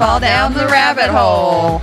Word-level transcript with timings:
fall 0.00 0.18
down 0.18 0.54
the 0.54 0.64
rabbit 0.64 1.10
hole. 1.10 1.82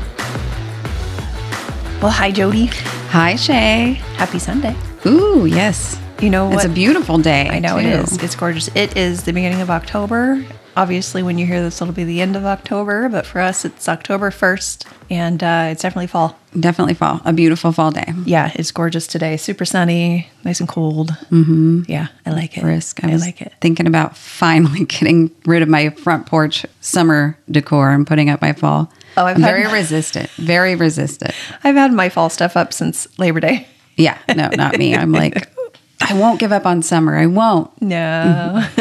Well, 2.01 2.09
hi, 2.11 2.31
Jody. 2.31 2.65
Hi, 3.11 3.35
Shea. 3.35 3.93
Happy 4.15 4.39
Sunday. 4.39 4.75
Ooh, 5.05 5.45
yes. 5.45 5.99
You 6.19 6.31
know 6.31 6.47
what? 6.47 6.55
It's 6.55 6.65
a 6.65 6.69
beautiful 6.69 7.19
day. 7.19 7.47
I 7.47 7.59
know 7.59 7.77
it 7.77 7.83
too. 7.83 7.89
is. 7.89 8.17
It's 8.17 8.35
gorgeous. 8.35 8.69
It 8.69 8.97
is 8.97 9.23
the 9.23 9.33
beginning 9.33 9.61
of 9.61 9.69
October. 9.69 10.43
Obviously, 10.77 11.23
when 11.23 11.39
you 11.39 11.45
hear 11.47 11.59
this, 11.61 11.81
it'll 11.81 11.91
be 11.93 12.03
the 12.03 12.21
end 12.21 12.35
of 12.35 12.45
October, 12.45 13.09
but 13.09 13.25
for 13.25 13.41
us, 13.41 13.65
it's 13.65 13.89
October 13.89 14.29
1st, 14.29 14.85
and 15.09 15.43
uh, 15.43 15.69
it's 15.71 15.81
definitely 15.81 16.05
fall. 16.05 16.37
Definitely 16.59 16.93
fall. 16.93 17.19
A 17.25 17.33
beautiful 17.33 17.71
fall 17.71 17.89
day. 17.89 18.13
Yeah, 18.25 18.51
it's 18.53 18.69
gorgeous 18.71 19.07
today. 19.07 19.37
Super 19.37 19.65
sunny, 19.65 20.29
nice 20.43 20.59
and 20.59 20.69
cold. 20.69 21.09
Mm-hmm. 21.31 21.81
Yeah, 21.87 22.09
I 22.27 22.29
like 22.29 22.57
it. 22.57 22.61
Brisk. 22.61 23.03
I, 23.03 23.07
was 23.07 23.23
like 23.23 23.41
it. 23.41 23.53
Thinking 23.59 23.87
about 23.87 24.15
finally 24.15 24.85
getting 24.85 25.31
rid 25.45 25.63
of 25.63 25.67
my 25.67 25.89
front 25.89 26.27
porch 26.27 26.63
summer 26.79 27.37
decor 27.49 27.89
and 27.89 28.05
putting 28.05 28.29
up 28.29 28.39
my 28.41 28.53
fall. 28.53 28.91
Oh, 29.17 29.25
I've 29.25 29.37
I'm 29.37 29.41
had- 29.41 29.51
very 29.55 29.73
resistant. 29.73 30.29
Very 30.31 30.75
resistant. 30.75 31.33
I've 31.63 31.75
had 31.75 31.91
my 31.91 32.09
fall 32.09 32.29
stuff 32.29 32.55
up 32.55 32.71
since 32.71 33.07
Labor 33.17 33.39
Day. 33.39 33.67
Yeah. 33.95 34.15
No, 34.35 34.49
not 34.53 34.77
me. 34.77 34.95
I'm 34.95 35.11
like, 35.11 35.49
I 36.01 36.13
won't 36.13 36.39
give 36.39 36.51
up 36.51 36.65
on 36.65 36.81
summer. 36.83 37.17
I 37.17 37.25
won't. 37.25 37.69
No. 37.81 38.63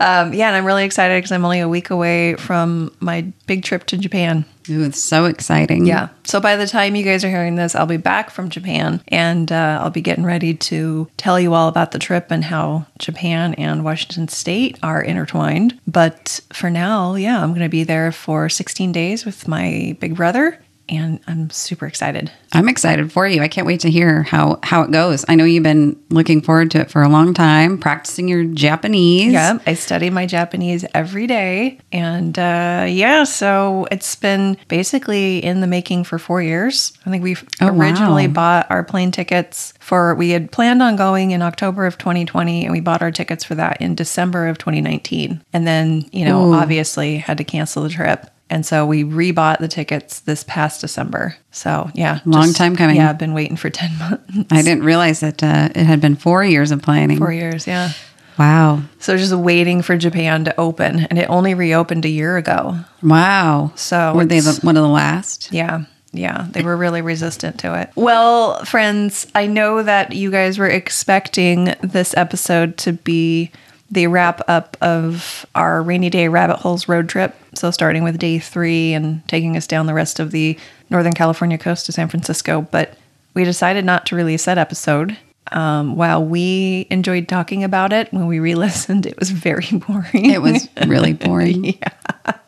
um, 0.00 0.32
yeah, 0.32 0.48
and 0.48 0.56
I'm 0.56 0.64
really 0.64 0.84
excited 0.84 1.16
because 1.18 1.32
I'm 1.32 1.44
only 1.44 1.60
a 1.60 1.68
week 1.68 1.90
away 1.90 2.34
from 2.34 2.94
my 3.00 3.22
big 3.46 3.64
trip 3.64 3.84
to 3.86 3.98
Japan. 3.98 4.44
Ooh, 4.70 4.84
it's 4.84 5.02
so 5.02 5.24
exciting. 5.24 5.86
Yeah. 5.86 6.10
So 6.24 6.40
by 6.40 6.56
the 6.56 6.66
time 6.66 6.94
you 6.94 7.04
guys 7.04 7.24
are 7.24 7.28
hearing 7.28 7.56
this, 7.56 7.74
I'll 7.74 7.86
be 7.86 7.96
back 7.96 8.30
from 8.30 8.48
Japan 8.48 9.02
and 9.08 9.50
uh, 9.50 9.80
I'll 9.82 9.90
be 9.90 10.00
getting 10.00 10.24
ready 10.24 10.54
to 10.54 11.08
tell 11.16 11.40
you 11.40 11.54
all 11.54 11.68
about 11.68 11.90
the 11.90 11.98
trip 11.98 12.30
and 12.30 12.44
how 12.44 12.86
Japan 12.98 13.54
and 13.54 13.84
Washington 13.84 14.28
State 14.28 14.78
are 14.82 15.02
intertwined. 15.02 15.78
But 15.86 16.40
for 16.52 16.70
now, 16.70 17.16
yeah, 17.16 17.42
I'm 17.42 17.50
going 17.50 17.62
to 17.62 17.68
be 17.68 17.84
there 17.84 18.12
for 18.12 18.48
16 18.48 18.92
days 18.92 19.24
with 19.24 19.48
my 19.48 19.96
big 20.00 20.14
brother 20.14 20.58
and 20.88 21.20
I'm 21.26 21.48
super 21.50 21.86
excited. 21.86 22.30
I'm 22.52 22.68
excited 22.68 23.10
for 23.12 23.26
you. 23.26 23.40
I 23.42 23.48
can't 23.48 23.66
wait 23.66 23.80
to 23.80 23.90
hear 23.90 24.22
how 24.24 24.58
how 24.62 24.82
it 24.82 24.90
goes. 24.90 25.24
I 25.28 25.34
know 25.36 25.44
you've 25.44 25.62
been 25.62 25.98
looking 26.10 26.42
forward 26.42 26.70
to 26.72 26.80
it 26.80 26.90
for 26.90 27.02
a 27.02 27.08
long 27.08 27.32
time, 27.34 27.78
practicing 27.78 28.28
your 28.28 28.44
Japanese. 28.44 29.32
Yeah, 29.32 29.58
I 29.66 29.74
study 29.74 30.10
my 30.10 30.26
Japanese 30.26 30.84
every 30.94 31.26
day. 31.26 31.78
And 31.92 32.38
uh, 32.38 32.86
yeah, 32.88 33.24
so 33.24 33.86
it's 33.90 34.14
been 34.16 34.56
basically 34.68 35.38
in 35.38 35.60
the 35.60 35.66
making 35.66 36.04
for 36.04 36.18
four 36.18 36.42
years. 36.42 36.92
I 37.06 37.10
think 37.10 37.22
we 37.22 37.36
Oh, 37.60 37.72
wow. 37.72 37.78
originally 37.78 38.26
bought 38.26 38.66
our 38.70 38.82
plane 38.84 39.10
tickets 39.12 39.72
for, 39.80 40.14
we 40.14 40.30
had 40.30 40.50
planned 40.52 40.82
on 40.82 40.96
going 40.96 41.30
in 41.30 41.42
October 41.42 41.86
of 41.86 41.96
2020, 41.98 42.64
and 42.64 42.72
we 42.72 42.80
bought 42.80 43.02
our 43.02 43.10
tickets 43.10 43.44
for 43.44 43.54
that 43.54 43.80
in 43.80 43.94
December 43.94 44.48
of 44.48 44.58
2019. 44.58 45.42
And 45.52 45.66
then, 45.66 46.08
you 46.12 46.24
know, 46.24 46.48
Ooh. 46.50 46.54
obviously 46.54 47.16
had 47.18 47.38
to 47.38 47.44
cancel 47.44 47.82
the 47.82 47.88
trip. 47.88 48.26
And 48.52 48.66
so 48.66 48.84
we 48.84 49.02
rebought 49.02 49.60
the 49.60 49.66
tickets 49.66 50.20
this 50.20 50.44
past 50.44 50.82
December. 50.82 51.36
So 51.52 51.90
yeah, 51.94 52.20
Long 52.26 52.52
time 52.52 52.76
coming. 52.76 52.96
Yeah, 52.96 53.08
I've 53.08 53.18
been 53.18 53.32
waiting 53.32 53.56
for 53.56 53.70
10 53.70 53.98
months. 53.98 54.52
I 54.52 54.60
didn't 54.60 54.84
realize 54.84 55.20
that 55.20 55.42
uh, 55.42 55.70
it 55.74 55.84
had 55.84 56.02
been 56.02 56.16
four 56.16 56.44
years 56.44 56.70
of 56.70 56.82
planning. 56.82 57.16
Four 57.16 57.32
years, 57.32 57.66
yeah. 57.66 57.92
Wow. 58.38 58.82
So 58.98 59.16
just 59.16 59.34
waiting 59.34 59.80
for 59.80 59.96
Japan 59.96 60.44
to 60.44 60.60
open, 60.60 61.00
and 61.00 61.18
it 61.18 61.28
only 61.30 61.54
reopened 61.54 62.04
a 62.04 62.10
year 62.10 62.36
ago. 62.36 62.78
Wow. 63.02 63.72
So 63.74 64.14
were 64.14 64.24
they 64.26 64.40
the, 64.40 64.58
one 64.62 64.76
of 64.76 64.82
the 64.82 64.88
last? 64.88 65.50
Yeah, 65.50 65.84
yeah, 66.12 66.46
they 66.50 66.62
were 66.62 66.76
really 66.76 67.00
resistant 67.02 67.58
to 67.60 67.78
it. 67.80 67.90
Well, 67.94 68.64
friends, 68.64 69.26
I 69.34 69.46
know 69.46 69.82
that 69.82 70.12
you 70.12 70.30
guys 70.30 70.58
were 70.58 70.68
expecting 70.68 71.74
this 71.82 72.14
episode 72.16 72.76
to 72.78 72.92
be 72.92 73.50
the 73.92 74.06
wrap 74.06 74.40
up 74.48 74.76
of 74.80 75.44
our 75.54 75.82
rainy 75.82 76.08
day 76.08 76.26
rabbit 76.26 76.56
holes 76.56 76.88
road 76.88 77.10
trip. 77.10 77.36
So 77.54 77.70
starting 77.70 78.02
with 78.02 78.18
day 78.18 78.38
three 78.38 78.94
and 78.94 79.26
taking 79.28 79.54
us 79.56 79.66
down 79.66 79.84
the 79.86 79.94
rest 79.94 80.18
of 80.18 80.30
the 80.30 80.58
Northern 80.88 81.12
California 81.12 81.58
coast 81.58 81.86
to 81.86 81.92
San 81.92 82.08
Francisco, 82.08 82.66
but 82.70 82.96
we 83.34 83.44
decided 83.44 83.84
not 83.84 84.06
to 84.06 84.16
release 84.16 84.46
that 84.46 84.56
episode. 84.58 85.16
Um, 85.50 85.96
while 85.96 86.24
we 86.24 86.86
enjoyed 86.90 87.28
talking 87.28 87.64
about 87.64 87.92
it, 87.92 88.10
when 88.12 88.26
we 88.26 88.38
re-listened, 88.38 89.04
it 89.04 89.18
was 89.18 89.30
very 89.30 89.66
boring. 89.72 90.30
It 90.30 90.40
was 90.40 90.68
really 90.86 91.12
boring. 91.12 91.64
yeah. 91.64 92.38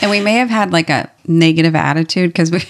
And 0.00 0.10
we 0.10 0.20
may 0.20 0.34
have 0.34 0.50
had 0.50 0.72
like 0.72 0.88
a 0.88 1.10
negative 1.26 1.74
attitude 1.74 2.30
because 2.30 2.52
we 2.52 2.60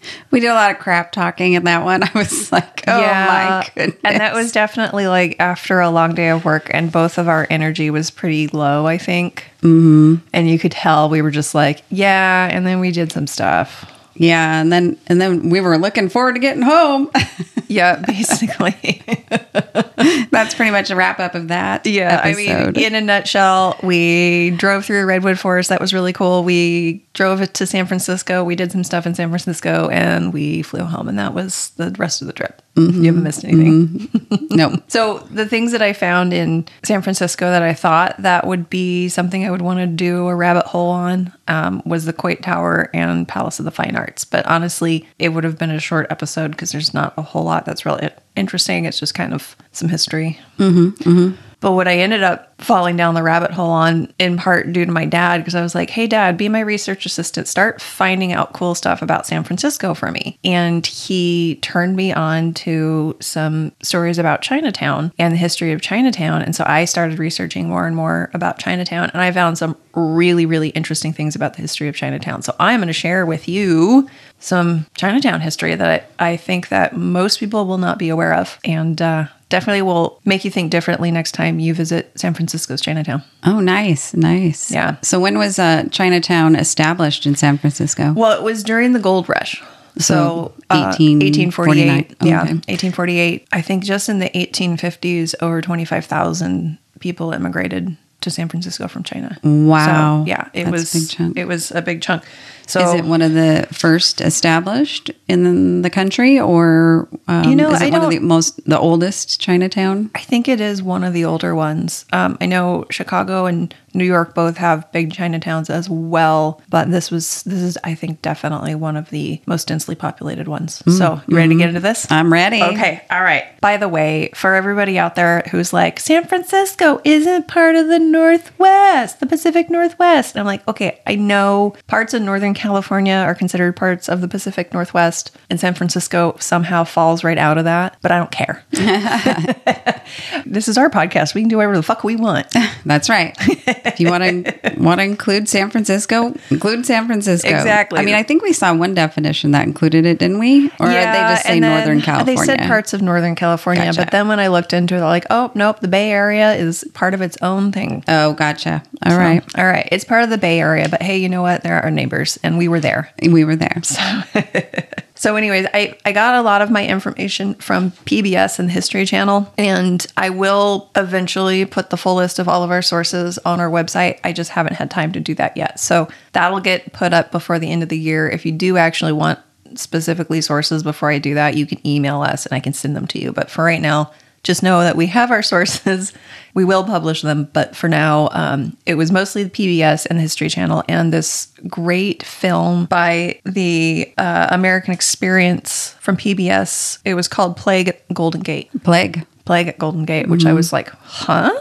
we 0.30 0.40
did 0.40 0.48
a 0.48 0.54
lot 0.54 0.70
of 0.70 0.78
crap 0.78 1.12
talking 1.12 1.54
in 1.54 1.64
that 1.64 1.84
one. 1.84 2.02
I 2.04 2.10
was 2.14 2.52
like, 2.52 2.84
oh 2.86 3.00
my 3.00 3.68
goodness. 3.74 4.00
And 4.04 4.20
that 4.20 4.34
was 4.34 4.52
definitely 4.52 5.06
like 5.06 5.36
after 5.38 5.80
a 5.80 5.90
long 5.90 6.14
day 6.14 6.28
of 6.28 6.44
work, 6.44 6.70
and 6.72 6.90
both 6.90 7.18
of 7.18 7.28
our 7.28 7.46
energy 7.50 7.90
was 7.90 8.10
pretty 8.10 8.48
low, 8.48 8.86
I 8.86 8.98
think. 8.98 9.50
Mm-hmm. 9.62 10.16
And 10.32 10.48
you 10.48 10.58
could 10.58 10.72
tell 10.72 11.08
we 11.08 11.22
were 11.22 11.30
just 11.30 11.54
like, 11.54 11.82
yeah. 11.90 12.48
And 12.50 12.66
then 12.66 12.80
we 12.80 12.90
did 12.90 13.12
some 13.12 13.26
stuff. 13.26 13.92
Yeah, 14.18 14.60
and 14.60 14.72
then 14.72 14.98
and 15.06 15.20
then 15.20 15.48
we 15.48 15.60
were 15.60 15.78
looking 15.78 16.08
forward 16.08 16.34
to 16.34 16.40
getting 16.40 16.62
home. 16.62 17.10
Yeah, 17.68 17.96
basically. 17.96 19.02
That's 20.30 20.54
pretty 20.54 20.70
much 20.70 20.90
a 20.90 20.96
wrap 20.96 21.20
up 21.20 21.34
of 21.34 21.48
that. 21.48 21.86
yeah. 21.86 22.20
I 22.24 22.32
mean, 22.34 22.76
in 22.76 22.94
a 22.94 23.00
nutshell, 23.00 23.78
we 23.82 24.50
drove 24.56 24.86
through 24.86 25.04
redwood 25.04 25.38
forest. 25.38 25.68
That 25.68 25.80
was 25.80 25.92
really 25.92 26.14
cool. 26.14 26.44
We 26.44 27.06
drove 27.12 27.52
to 27.52 27.66
San 27.66 27.86
Francisco. 27.86 28.42
We 28.42 28.56
did 28.56 28.72
some 28.72 28.84
stuff 28.84 29.06
in 29.06 29.14
San 29.14 29.28
Francisco, 29.28 29.88
and 29.90 30.32
we 30.32 30.62
flew 30.62 30.84
home. 30.84 31.08
And 31.08 31.18
that 31.18 31.34
was 31.34 31.70
the 31.76 31.94
rest 31.98 32.22
of 32.22 32.26
the 32.26 32.32
trip. 32.32 32.62
You 32.78 33.04
haven't 33.04 33.22
missed 33.22 33.44
anything. 33.44 34.08
no. 34.50 34.76
So 34.88 35.18
the 35.30 35.46
things 35.46 35.72
that 35.72 35.82
I 35.82 35.92
found 35.92 36.32
in 36.32 36.66
San 36.84 37.02
Francisco 37.02 37.50
that 37.50 37.62
I 37.62 37.74
thought 37.74 38.16
that 38.22 38.46
would 38.46 38.70
be 38.70 39.08
something 39.08 39.44
I 39.44 39.50
would 39.50 39.62
want 39.62 39.80
to 39.80 39.86
do 39.86 40.28
a 40.28 40.34
rabbit 40.34 40.66
hole 40.66 40.90
on 40.90 41.32
um, 41.46 41.82
was 41.84 42.04
the 42.04 42.12
Coit 42.12 42.42
Tower 42.42 42.90
and 42.94 43.28
Palace 43.28 43.58
of 43.58 43.64
the 43.64 43.70
Fine 43.70 43.96
Arts. 43.96 44.24
But 44.24 44.46
honestly, 44.46 45.06
it 45.18 45.30
would 45.30 45.44
have 45.44 45.58
been 45.58 45.70
a 45.70 45.80
short 45.80 46.06
episode 46.10 46.52
because 46.52 46.72
there's 46.72 46.94
not 46.94 47.14
a 47.16 47.22
whole 47.22 47.44
lot 47.44 47.64
that's 47.64 47.84
really 47.84 48.08
interesting. 48.38 48.84
It's 48.84 49.00
just 49.00 49.14
kind 49.14 49.34
of 49.34 49.56
some 49.72 49.88
history. 49.88 50.38
Mm-hmm, 50.58 50.88
mm-hmm. 51.08 51.42
But 51.60 51.72
what 51.72 51.88
I 51.88 51.98
ended 51.98 52.22
up 52.22 52.54
falling 52.62 52.96
down 52.96 53.14
the 53.14 53.22
rabbit 53.22 53.50
hole 53.50 53.70
on, 53.70 54.12
in 54.18 54.36
part 54.36 54.72
due 54.72 54.84
to 54.84 54.92
my 54.92 55.04
dad, 55.04 55.38
because 55.38 55.56
I 55.56 55.62
was 55.62 55.74
like, 55.74 55.90
hey, 55.90 56.06
dad, 56.06 56.36
be 56.36 56.48
my 56.48 56.60
research 56.60 57.04
assistant. 57.04 57.48
Start 57.48 57.82
finding 57.82 58.32
out 58.32 58.52
cool 58.52 58.76
stuff 58.76 59.02
about 59.02 59.26
San 59.26 59.42
Francisco 59.42 59.92
for 59.94 60.12
me. 60.12 60.38
And 60.44 60.86
he 60.86 61.56
turned 61.56 61.96
me 61.96 62.12
on 62.12 62.54
to 62.54 63.16
some 63.20 63.72
stories 63.82 64.18
about 64.18 64.42
Chinatown 64.42 65.12
and 65.18 65.32
the 65.32 65.38
history 65.38 65.72
of 65.72 65.80
Chinatown. 65.80 66.42
And 66.42 66.54
so 66.54 66.62
I 66.66 66.84
started 66.84 67.18
researching 67.18 67.68
more 67.68 67.86
and 67.88 67.96
more 67.96 68.30
about 68.34 68.60
Chinatown. 68.60 69.10
And 69.12 69.20
I 69.20 69.32
found 69.32 69.58
some 69.58 69.76
really, 69.94 70.46
really 70.46 70.68
interesting 70.70 71.12
things 71.12 71.34
about 71.34 71.54
the 71.54 71.62
history 71.62 71.88
of 71.88 71.96
Chinatown. 71.96 72.42
So 72.42 72.54
I'm 72.60 72.78
going 72.78 72.86
to 72.86 72.92
share 72.92 73.26
with 73.26 73.48
you 73.48 74.08
some 74.40 74.86
Chinatown 74.96 75.40
history 75.40 75.74
that 75.74 76.08
I, 76.18 76.32
I 76.32 76.36
think 76.36 76.68
that 76.68 76.96
most 76.96 77.40
people 77.40 77.66
will 77.66 77.78
not 77.78 77.98
be 77.98 78.08
aware 78.08 78.34
of. 78.34 78.58
And, 78.64 79.00
uh, 79.00 79.26
definitely 79.48 79.82
will 79.82 80.20
make 80.24 80.44
you 80.44 80.50
think 80.50 80.70
differently 80.70 81.10
next 81.10 81.32
time 81.32 81.58
you 81.58 81.74
visit 81.74 82.12
San 82.16 82.34
Francisco's 82.34 82.80
Chinatown. 82.80 83.22
Oh, 83.44 83.60
nice, 83.60 84.14
nice. 84.14 84.70
Yeah. 84.70 84.96
So 85.02 85.18
when 85.18 85.38
was 85.38 85.58
uh, 85.58 85.84
Chinatown 85.90 86.54
established 86.54 87.26
in 87.26 87.34
San 87.34 87.58
Francisco? 87.58 88.12
Well, 88.12 88.36
it 88.38 88.42
was 88.42 88.62
during 88.62 88.92
the 88.92 88.98
gold 88.98 89.28
rush. 89.28 89.62
So, 89.98 90.52
uh, 90.70 90.92
18 90.94 91.18
1848. 91.18 92.16
Yeah, 92.22 92.42
okay. 92.42 92.52
1848. 92.52 93.48
I 93.52 93.62
think 93.62 93.82
just 93.82 94.08
in 94.08 94.20
the 94.20 94.28
1850s, 94.30 95.34
over 95.40 95.60
25,000 95.60 96.78
people 97.00 97.32
immigrated 97.32 97.96
to 98.20 98.30
San 98.30 98.48
Francisco 98.48 98.86
from 98.86 99.02
China. 99.02 99.38
Wow. 99.42 100.22
So, 100.24 100.28
yeah, 100.28 100.48
it 100.52 100.64
That's 100.64 100.68
a 100.68 100.70
was 100.70 100.92
big 100.92 101.08
chunk. 101.08 101.38
it 101.38 101.44
was 101.46 101.70
a 101.72 101.82
big 101.82 102.02
chunk. 102.02 102.22
So 102.68 102.80
is 102.86 102.94
it 102.94 103.04
one 103.04 103.22
of 103.22 103.32
the 103.32 103.66
first 103.72 104.20
established 104.20 105.10
in 105.26 105.82
the 105.82 105.90
country, 105.90 106.38
or 106.38 107.08
um, 107.26 107.44
You 107.44 107.56
know, 107.56 107.70
is 107.70 107.80
it 107.80 107.94
I 107.94 107.98
one 107.98 108.04
of 108.04 108.10
the 108.10 108.18
most 108.18 108.64
the 108.68 108.78
oldest 108.78 109.40
Chinatown? 109.40 110.10
I 110.14 110.20
think 110.20 110.48
it 110.48 110.60
is 110.60 110.82
one 110.82 111.02
of 111.02 111.14
the 111.14 111.24
older 111.24 111.54
ones. 111.54 112.04
Um, 112.12 112.36
I 112.40 112.46
know 112.46 112.84
Chicago 112.90 113.46
and 113.46 113.74
New 113.94 114.04
York 114.04 114.34
both 114.34 114.56
have 114.56 114.90
big 114.92 115.12
Chinatowns 115.12 115.70
as 115.70 115.88
well, 115.88 116.60
but 116.68 116.90
this 116.90 117.10
was 117.10 117.42
this 117.44 117.60
is 117.60 117.78
I 117.84 117.94
think 117.94 118.22
definitely 118.22 118.74
one 118.74 118.96
of 118.96 119.10
the 119.10 119.40
most 119.46 119.68
densely 119.68 119.94
populated 119.94 120.48
ones. 120.48 120.82
So 120.96 121.20
you 121.26 121.36
ready 121.36 121.48
to 121.48 121.54
mm-hmm. 121.54 121.58
get 121.58 121.68
into 121.70 121.80
this? 121.80 122.10
I'm 122.10 122.32
ready. 122.32 122.62
Okay, 122.62 123.04
all 123.10 123.22
right. 123.22 123.44
By 123.60 123.76
the 123.76 123.88
way, 123.88 124.30
for 124.34 124.54
everybody 124.54 124.98
out 124.98 125.14
there 125.14 125.42
who's 125.50 125.72
like, 125.72 126.00
San 126.00 126.26
Francisco 126.26 127.00
isn't 127.04 127.48
part 127.48 127.76
of 127.76 127.88
the 127.88 127.98
Northwest, 127.98 129.20
the 129.20 129.26
Pacific 129.26 129.70
Northwest. 129.70 130.36
I'm 130.36 130.46
like, 130.46 130.66
okay, 130.68 131.00
I 131.06 131.14
know 131.14 131.74
parts 131.86 132.14
of 132.14 132.22
Northern 132.22 132.54
California 132.54 133.14
are 133.14 133.34
considered 133.34 133.76
parts 133.76 134.08
of 134.08 134.20
the 134.20 134.28
Pacific 134.28 134.72
Northwest, 134.72 135.36
and 135.50 135.58
San 135.58 135.74
Francisco 135.74 136.36
somehow 136.38 136.84
falls 136.84 137.24
right 137.24 137.38
out 137.38 137.58
of 137.58 137.64
that. 137.64 137.96
But 138.02 138.12
I 138.12 138.18
don't 138.18 138.30
care. 138.30 138.64
this 140.46 140.68
is 140.68 140.78
our 140.78 140.90
podcast. 140.90 141.34
We 141.34 141.42
can 141.42 141.48
do 141.48 141.56
whatever 141.56 141.76
the 141.76 141.82
fuck 141.82 142.04
we 142.04 142.16
want. 142.16 142.46
That's 142.84 143.08
right. 143.08 143.36
If 143.84 144.00
you 144.00 144.08
want 144.08 144.22
to 144.22 144.74
want 144.76 145.00
to 145.00 145.04
include 145.04 145.48
San 145.48 145.70
Francisco, 145.70 146.34
include 146.50 146.86
San 146.86 147.06
Francisco. 147.06 147.48
Exactly. 147.48 147.98
I 147.98 148.04
mean, 148.04 148.14
I 148.14 148.22
think 148.22 148.42
we 148.42 148.52
saw 148.52 148.74
one 148.74 148.94
definition 148.94 149.52
that 149.52 149.66
included 149.66 150.06
it, 150.06 150.18
didn't 150.18 150.38
we? 150.38 150.68
Or 150.80 150.90
yeah, 150.90 151.12
they 151.12 151.34
just 151.34 151.46
say 151.46 151.60
Northern 151.60 152.00
California? 152.00 152.36
They 152.36 152.44
said 152.44 152.60
parts 152.66 152.92
of 152.92 153.02
Northern 153.02 153.34
California, 153.34 153.84
Gotcha. 153.84 154.00
but 154.00 154.10
then 154.10 154.28
when 154.28 154.40
I 154.40 154.48
looked 154.48 154.72
into 154.72 154.94
it, 154.94 154.98
they're 154.98 155.06
like, 155.06 155.26
oh 155.30 155.50
nope, 155.54 155.80
the 155.80 155.88
Bay 155.88 156.10
Area 156.10 156.54
is 156.54 156.84
part 156.94 157.14
of 157.14 157.20
its 157.22 157.36
own 157.42 157.72
thing. 157.72 158.04
Oh, 158.08 158.34
gotcha. 158.34 158.82
All 159.04 159.16
right. 159.16 159.42
All 159.58 159.66
right, 159.66 159.88
it's 159.90 160.04
part 160.04 160.24
of 160.24 160.30
the 160.30 160.38
Bay 160.38 160.60
Area, 160.60 160.88
but 160.88 161.02
hey, 161.02 161.18
you 161.18 161.28
know 161.28 161.42
what? 161.42 161.62
They're 161.62 161.80
our 161.82 161.90
neighbors, 161.90 162.38
and 162.42 162.58
we 162.58 162.68
were 162.68 162.80
there. 162.80 163.10
We 163.22 163.44
were 163.44 163.56
there. 163.56 163.80
So, 163.82 164.22
anyways, 165.36 165.66
I, 165.74 165.98
I 166.04 166.12
got 166.12 166.36
a 166.36 166.42
lot 166.42 166.62
of 166.62 166.70
my 166.70 166.86
information 166.86 167.54
from 167.54 167.90
PBS 167.90 168.58
and 168.58 168.68
the 168.68 168.72
History 168.72 169.04
Channel, 169.04 169.52
and 169.58 170.06
I 170.16 170.30
will 170.30 170.90
eventually 170.94 171.64
put 171.64 171.90
the 171.90 171.96
full 171.96 172.14
list 172.14 172.38
of 172.38 172.48
all 172.48 172.62
of 172.62 172.70
our 172.70 172.82
sources 172.82 173.36
on 173.38 173.58
our 173.58 173.68
website. 173.68 174.20
I 174.22 174.32
just 174.32 174.50
haven't 174.50 174.74
had 174.74 174.90
time 174.90 175.12
to 175.12 175.20
do 175.20 175.34
that 175.34 175.56
yet. 175.56 175.80
So, 175.80 176.08
that'll 176.32 176.60
get 176.60 176.92
put 176.92 177.12
up 177.12 177.32
before 177.32 177.58
the 177.58 177.70
end 177.70 177.82
of 177.82 177.88
the 177.88 177.98
year. 177.98 178.28
If 178.28 178.46
you 178.46 178.52
do 178.52 178.76
actually 178.76 179.12
want 179.12 179.40
specifically 179.74 180.40
sources 180.40 180.82
before 180.82 181.10
I 181.10 181.18
do 181.18 181.34
that, 181.34 181.56
you 181.56 181.66
can 181.66 181.84
email 181.86 182.22
us 182.22 182.46
and 182.46 182.54
I 182.54 182.60
can 182.60 182.72
send 182.72 182.96
them 182.96 183.06
to 183.08 183.18
you. 183.18 183.32
But 183.32 183.50
for 183.50 183.64
right 183.64 183.80
now, 183.80 184.12
just 184.42 184.62
know 184.62 184.80
that 184.80 184.96
we 184.96 185.06
have 185.06 185.30
our 185.30 185.42
sources. 185.42 186.12
We 186.54 186.64
will 186.64 186.82
publish 186.82 187.22
them, 187.22 187.48
but 187.52 187.76
for 187.76 187.88
now, 187.88 188.30
um, 188.32 188.76
it 188.84 188.94
was 188.96 189.12
mostly 189.12 189.44
the 189.44 189.50
PBS 189.50 190.06
and 190.06 190.18
the 190.18 190.22
History 190.22 190.48
Channel 190.48 190.82
and 190.88 191.12
this 191.12 191.52
great 191.68 192.24
film 192.24 192.86
by 192.86 193.38
the 193.44 194.12
uh, 194.18 194.48
American 194.50 194.92
Experience 194.92 195.94
from 196.00 196.16
PBS. 196.16 196.98
It 197.04 197.14
was 197.14 197.28
called 197.28 197.56
Plague 197.56 197.88
at 197.88 198.12
Golden 198.12 198.40
Gate. 198.40 198.70
Plague. 198.82 199.24
Plague 199.44 199.68
at 199.68 199.78
Golden 199.78 200.04
Gate, 200.04 200.28
which 200.28 200.46
I 200.46 200.52
was 200.52 200.72
like, 200.72 200.88
huh? 200.88 201.52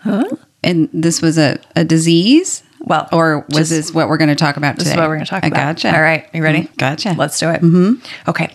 Huh? 0.00 0.24
And 0.62 0.90
this 0.92 1.22
was 1.22 1.38
a, 1.38 1.58
a 1.74 1.84
disease? 1.84 2.62
Well, 2.80 3.08
Or 3.10 3.46
was 3.48 3.56
just- 3.56 3.70
this 3.70 3.94
what 3.94 4.08
we're 4.08 4.18
going 4.18 4.28
to 4.28 4.34
talk 4.36 4.58
about 4.58 4.74
This 4.76 4.84
today? 4.88 4.96
is 4.96 4.98
what 5.00 5.08
we're 5.08 5.16
going 5.16 5.24
to 5.24 5.30
talk 5.30 5.44
I 5.44 5.46
about. 5.46 5.76
Gotcha. 5.76 5.94
All 5.94 6.02
right. 6.02 6.28
You 6.34 6.42
ready? 6.42 6.62
Mm, 6.64 6.76
Gotcha. 6.76 7.14
Let's 7.16 7.38
do 7.38 7.48
it. 7.48 7.62
Mm-hmm. 7.62 8.28
Okay. 8.28 8.54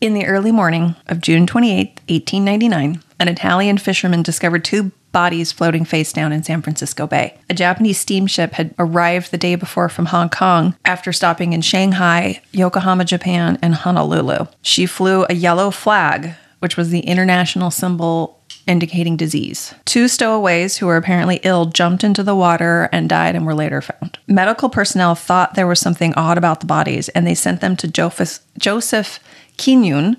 In 0.00 0.14
the 0.14 0.24
early 0.24 0.50
morning 0.50 0.96
of 1.08 1.20
June 1.20 1.46
28, 1.46 2.00
1899, 2.08 3.02
an 3.18 3.28
Italian 3.28 3.76
fisherman 3.76 4.22
discovered 4.22 4.64
two 4.64 4.92
bodies 5.12 5.52
floating 5.52 5.84
face 5.84 6.10
down 6.10 6.32
in 6.32 6.42
San 6.42 6.62
Francisco 6.62 7.06
Bay. 7.06 7.36
A 7.50 7.54
Japanese 7.54 8.00
steamship 8.00 8.52
had 8.52 8.74
arrived 8.78 9.30
the 9.30 9.36
day 9.36 9.56
before 9.56 9.90
from 9.90 10.06
Hong 10.06 10.30
Kong 10.30 10.74
after 10.86 11.12
stopping 11.12 11.52
in 11.52 11.60
Shanghai, 11.60 12.40
Yokohama, 12.52 13.04
Japan, 13.04 13.58
and 13.60 13.74
Honolulu. 13.74 14.46
She 14.62 14.86
flew 14.86 15.26
a 15.28 15.34
yellow 15.34 15.70
flag, 15.70 16.32
which 16.60 16.78
was 16.78 16.88
the 16.88 17.00
international 17.00 17.70
symbol 17.70 18.40
indicating 18.66 19.16
disease. 19.18 19.74
Two 19.84 20.08
stowaways 20.08 20.78
who 20.78 20.86
were 20.86 20.96
apparently 20.96 21.40
ill 21.42 21.66
jumped 21.66 22.04
into 22.04 22.22
the 22.22 22.34
water 22.34 22.88
and 22.92 23.08
died 23.08 23.34
and 23.34 23.44
were 23.44 23.54
later 23.54 23.82
found. 23.82 24.18
Medical 24.26 24.70
personnel 24.70 25.14
thought 25.14 25.54
there 25.54 25.66
was 25.66 25.80
something 25.80 26.14
odd 26.14 26.38
about 26.38 26.60
the 26.60 26.66
bodies 26.66 27.08
and 27.10 27.26
they 27.26 27.34
sent 27.34 27.60
them 27.60 27.76
to 27.76 27.88
Joseph, 27.88 29.20
Kinyoun, 29.60 30.16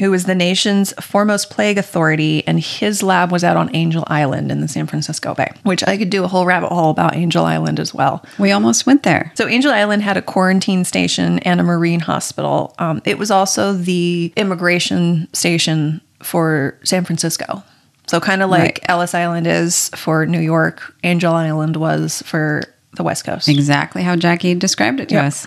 who 0.00 0.10
was 0.10 0.24
the 0.24 0.34
nation's 0.34 0.92
foremost 0.94 1.50
plague 1.50 1.78
authority, 1.78 2.42
and 2.46 2.58
his 2.58 3.02
lab 3.02 3.30
was 3.30 3.44
out 3.44 3.56
on 3.56 3.74
Angel 3.76 4.04
Island 4.08 4.50
in 4.50 4.60
the 4.60 4.66
San 4.68 4.86
Francisco 4.86 5.34
Bay, 5.34 5.50
which 5.62 5.86
I 5.86 5.96
could 5.96 6.10
do 6.10 6.24
a 6.24 6.28
whole 6.28 6.44
rabbit 6.46 6.68
hole 6.70 6.90
about 6.90 7.14
Angel 7.14 7.44
Island 7.44 7.78
as 7.78 7.94
well. 7.94 8.24
We 8.38 8.50
almost 8.52 8.86
went 8.86 9.02
there. 9.02 9.30
So 9.36 9.46
Angel 9.46 9.70
Island 9.70 10.02
had 10.02 10.16
a 10.16 10.22
quarantine 10.22 10.84
station 10.84 11.38
and 11.40 11.60
a 11.60 11.62
marine 11.62 12.00
hospital. 12.00 12.74
Um, 12.78 13.00
it 13.04 13.18
was 13.18 13.30
also 13.30 13.74
the 13.74 14.32
immigration 14.36 15.28
station 15.34 16.00
for 16.22 16.78
San 16.84 17.04
Francisco. 17.04 17.62
So 18.06 18.18
kind 18.18 18.42
of 18.42 18.50
like 18.50 18.60
Right. 18.62 18.80
Ellis 18.88 19.14
Island 19.14 19.46
is 19.46 19.88
for 19.90 20.26
New 20.26 20.40
York, 20.40 20.94
Angel 21.04 21.32
Island 21.32 21.76
was 21.76 22.22
for 22.26 22.62
the 22.94 23.02
West 23.02 23.24
Coast. 23.24 23.48
Exactly 23.48 24.02
how 24.02 24.16
Jackie 24.16 24.54
described 24.54 25.00
it 25.00 25.08
to 25.08 25.14
Yep. 25.14 25.24
us. 25.24 25.46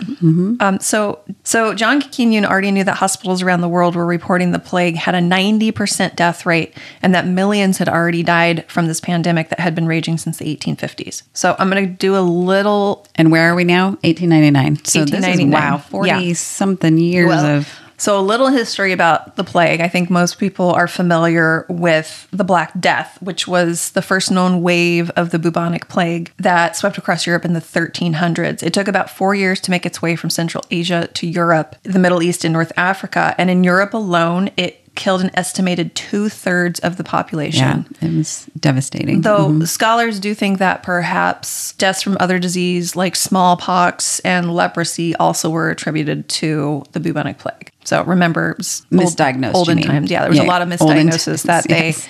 Um, 0.60 0.78
so, 0.80 1.20
so 1.44 1.74
John 1.74 2.02
Kinyoun 2.02 2.44
already 2.44 2.72
knew 2.72 2.82
that 2.82 2.96
hospitals 2.96 3.40
around 3.40 3.60
the 3.60 3.68
world 3.68 3.94
were 3.94 4.04
reporting 4.04 4.50
the 4.50 4.58
plague 4.58 4.96
had 4.96 5.14
a 5.14 5.20
90% 5.20 6.16
death 6.16 6.44
rate 6.44 6.74
and 7.02 7.14
that 7.14 7.26
millions 7.26 7.78
had 7.78 7.88
already 7.88 8.22
died 8.24 8.64
from 8.68 8.88
this 8.88 9.00
pandemic 9.00 9.48
that 9.50 9.60
had 9.60 9.74
been 9.76 9.86
raging 9.86 10.18
since 10.18 10.38
the 10.38 10.56
1850s. 10.56 11.22
So 11.34 11.54
I'm 11.58 11.70
going 11.70 11.84
to 11.86 11.90
do 11.92 12.16
a 12.16 12.20
little 12.20 13.06
And 13.14 13.30
where 13.30 13.50
are 13.50 13.54
we 13.54 13.62
now? 13.64 13.90
1899. 14.02 14.84
So 14.84 15.00
this 15.04 15.10
is 15.10 15.12
1899. 15.12 15.50
wow, 15.72 15.78
40 15.78 16.08
Yeah. 16.10 16.32
something 16.34 16.98
years 16.98 17.28
Well, 17.28 17.46
of 17.58 17.68
So, 17.98 18.18
a 18.18 18.20
little 18.20 18.48
history 18.48 18.92
about 18.92 19.36
the 19.36 19.44
plague. 19.44 19.80
I 19.80 19.88
think 19.88 20.10
most 20.10 20.38
people 20.38 20.70
are 20.72 20.88
familiar 20.88 21.66
with 21.68 22.28
the 22.30 22.44
Black 22.44 22.78
Death, 22.78 23.18
which 23.20 23.48
was 23.48 23.90
the 23.90 24.02
first 24.02 24.30
known 24.30 24.62
wave 24.62 25.10
of 25.10 25.30
the 25.30 25.38
bubonic 25.38 25.88
plague 25.88 26.32
that 26.38 26.76
swept 26.76 26.98
across 26.98 27.26
Europe 27.26 27.44
in 27.44 27.52
the 27.52 27.60
1300s. 27.60 28.62
It 28.62 28.74
took 28.74 28.88
about 28.88 29.10
four 29.10 29.34
years 29.34 29.60
to 29.60 29.70
make 29.70 29.86
its 29.86 30.02
way 30.02 30.16
from 30.16 30.30
Central 30.30 30.64
Asia 30.70 31.08
to 31.14 31.26
Europe, 31.26 31.76
the 31.82 31.98
Middle 31.98 32.22
East, 32.22 32.44
and 32.44 32.52
North 32.52 32.72
Africa. 32.76 33.34
And 33.38 33.50
in 33.50 33.64
Europe 33.64 33.94
alone, 33.94 34.50
it 34.56 34.82
killed 34.96 35.20
an 35.20 35.30
estimated 35.34 35.94
two 35.94 36.28
thirds 36.28 36.80
of 36.80 36.96
the 36.96 37.04
population. 37.04 37.86
yeah, 38.00 38.08
it 38.08 38.16
was 38.16 38.46
devastating. 38.58 39.20
Though 39.20 39.48
mm-hmm. 39.48 39.64
scholars 39.64 40.18
do 40.18 40.34
think 40.34 40.58
that 40.58 40.82
perhaps 40.82 41.72
deaths 41.74 42.02
from 42.02 42.16
other 42.18 42.38
disease 42.38 42.96
like 42.96 43.14
smallpox 43.14 44.18
and 44.20 44.52
leprosy 44.52 45.14
also 45.16 45.50
were 45.50 45.70
attributed 45.70 46.28
to 46.30 46.82
the 46.92 47.00
bubonic 47.00 47.38
plague. 47.38 47.70
So 47.86 48.02
remember, 48.04 48.54
was 48.58 48.82
old- 48.92 49.02
Misdiagnosed, 49.02 49.54
olden 49.54 49.80
times. 49.82 50.10
Yeah, 50.10 50.20
there 50.20 50.28
was 50.30 50.38
Yeah, 50.38 50.44
a 50.44 50.46
lot 50.46 50.62
of 50.62 50.68
misdiagnosis 50.68 51.24
times, 51.26 51.42
that 51.44 51.64
they 51.68 51.86
yes. 51.88 52.08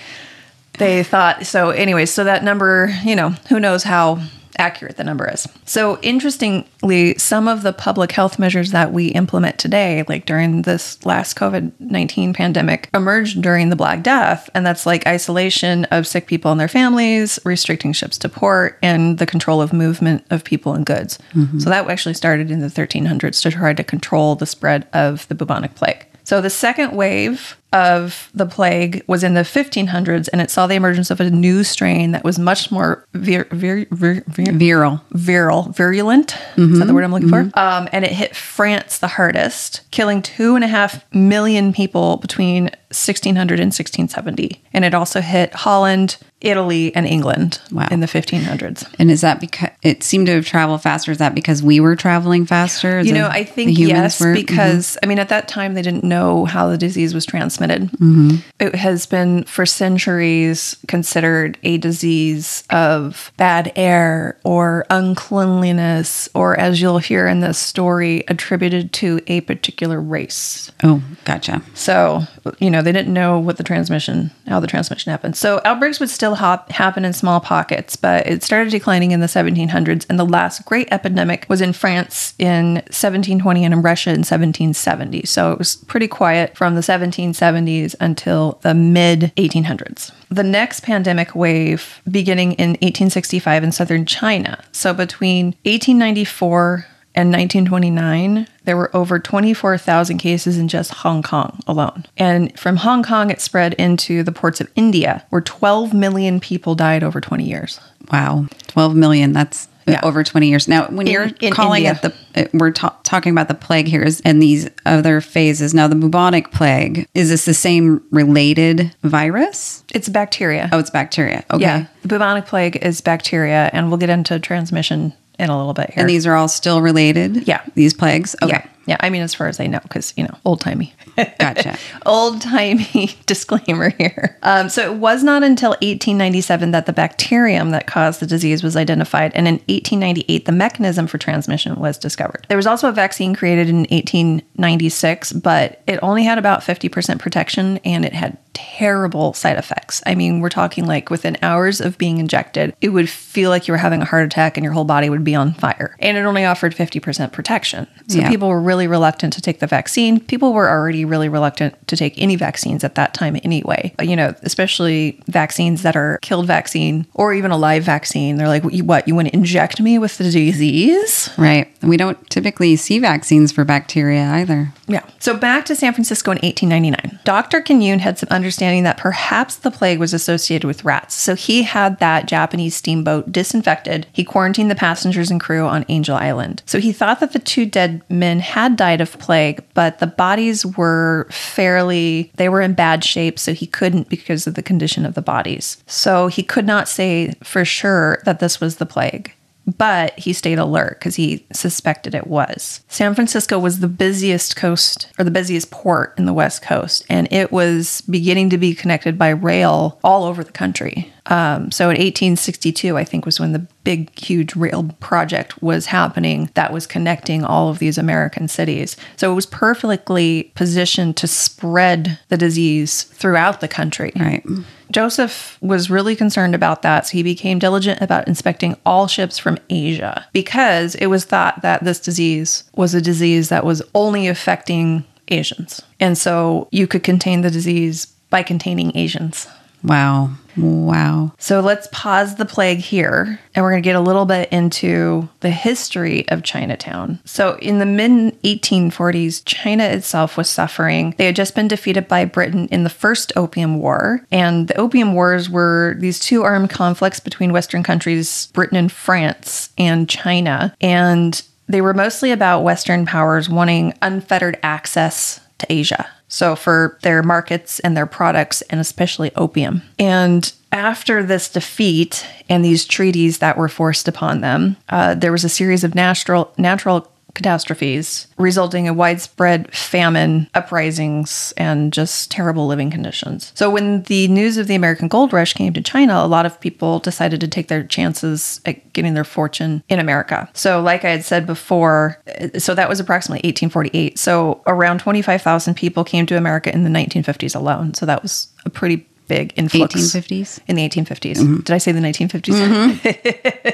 they 0.79 1.03
thought. 1.03 1.47
So, 1.47 1.71
anyways, 1.71 2.11
so 2.13 2.25
that 2.25 2.43
number, 2.45 2.95
you 3.05 3.15
know, 3.17 3.31
who 3.49 3.61
knows 3.61 3.83
how 3.83 4.21
accurate 4.59 4.97
the 4.97 5.05
number 5.05 5.29
is. 5.29 5.47
So, 5.65 5.99
interestingly, 6.03 7.17
some 7.19 7.49
of 7.49 7.63
the 7.63 7.73
public 7.73 8.13
health 8.13 8.39
measures 8.39 8.71
that 8.73 8.93
we 8.93 9.09
implement 9.09 9.59
today, 9.59 10.05
like 10.09 10.27
during 10.27 10.63
this 10.63 11.05
last 11.05 11.37
COVID 11.37 11.73
19 11.79 12.33
pandemic, 12.35 12.89
emerged 12.95 13.43
during 13.43 13.69
the 13.69 13.77
Black 13.77 14.03
Death. 14.03 14.49
And 14.55 14.67
that's 14.67 14.87
like 14.87 15.07
isolation 15.07 15.85
of 15.87 16.07
sick 16.07 16.27
people 16.27 16.51
and 16.51 16.61
their 16.61 16.69
families, 16.69 17.39
restricting 17.45 17.93
ships 17.93 18.19
to 18.19 18.29
port, 18.29 18.79
and 18.83 19.19
the 19.19 19.27
control 19.27 19.63
of 19.63 19.73
movement 19.73 20.25
of 20.31 20.45
people 20.45 20.73
and 20.75 20.87
goods. 20.87 21.19
Mm-hmm. 21.35 21.59
So, 21.59 21.71
that 21.71 21.89
actually 21.89 22.15
started 22.15 22.51
in 22.51 22.61
the 22.61 22.69
1300s 22.69 23.43
to 23.43 23.51
try 23.51 23.73
to 23.73 23.85
control 23.85 24.35
the 24.35 24.47
spread 24.47 24.87
of 24.93 25.27
the 25.29 25.35
bubonic 25.35 25.75
plague. 25.75 26.07
So 26.27 26.41
the 26.41 26.51
second 26.51 26.97
wave 26.97 27.57
of 27.77 28.31
the 28.35 28.47
plague 28.47 29.03
was 29.07 29.23
in 29.23 29.35
the 29.35 29.43
1500s, 29.43 30.29
and 30.33 30.41
it 30.41 30.51
saw 30.51 30.67
the 30.67 30.75
emergence 30.75 31.11
of 31.11 31.21
a 31.21 31.31
new 31.31 31.63
strain 31.63 32.13
that 32.13 32.25
was 32.25 32.39
much 32.39 32.71
more 32.71 33.05
vir- 33.13 33.49
vir- 33.51 33.87
vir- 33.91 34.25
vir- 34.27 34.53
Viral. 34.53 35.01
viral, 35.15 35.75
virulent. 35.77 36.37
Is 36.57 36.79
that 36.79 36.87
the 36.87 36.95
word 36.95 37.05
I'm 37.05 37.13
looking 37.13 37.29
for? 37.29 37.41
Um, 37.55 37.89
and 37.93 38.05
it 38.05 38.13
hit 38.13 38.35
France 38.35 38.99
the 38.99 39.09
hardest, 39.09 39.83
killing 39.91 40.23
two 40.23 40.55
and 40.55 40.65
a 40.65 40.69
half 40.69 41.05
million 41.15 41.73
people 41.73 42.17
between 42.17 42.71
1600 42.91 43.61
and 43.61 43.67
1670. 43.73 44.63
And 44.73 44.85
it 44.85 44.95
also 44.95 45.21
hit 45.21 45.53
Holland, 45.55 46.17
Italy, 46.41 46.95
and 46.95 47.07
England 47.07 47.61
Wow. 47.73 47.89
in 47.91 48.01
the 48.01 48.07
1500s. 48.07 48.87
And 48.99 49.11
is 49.11 49.21
that 49.23 49.41
because 49.41 49.71
it 49.83 50.03
seemed 50.03 50.27
to 50.29 50.35
have 50.35 50.47
traveled 50.47 50.83
faster? 50.83 51.11
Is 51.11 51.19
that 51.19 51.35
because 51.35 51.63
we 51.63 51.81
were 51.81 51.97
traveling 51.97 52.47
faster? 52.47 53.01
You 53.01 53.13
know, 53.13 53.29
I 53.29 53.43
think 53.45 53.77
yes, 53.79 54.21
were? 54.21 54.27
Mm-hmm. 54.29 54.35
because 54.35 54.97
I 55.03 55.07
mean, 55.07 55.19
at 55.19 55.29
that 55.31 55.49
time 55.49 55.75
they 55.75 55.83
didn't 55.83 56.05
know 56.05 56.45
how 56.45 56.69
the 56.69 56.79
disease 56.79 57.13
was 57.15 57.27
transmitted. 57.27 57.66
Mm-hmm. 57.71 58.37
It 58.59 58.75
has 58.75 59.07
been 59.07 59.45
for 59.45 59.67
centuries 59.67 60.77
considered 60.89 61.59
a 61.63 61.79
disease 61.79 62.65
of 62.71 63.33
bad 63.37 63.73
air 63.77 64.39
or 64.45 64.87
uncleanliness, 64.91 66.29
or 66.35 66.59
as 66.59 66.81
you'll 66.81 66.99
hear 66.99 67.27
in 67.27 67.41
this 67.41 67.59
story, 67.59 68.25
attributed 68.29 68.93
to 68.95 69.21
a 69.27 69.41
particular 69.43 70.01
race. 70.01 70.71
Oh, 70.83 71.03
gotcha. 71.25 71.63
So, 71.75 72.23
you 72.59 72.71
know, 72.71 72.83
they 72.83 72.93
didn't 72.93 73.13
know 73.13 73.39
what 73.39 73.57
the 73.57 73.65
transmission, 73.65 74.31
how 74.47 74.61
the 74.61 74.67
transmission 74.67 75.11
happened. 75.11 75.37
So, 75.37 75.61
outbreaks 75.65 76.01
would 76.01 76.11
still 76.11 76.35
hop, 76.35 76.71
happen 76.71 77.05
in 77.05 77.13
small 77.13 77.41
pockets, 77.41 77.97
but 77.97 78.27
it 78.27 78.43
started 78.43 78.71
declining 78.71 79.11
in 79.11 79.21
the 79.21 79.27
1700s. 79.27 80.07
And 80.09 80.19
the 80.19 80.25
last 80.25 80.65
great 80.65 80.89
epidemic 80.91 81.47
was 81.49 81.61
in 81.61 81.73
France 81.73 82.35
in 82.39 82.75
1720 82.75 83.65
and 83.65 83.75
in 83.75 83.83
Russia 83.83 84.11
in 84.11 84.21
1770. 84.21 85.27
So, 85.27 85.53
it 85.53 85.59
was 85.59 85.77
pretty 85.77 86.09
quiet 86.09 86.57
from 86.57 86.75
the 86.75 86.81
1770s 86.81 87.46
until 87.55 88.59
the 88.63 88.75
mid 88.75 89.33
1800s. 89.37 90.13
The 90.31 90.43
next 90.43 90.81
pandemic 90.81 91.35
wave 91.35 92.01
beginning 92.11 92.53
in 92.55 92.71
1865 92.71 93.65
in 93.65 93.73
southern 93.73 94.07
China. 94.07 94.63
So, 94.73 94.93
between 94.93 95.47
1894 95.65 96.87
and 97.15 97.31
1929, 97.31 98.47
there 98.65 98.77
were 98.77 98.95
over 98.95 99.19
24,000 99.19 100.19
cases 100.19 100.59
in 100.59 100.69
just 100.69 100.93
Hong 100.93 101.23
Kong 101.23 101.61
alone. 101.67 102.05
And 102.19 102.57
from 102.59 102.77
Hong 102.77 103.03
Kong, 103.03 103.31
it 103.31 103.41
spread 103.41 103.73
into 103.75 104.23
the 104.23 104.33
ports 104.33 104.61
of 104.61 104.71
India, 104.77 105.25
where 105.31 105.41
12 105.41 105.95
million 105.95 106.41
people 106.41 106.75
died 106.75 107.03
over 107.03 107.21
20 107.21 107.45
years. 107.45 107.81
Wow. 108.13 108.47
12 108.69 108.95
million. 108.95 109.33
That's 109.33 109.69
Yeah. 109.87 110.01
over 110.03 110.25
20 110.25 110.49
years. 110.49 110.67
Now, 110.69 110.87
when 110.87 111.07
In- 111.07 111.13
you're 111.13 111.29
in 111.41 111.53
calling 111.53 111.85
India. 111.85 112.01
it 112.03 112.15
the, 112.35 112.51
we're 112.59 112.73
ta- 112.73 112.97
talking 113.05 113.31
about 113.33 113.47
the 113.49 113.55
plague 113.55 113.87
here 113.87 114.03
is, 114.03 114.21
and 114.25 114.43
these 114.43 114.69
other 114.85 115.21
phases. 115.21 115.75
Now, 115.75 115.87
the 115.87 115.95
bubonic 115.95 116.51
plague, 116.51 117.07
is 117.15 117.29
this 117.29 117.45
the 117.45 117.55
same 117.55 118.03
related 118.11 118.95
virus? 119.03 119.85
It's 119.95 120.09
bacteria. 120.09 120.69
Oh, 120.73 120.79
it's 120.79 120.91
bacteria. 120.91 121.45
Okay. 121.53 121.63
Yeah. 121.63 121.87
The 122.03 122.09
bubonic 122.09 122.47
plague 122.47 122.77
is 122.85 123.01
bacteria, 123.01 123.71
and 123.73 123.89
we'll 123.89 123.99
get 123.99 124.11
into 124.11 124.39
transmission 124.41 125.13
in 125.39 125.51
a 125.51 125.57
little 125.57 125.75
bit 125.75 125.91
here. 125.91 126.01
And 126.03 126.11
these 126.11 126.27
are 126.27 126.35
all 126.35 126.49
still 126.49 126.81
related? 126.81 127.47
Yeah. 127.47 127.63
These 127.75 127.95
plagues? 127.95 128.35
Okay. 128.43 128.53
Yeah. 128.65 128.67
Yeah. 128.87 128.97
I 129.01 129.11
mean, 129.11 129.23
as 129.23 129.35
far 129.35 129.49
as 129.49 129.59
I 129.61 129.67
know, 129.67 129.81
because, 129.83 130.13
you 130.17 130.25
know, 130.25 130.37
old 130.45 130.61
timey. 130.61 130.95
Gotcha. 131.39 131.77
old 132.07 132.41
timey 132.41 133.11
disclaimer 133.27 133.91
here. 133.91 134.39
Um, 134.43 134.69
so 134.69 134.93
it 134.93 134.99
was 134.99 135.23
not 135.23 135.43
until 135.43 135.71
1897 135.71 136.71
that 136.73 136.87
the 136.87 136.93
bacterium 136.93 137.71
that 137.71 137.87
caused 137.87 138.21
the 138.21 138.27
disease 138.27 138.63
was 138.63 138.77
identified. 138.77 139.33
And 139.35 139.49
in 139.49 139.55
1898, 139.69 140.45
the 140.45 140.53
mechanism 140.53 141.07
for 141.07 141.19
transmission 141.19 141.77
was 141.77 141.99
discovered. 141.99 142.47
There 142.49 142.57
was 142.57 142.67
also 142.67 142.89
a 142.89 142.93
vaccine 142.93 143.35
created 143.35 143.69
in 143.69 143.87
1896, 143.91 145.33
but 145.33 145.81
it 145.87 145.99
only 146.03 146.25
had 146.25 146.39
about 146.39 146.61
50% 146.61 147.19
protection 147.19 147.79
and 147.85 148.05
it 148.05 148.13
had 148.13 148.37
terrible 148.53 149.33
side 149.33 149.57
effects. 149.59 150.03
I 150.07 150.15
mean, 150.15 150.41
we're 150.41 150.49
talking 150.49 150.87
like 150.87 151.11
within 151.11 151.37
hours 151.43 151.81
of 151.81 151.99
being 151.99 152.19
injected, 152.19 152.75
it 152.81 152.91
would 152.91 153.09
feel 153.09 153.51
like 153.51 153.67
you 153.69 153.73
were 153.73 153.79
having 153.79 154.03
a 154.03 154.05
heart 154.05 154.25
attack 154.25 154.57
and 154.57 154.65
your 154.65 154.73
whole 154.73 154.85
body 154.85 155.11
would 155.11 155.25
be 155.25 155.35
on 155.35 155.55
fire. 155.55 155.97
And 155.99 156.17
it 156.17 156.23
only 156.23 156.45
offered 156.45 156.75
50% 156.75 157.33
protection. 157.33 157.87
So 158.09 158.19
Yeah. 158.19 158.29
people 158.29 158.49
were 158.49 158.61
really 158.61 158.76
reluctant 158.87 159.33
to 159.33 159.41
take 159.41 159.61
the 159.61 159.67
vaccine. 159.67 160.21
People 160.21 160.53
were 160.53 160.69
already 160.69 161.05
really 161.05 161.29
reluctant 161.29 161.75
to 161.89 161.97
take 161.97 162.15
any 162.19 162.37
vaccines 162.37 162.85
at 162.85 162.95
that 162.97 163.15
time 163.15 163.39
anyway. 163.43 163.95
You 164.01 164.17
know, 164.17 164.35
especially 164.43 165.21
vaccines 165.27 165.83
that 165.83 165.97
are 165.97 166.19
killed 166.23 166.47
vaccine 166.47 167.07
or 167.15 167.33
even 167.33 167.51
a 167.51 167.57
live 167.57 167.85
vaccine. 167.85 168.37
They're 168.37 168.49
like, 168.49 168.65
what, 168.65 169.09
you 169.09 169.15
want 169.15 169.29
to 169.29 169.35
inject 169.35 169.81
me 169.81 169.99
with 169.99 170.19
the 170.19 170.25
disease? 170.25 171.31
Right. 171.39 171.71
We 171.83 171.97
don't 171.97 172.19
typically 172.29 172.77
see 172.77 172.99
vaccines 172.99 173.53
for 173.53 173.65
bacteria 173.65 174.25
either. 174.25 174.73
Yeah. 174.89 175.09
So 175.19 175.37
back 175.37 175.65
to 175.67 175.77
San 175.77 175.93
Francisco 175.93 176.33
in 176.33 176.39
1899. 176.39 177.21
Dr. 177.25 177.61
Kinyoun 177.61 178.01
had 178.01 178.19
some 178.19 178.29
understanding 178.31 178.83
that 178.85 178.99
perhaps 178.99 179.57
the 179.57 179.71
plague 179.71 179.99
was 179.99 180.13
associated 180.13 180.67
with 180.67 180.85
rats. 180.85 181.15
So 181.15 181.35
he 181.35 181.63
had 181.63 181.99
that 182.01 182.27
Japanese 182.27 182.77
steamboat 182.77 183.33
disinfected. 183.33 184.07
He 184.13 184.25
quarantined 184.25 184.71
the 184.71 184.75
passengers 184.75 185.31
and 185.31 185.41
crew 185.41 185.67
on 185.67 185.85
Angel 185.89 186.17
Island. 186.17 186.63
So 186.67 186.81
he 186.81 186.93
thought 186.93 187.21
that 187.21 187.33
the 187.33 187.39
two 187.39 187.67
dead 187.67 188.03
men 188.09 188.41
had 188.41 188.66
died 188.75 189.01
of 189.01 189.19
plague, 189.19 189.63
but 189.75 189.99
the 190.01 190.07
bodies 190.07 190.67
were 190.67 191.29
fairly 191.31 192.33
they 192.37 192.49
were 192.49 192.61
in 192.61 192.75
bad 192.75 193.05
shape, 193.05 193.39
so 193.39 193.53
he 193.53 193.67
couldn't 193.67 194.09
because 194.09 194.47
of 194.47 194.55
the 194.55 194.63
condition 194.63 195.07
of 195.07 195.15
the 195.15 195.23
bodies. 195.23 195.77
So 195.87 196.27
he 196.27 196.43
could 196.43 196.67
not 196.67 196.89
say 196.89 197.35
for 197.45 197.65
sure 197.65 198.21
that 198.25 198.41
this 198.41 198.61
was 198.61 198.77
the 198.77 198.87
plague 198.87 199.33
but 199.67 200.19
he 200.19 200.33
stayed 200.33 200.59
alert 200.59 200.99
because 200.99 201.17
he 201.17 201.45
suspected 201.53 202.15
it 202.15 202.27
was. 202.27 202.83
San 202.89 203.15
Francisco 203.15 203.59
was 203.59 203.81
the 203.81 203.89
busiest 203.89 204.57
coast 204.57 205.09
or 205.19 205.25
the 205.25 205.31
busiest 205.31 205.71
port 205.71 206.15
in 206.19 206.27
the 206.27 206.33
West 206.33 206.63
Coast, 206.63 207.05
and 207.09 207.31
it 207.33 207.51
was 207.51 208.03
beginning 208.03 208.51
to 208.51 208.59
be 208.59 208.75
connected 208.75 209.19
by 209.19 209.29
rail 209.31 209.99
all 210.05 210.25
over 210.25 210.45
the 210.45 210.53
country. 210.53 211.13
Um, 211.27 211.73
so 211.73 211.87
in 211.87 211.97
1862, 211.97 212.97
I 212.97 213.03
think 213.03 213.27
was 213.27 213.41
when 213.41 213.53
the 213.53 213.67
big, 213.83 214.17
huge 214.17 214.55
rail 214.55 214.85
project 215.01 215.61
was 215.61 215.87
happening 215.87 216.51
that 216.55 216.73
was 216.73 216.87
connecting 216.87 217.45
all 217.45 217.69
of 217.69 217.81
these 217.81 217.99
American 217.99 218.47
cities. 218.47 218.97
So 219.17 219.33
it 219.33 219.35
was 219.35 219.47
perfectly 219.47 220.53
positioned 220.55 221.17
to 221.17 221.27
spread 221.27 222.19
the 222.29 222.37
disease 222.37 223.03
throughout 223.05 223.61
the 223.61 223.69
country. 223.69 224.13
Right. 224.15 224.45
Joseph 224.91 225.59
was 225.61 225.91
really 225.91 226.15
concerned 226.17 226.55
about 226.55 226.83
that, 226.83 227.07
so 227.07 227.13
he 227.13 227.23
became 227.23 227.59
diligent 227.59 228.01
about 228.01 228.29
inspecting 228.29 228.77
all 228.87 229.07
ships 229.07 229.39
from 229.39 229.59
Asia 229.69 230.27
because 230.33 230.95
it 230.97 231.07
was 231.07 231.25
thought 231.25 231.63
that 231.63 231.85
this 231.85 232.01
disease 232.01 232.65
was 232.75 232.95
a 232.95 233.01
disease 233.01 233.49
that 233.49 233.65
was 233.65 233.83
only 233.95 234.29
affecting 234.29 235.05
Asians. 235.29 235.83
And 235.99 236.17
so 236.17 236.69
you 236.71 236.87
could 236.87 237.03
contain 237.03 237.41
the 237.41 237.51
disease 237.51 238.07
by 238.31 238.43
containing 238.43 238.97
Asians. 238.97 239.49
Wow. 239.83 240.31
Wow. 240.57 241.33
So 241.39 241.61
let's 241.61 241.89
pause 241.93 242.37
the 242.37 242.45
plague 242.45 242.79
here 242.79 243.39
and 243.55 243.63
we're 243.63 243.71
going 243.71 243.83
to 243.83 243.87
get 243.87 243.97
a 243.97 244.01
little 244.01 244.25
bit 244.25 244.49
into 244.51 245.29
the 245.41 245.51
history 245.51 246.29
of 246.29 246.43
Chinatown. 246.43 247.21
So 247.25 247.57
in 247.57 247.79
the 247.79 247.87
mid 247.87 248.41
1840s, 248.43 249.43
China 249.45 249.85
itself 249.85 250.37
was 250.37 250.49
suffering. 250.49 251.15
They 251.19 251.27
had 251.27 251.37
just 251.37 251.55
been 251.55 251.69
defeated 251.69 252.09
by 252.09 252.25
Britain 252.25 252.69
in 252.71 252.85
the 252.85 252.91
First 252.91 253.33
Opium 253.37 253.79
War. 253.79 254.25
And 254.31 254.69
the 254.69 254.77
Opium 254.77 255.15
Wars 255.15 255.51
were 255.51 255.97
these 255.99 256.19
two 256.19 256.43
armed 256.43 256.71
conflicts 256.71 257.21
between 257.21 257.53
Western 257.53 257.83
countries, 257.83 258.49
Britain 258.53 258.77
and 258.77 258.91
France, 258.91 259.71
and 259.77 260.09
China. 260.09 260.75
And 260.81 261.43
they 261.69 261.81
were 261.81 261.95
mostly 261.95 262.31
about 262.31 262.63
Western 262.63 263.07
powers 263.07 263.49
wanting 263.49 263.93
unfettered 264.03 264.59
access 264.63 265.41
to 265.59 265.67
Asia. 265.73 266.07
So, 266.29 266.57
for 266.57 266.99
their 267.03 267.23
markets 267.23 267.79
and 267.81 267.97
their 267.97 268.07
products, 268.07 268.63
and 268.63 268.81
especially 268.81 269.31
opium. 269.37 269.83
And 269.99 270.53
after 270.73 271.23
this 271.23 271.49
defeat 271.49 272.27
and 272.49 272.65
these 272.65 272.85
treaties 272.85 273.39
that 273.39 273.57
were 273.57 273.69
forced 273.69 274.09
upon 274.09 274.41
them, 274.41 274.77
uh, 274.89 275.15
there 275.15 275.33
was 275.33 275.45
a 275.45 275.49
series 275.49 275.85
of 275.85 275.95
natural 275.95 276.53
natural 276.59 277.11
catastrophes 277.37 278.27
resulting 278.39 278.87
in 278.87 278.97
widespread 278.97 279.73
famine, 279.73 280.49
uprisings, 280.55 281.53
and 281.57 281.93
just 281.93 282.31
terrible 282.31 282.67
living 282.67 282.91
conditions. 282.91 283.53
So, 283.55 283.71
when 283.71 284.03
the 284.05 284.27
news 284.29 284.57
of 284.57 284.67
the 284.67 284.75
American 284.75 285.07
gold 285.07 285.33
rush 285.33 285.55
came 285.55 285.73
to 285.75 285.83
China, 285.83 286.15
a 286.15 286.27
lot 286.27 286.47
of 286.47 286.59
people 286.59 286.99
decided 286.99 287.41
to 287.43 287.49
take 287.49 287.69
their 287.69 287.85
chances 287.85 288.61
at 288.67 288.93
getting 288.93 289.15
their 289.15 289.25
fortune 289.25 289.85
in 289.89 290.01
America. 290.01 290.49
So, 290.55 290.81
like 290.81 291.05
I 291.05 291.11
had 291.11 291.25
said 291.25 291.47
before, 291.47 292.21
so 292.59 292.75
that 292.75 292.89
was 292.89 292.99
approximately 292.99 293.47
1848. 293.47 294.19
So, 294.19 294.63
around 294.67 294.99
25,000 294.99 295.75
people 295.75 296.03
came 296.03 296.27
to 296.27 296.37
America 296.37 296.75
in 296.75 296.83
the 296.83 296.91
1950s 296.91 297.55
alone. 297.55 297.95
So, 297.95 298.07
that 298.07 298.23
was 298.23 298.49
a 298.65 298.71
pretty 298.71 299.07
big 299.29 299.53
influx 299.57 299.95
1850s? 299.95 300.61
in 300.67 300.77
the 300.77 300.89
1850s. 300.89 301.37
Mm-hmm. 301.37 301.57
Did 301.59 301.71
I 301.71 301.79
say 301.79 301.93
the 301.93 302.01
1950s? 302.01 302.97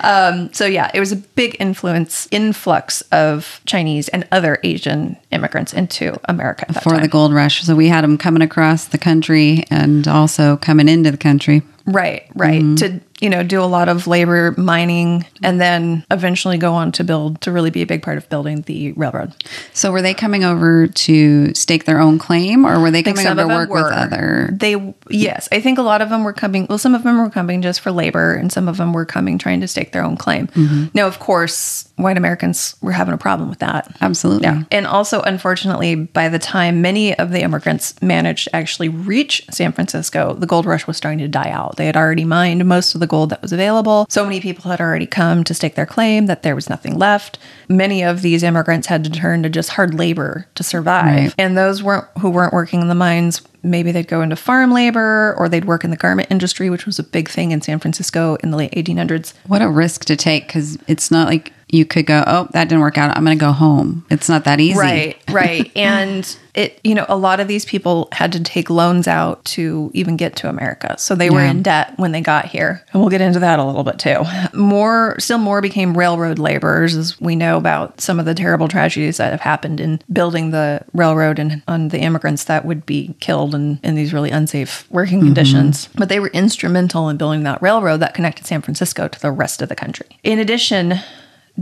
um, 0.06 0.52
so 0.52 0.66
yeah, 0.66 0.90
it 0.94 1.00
was 1.00 1.12
a 1.12 1.16
big 1.16 1.56
influence 1.60 2.28
influx 2.30 3.02
of 3.12 3.60
Chinese 3.66 4.08
and 4.08 4.26
other 4.32 4.58
Asian 4.62 5.16
immigrants 5.30 5.72
into 5.72 6.18
America 6.28 6.72
For 6.80 6.98
the 6.98 7.08
gold 7.08 7.32
rush. 7.32 7.62
So 7.62 7.74
we 7.74 7.88
had 7.88 8.04
them 8.04 8.18
coming 8.18 8.42
across 8.42 8.86
the 8.86 8.98
country 8.98 9.64
and 9.70 10.06
also 10.08 10.56
coming 10.56 10.88
into 10.88 11.10
the 11.10 11.16
country. 11.16 11.62
right, 11.86 12.26
right. 12.34 12.62
Mm-hmm. 12.62 12.74
To 12.76 13.00
you 13.22 13.30
know, 13.30 13.44
do 13.44 13.62
a 13.62 13.64
lot 13.64 13.88
of 13.88 14.08
labor 14.08 14.52
mining 14.58 15.24
and 15.44 15.60
then 15.60 16.04
eventually 16.10 16.58
go 16.58 16.74
on 16.74 16.90
to 16.90 17.04
build 17.04 17.40
to 17.42 17.52
really 17.52 17.70
be 17.70 17.80
a 17.80 17.86
big 17.86 18.02
part 18.02 18.18
of 18.18 18.28
building 18.28 18.62
the 18.62 18.90
railroad. 18.92 19.32
So 19.72 19.92
were 19.92 20.02
they 20.02 20.12
coming 20.12 20.42
over 20.42 20.88
to 20.88 21.54
stake 21.54 21.84
their 21.84 22.00
own 22.00 22.18
claim 22.18 22.66
or 22.66 22.80
were 22.80 22.90
they 22.90 23.04
coming 23.04 23.24
over 23.24 23.42
to 23.42 23.46
work 23.46 23.70
with 23.70 23.84
other? 23.84 24.50
They 24.52 24.92
yes, 25.08 25.48
I 25.52 25.60
think 25.60 25.78
a 25.78 25.82
lot 25.82 26.02
of 26.02 26.10
them 26.10 26.24
were 26.24 26.32
coming. 26.32 26.66
Well, 26.68 26.78
some 26.78 26.96
of 26.96 27.04
them 27.04 27.16
were 27.18 27.30
coming 27.30 27.62
just 27.62 27.80
for 27.80 27.92
labor, 27.92 28.34
and 28.34 28.50
some 28.50 28.66
of 28.66 28.76
them 28.76 28.92
were 28.92 29.04
coming 29.04 29.38
trying 29.38 29.60
to 29.60 29.68
stake 29.68 29.92
their 29.92 30.02
own 30.02 30.16
claim. 30.16 30.48
Mm-hmm. 30.48 30.86
Now, 30.92 31.06
of 31.06 31.20
course, 31.20 31.88
white 31.96 32.16
Americans 32.16 32.74
were 32.80 32.90
having 32.90 33.14
a 33.14 33.18
problem 33.18 33.48
with 33.48 33.60
that. 33.60 33.96
Absolutely. 34.00 34.48
Yeah. 34.48 34.64
And 34.72 34.86
also, 34.86 35.22
unfortunately, 35.22 35.94
by 35.94 36.28
the 36.28 36.40
time 36.40 36.82
many 36.82 37.16
of 37.16 37.30
the 37.30 37.42
immigrants 37.42 38.00
managed 38.02 38.44
to 38.44 38.56
actually 38.56 38.88
reach 38.88 39.44
San 39.50 39.72
Francisco, 39.72 40.34
the 40.34 40.46
gold 40.46 40.66
rush 40.66 40.88
was 40.88 40.96
starting 40.96 41.20
to 41.20 41.28
die 41.28 41.50
out. 41.50 41.76
They 41.76 41.86
had 41.86 41.96
already 41.96 42.24
mined 42.24 42.66
most 42.66 42.94
of 42.94 43.00
the 43.00 43.06
gold 43.12 43.28
that 43.28 43.42
was 43.42 43.52
available. 43.52 44.06
So 44.08 44.24
many 44.24 44.40
people 44.40 44.70
had 44.70 44.80
already 44.80 45.06
come 45.06 45.44
to 45.44 45.52
stake 45.52 45.74
their 45.74 45.86
claim 45.86 46.26
that 46.26 46.42
there 46.42 46.54
was 46.54 46.70
nothing 46.70 46.98
left. 46.98 47.38
Many 47.68 48.02
of 48.02 48.22
these 48.22 48.42
immigrants 48.42 48.86
had 48.86 49.04
to 49.04 49.10
turn 49.10 49.42
to 49.42 49.50
just 49.50 49.68
hard 49.68 49.92
labor 49.92 50.46
to 50.54 50.62
survive. 50.62 51.04
Right. 51.04 51.34
And 51.38 51.56
those 51.56 51.82
weren't 51.82 52.06
who 52.20 52.30
weren't 52.30 52.54
working 52.54 52.80
in 52.80 52.88
the 52.88 52.94
mines 52.94 53.42
maybe 53.62 53.92
they'd 53.92 54.08
go 54.08 54.22
into 54.22 54.36
farm 54.36 54.72
labor 54.72 55.34
or 55.38 55.48
they'd 55.48 55.66
work 55.66 55.84
in 55.84 55.90
the 55.90 55.96
garment 55.96 56.28
industry, 56.30 56.68
which 56.68 56.86
was 56.86 56.98
a 56.98 57.04
big 57.04 57.28
thing 57.28 57.52
in 57.52 57.62
San 57.62 57.78
Francisco 57.78 58.36
in 58.42 58.50
the 58.50 58.56
late 58.56 58.72
1800s. 58.72 59.34
What 59.46 59.62
a 59.62 59.70
risk 59.70 60.04
to 60.06 60.16
take 60.16 60.46
because 60.48 60.78
it's 60.88 61.10
not 61.10 61.28
like 61.28 61.52
you 61.72 61.86
could 61.86 62.04
go, 62.04 62.22
oh, 62.26 62.48
that 62.52 62.68
didn't 62.68 62.82
work 62.82 62.98
out. 62.98 63.16
I'm 63.16 63.24
going 63.24 63.36
to 63.36 63.40
go 63.42 63.50
home. 63.50 64.04
It's 64.10 64.28
not 64.28 64.44
that 64.44 64.60
easy. 64.60 64.78
Right, 64.78 65.18
right. 65.30 65.72
and 65.76 66.36
it, 66.54 66.78
you 66.84 66.94
know, 66.94 67.06
a 67.08 67.16
lot 67.16 67.40
of 67.40 67.48
these 67.48 67.64
people 67.64 68.08
had 68.12 68.30
to 68.32 68.42
take 68.42 68.68
loans 68.68 69.08
out 69.08 69.42
to 69.46 69.90
even 69.94 70.18
get 70.18 70.36
to 70.36 70.50
America. 70.50 70.96
So 70.98 71.14
they 71.14 71.30
were 71.30 71.40
in 71.40 71.62
debt 71.62 71.94
when 71.96 72.12
they 72.12 72.20
got 72.20 72.44
here. 72.44 72.84
And 72.92 73.00
we'll 73.00 73.08
get 73.08 73.22
into 73.22 73.38
that 73.38 73.58
a 73.58 73.64
little 73.64 73.84
bit 73.84 73.98
too. 73.98 74.22
More, 74.52 75.16
still 75.18 75.38
more 75.38 75.62
became 75.62 75.96
railroad 75.96 76.38
laborers 76.38 76.94
as 76.94 77.18
we 77.22 77.36
know 77.36 77.56
about 77.56 78.02
some 78.02 78.20
of 78.20 78.26
the 78.26 78.34
terrible 78.34 78.68
tragedies 78.68 79.16
that 79.16 79.30
have 79.30 79.40
happened 79.40 79.80
in 79.80 80.02
building 80.12 80.50
the 80.50 80.84
railroad 80.92 81.38
and 81.38 81.62
on 81.66 81.88
the 81.88 82.00
immigrants 82.00 82.44
that 82.44 82.66
would 82.66 82.84
be 82.84 83.14
killed 83.20 83.54
in, 83.54 83.80
in 83.82 83.94
these 83.94 84.12
really 84.12 84.30
unsafe 84.30 84.86
working 84.90 85.20
mm-hmm. 85.20 85.28
conditions. 85.28 85.88
But 85.94 86.10
they 86.10 86.20
were 86.20 86.28
instrumental 86.28 87.08
in 87.08 87.16
building 87.16 87.44
that 87.44 87.62
railroad 87.62 88.00
that 88.00 88.12
connected 88.12 88.44
San 88.46 88.60
Francisco 88.60 89.08
to 89.08 89.20
the 89.20 89.32
rest 89.32 89.62
of 89.62 89.70
the 89.70 89.74
country. 89.74 90.18
In 90.22 90.38
addition, 90.38 91.00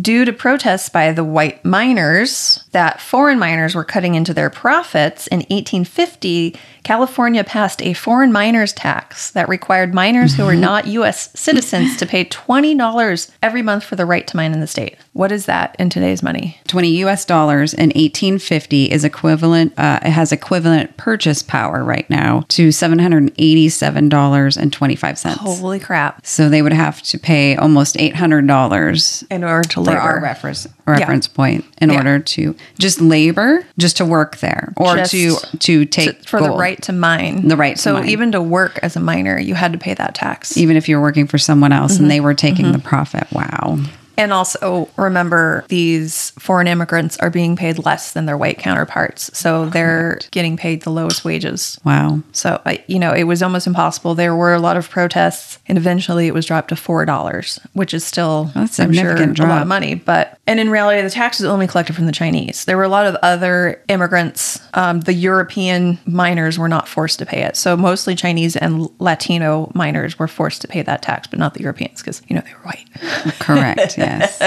Due 0.00 0.24
to 0.24 0.32
protests 0.32 0.88
by 0.88 1.10
the 1.10 1.24
white 1.24 1.64
miners 1.64 2.62
that 2.70 3.00
foreign 3.00 3.40
miners 3.40 3.74
were 3.74 3.82
cutting 3.82 4.14
into 4.14 4.32
their 4.32 4.48
profits, 4.48 5.26
in 5.26 5.38
1850, 5.38 6.54
California 6.84 7.42
passed 7.42 7.82
a 7.82 7.92
foreign 7.92 8.30
miners 8.32 8.72
tax 8.72 9.32
that 9.32 9.48
required 9.48 9.92
miners 9.92 10.34
who 10.34 10.44
were 10.44 10.54
not 10.54 10.86
U.S. 10.86 11.30
citizens 11.38 11.96
to 11.96 12.06
pay 12.06 12.24
$20 12.24 13.30
every 13.42 13.62
month 13.62 13.82
for 13.84 13.96
the 13.96 14.06
right 14.06 14.26
to 14.28 14.36
mine 14.36 14.52
in 14.52 14.60
the 14.60 14.66
state. 14.68 14.96
What 15.12 15.32
is 15.32 15.46
that 15.46 15.74
in 15.78 15.90
today's 15.90 16.22
money? 16.22 16.58
20 16.68 16.88
US 17.04 17.24
dollars 17.24 17.74
in 17.74 17.88
1850 17.88 18.92
is 18.92 19.04
equivalent, 19.04 19.72
uh, 19.76 19.98
it 20.02 20.10
has 20.10 20.30
equivalent 20.30 20.96
purchase 20.96 21.42
power 21.42 21.82
right 21.84 22.08
now 22.08 22.44
to 22.48 22.68
$787.25. 22.68 25.36
Holy 25.36 25.80
crap. 25.80 26.24
So 26.24 26.48
they 26.48 26.62
would 26.62 26.72
have 26.72 27.02
to 27.02 27.18
pay 27.18 27.56
almost 27.56 27.96
$800 27.96 29.26
In 29.30 29.42
order 29.44 29.68
to 29.70 29.79
for 29.84 29.90
labor. 29.90 30.00
our 30.00 30.20
reference 30.20 30.66
reference 30.86 31.28
point 31.28 31.64
in 31.80 31.90
Yeah. 31.90 31.96
order 31.98 32.18
to 32.18 32.54
just 32.78 33.00
labor, 33.00 33.64
just 33.78 33.96
to 33.98 34.04
work 34.04 34.38
there 34.38 34.72
or 34.76 34.96
Just 34.96 35.12
to 35.12 35.36
to 35.60 35.84
take 35.84 36.22
to- 36.22 36.28
for 36.28 36.40
the 36.40 36.50
right 36.50 36.80
to 36.82 36.92
mine. 36.92 37.46
The 37.48 37.56
right 37.56 37.76
to 37.76 37.82
so 37.82 37.94
mine. 37.94 38.08
even 38.08 38.32
to 38.32 38.40
work 38.42 38.78
as 38.82 38.96
a 38.96 39.00
miner, 39.00 39.38
you 39.38 39.54
had 39.54 39.72
to 39.72 39.78
pay 39.78 39.94
that 39.94 40.14
tax. 40.14 40.56
even 40.56 40.76
if 40.76 40.88
you're 40.88 41.00
working 41.00 41.26
for 41.26 41.38
someone 41.38 41.72
else 41.72 41.94
Mm-hmm. 41.94 42.02
and 42.04 42.10
they 42.10 42.20
were 42.20 42.34
taking 42.34 42.72
the 42.72 42.78
profit. 42.78 43.26
Wow. 43.32 43.78
And 44.20 44.34
also 44.34 44.90
remember, 44.98 45.64
these 45.68 46.28
foreign 46.32 46.66
immigrants 46.66 47.16
are 47.20 47.30
being 47.30 47.56
paid 47.56 47.78
less 47.78 48.12
than 48.12 48.26
their 48.26 48.36
white 48.36 48.58
counterparts, 48.58 49.36
so 49.36 49.70
they're 49.70 50.18
getting 50.30 50.58
paid 50.58 50.82
the 50.82 50.90
lowest 50.90 51.24
wages. 51.24 51.80
Wow. 51.86 52.20
So, 52.32 52.60
I, 52.66 52.84
you 52.86 52.98
know, 52.98 53.14
it 53.14 53.22
was 53.22 53.42
almost 53.42 53.66
impossible. 53.66 54.14
There 54.14 54.36
were 54.36 54.52
a 54.52 54.58
lot 54.58 54.76
of 54.76 54.90
protests, 54.90 55.58
and 55.66 55.78
eventually 55.78 56.26
it 56.26 56.34
was 56.34 56.44
dropped 56.44 56.68
to 56.68 56.76
four 56.76 57.06
dollars, 57.06 57.58
which 57.72 57.94
is 57.94 58.04
still, 58.04 58.50
That's 58.54 58.78
I'm 58.78 58.92
sure, 58.92 59.16
a 59.16 59.26
lot 59.26 59.62
of 59.62 59.68
money. 59.68 59.94
But 59.94 60.38
and 60.46 60.60
in 60.60 60.68
reality, 60.68 61.00
the 61.00 61.08
tax 61.08 61.40
was 61.40 61.48
only 61.48 61.66
collected 61.66 61.96
from 61.96 62.04
the 62.04 62.12
Chinese. 62.12 62.66
There 62.66 62.76
were 62.76 62.84
a 62.84 62.88
lot 62.88 63.06
of 63.06 63.14
other 63.22 63.82
immigrants. 63.88 64.60
Um, 64.74 65.00
the 65.00 65.14
European 65.14 65.98
miners 66.04 66.58
were 66.58 66.68
not 66.68 66.88
forced 66.88 67.20
to 67.20 67.26
pay 67.26 67.40
it, 67.42 67.56
so 67.56 67.74
mostly 67.74 68.14
Chinese 68.14 68.54
and 68.54 68.86
Latino 69.00 69.72
miners 69.74 70.18
were 70.18 70.28
forced 70.28 70.60
to 70.60 70.68
pay 70.68 70.82
that 70.82 71.00
tax, 71.00 71.26
but 71.26 71.38
not 71.38 71.54
the 71.54 71.62
Europeans 71.62 72.02
because 72.02 72.20
you 72.28 72.36
know 72.36 72.42
they 72.42 72.52
were 72.52 72.60
white. 72.64 73.38
Correct. 73.38 73.96
Yes. 74.18 74.42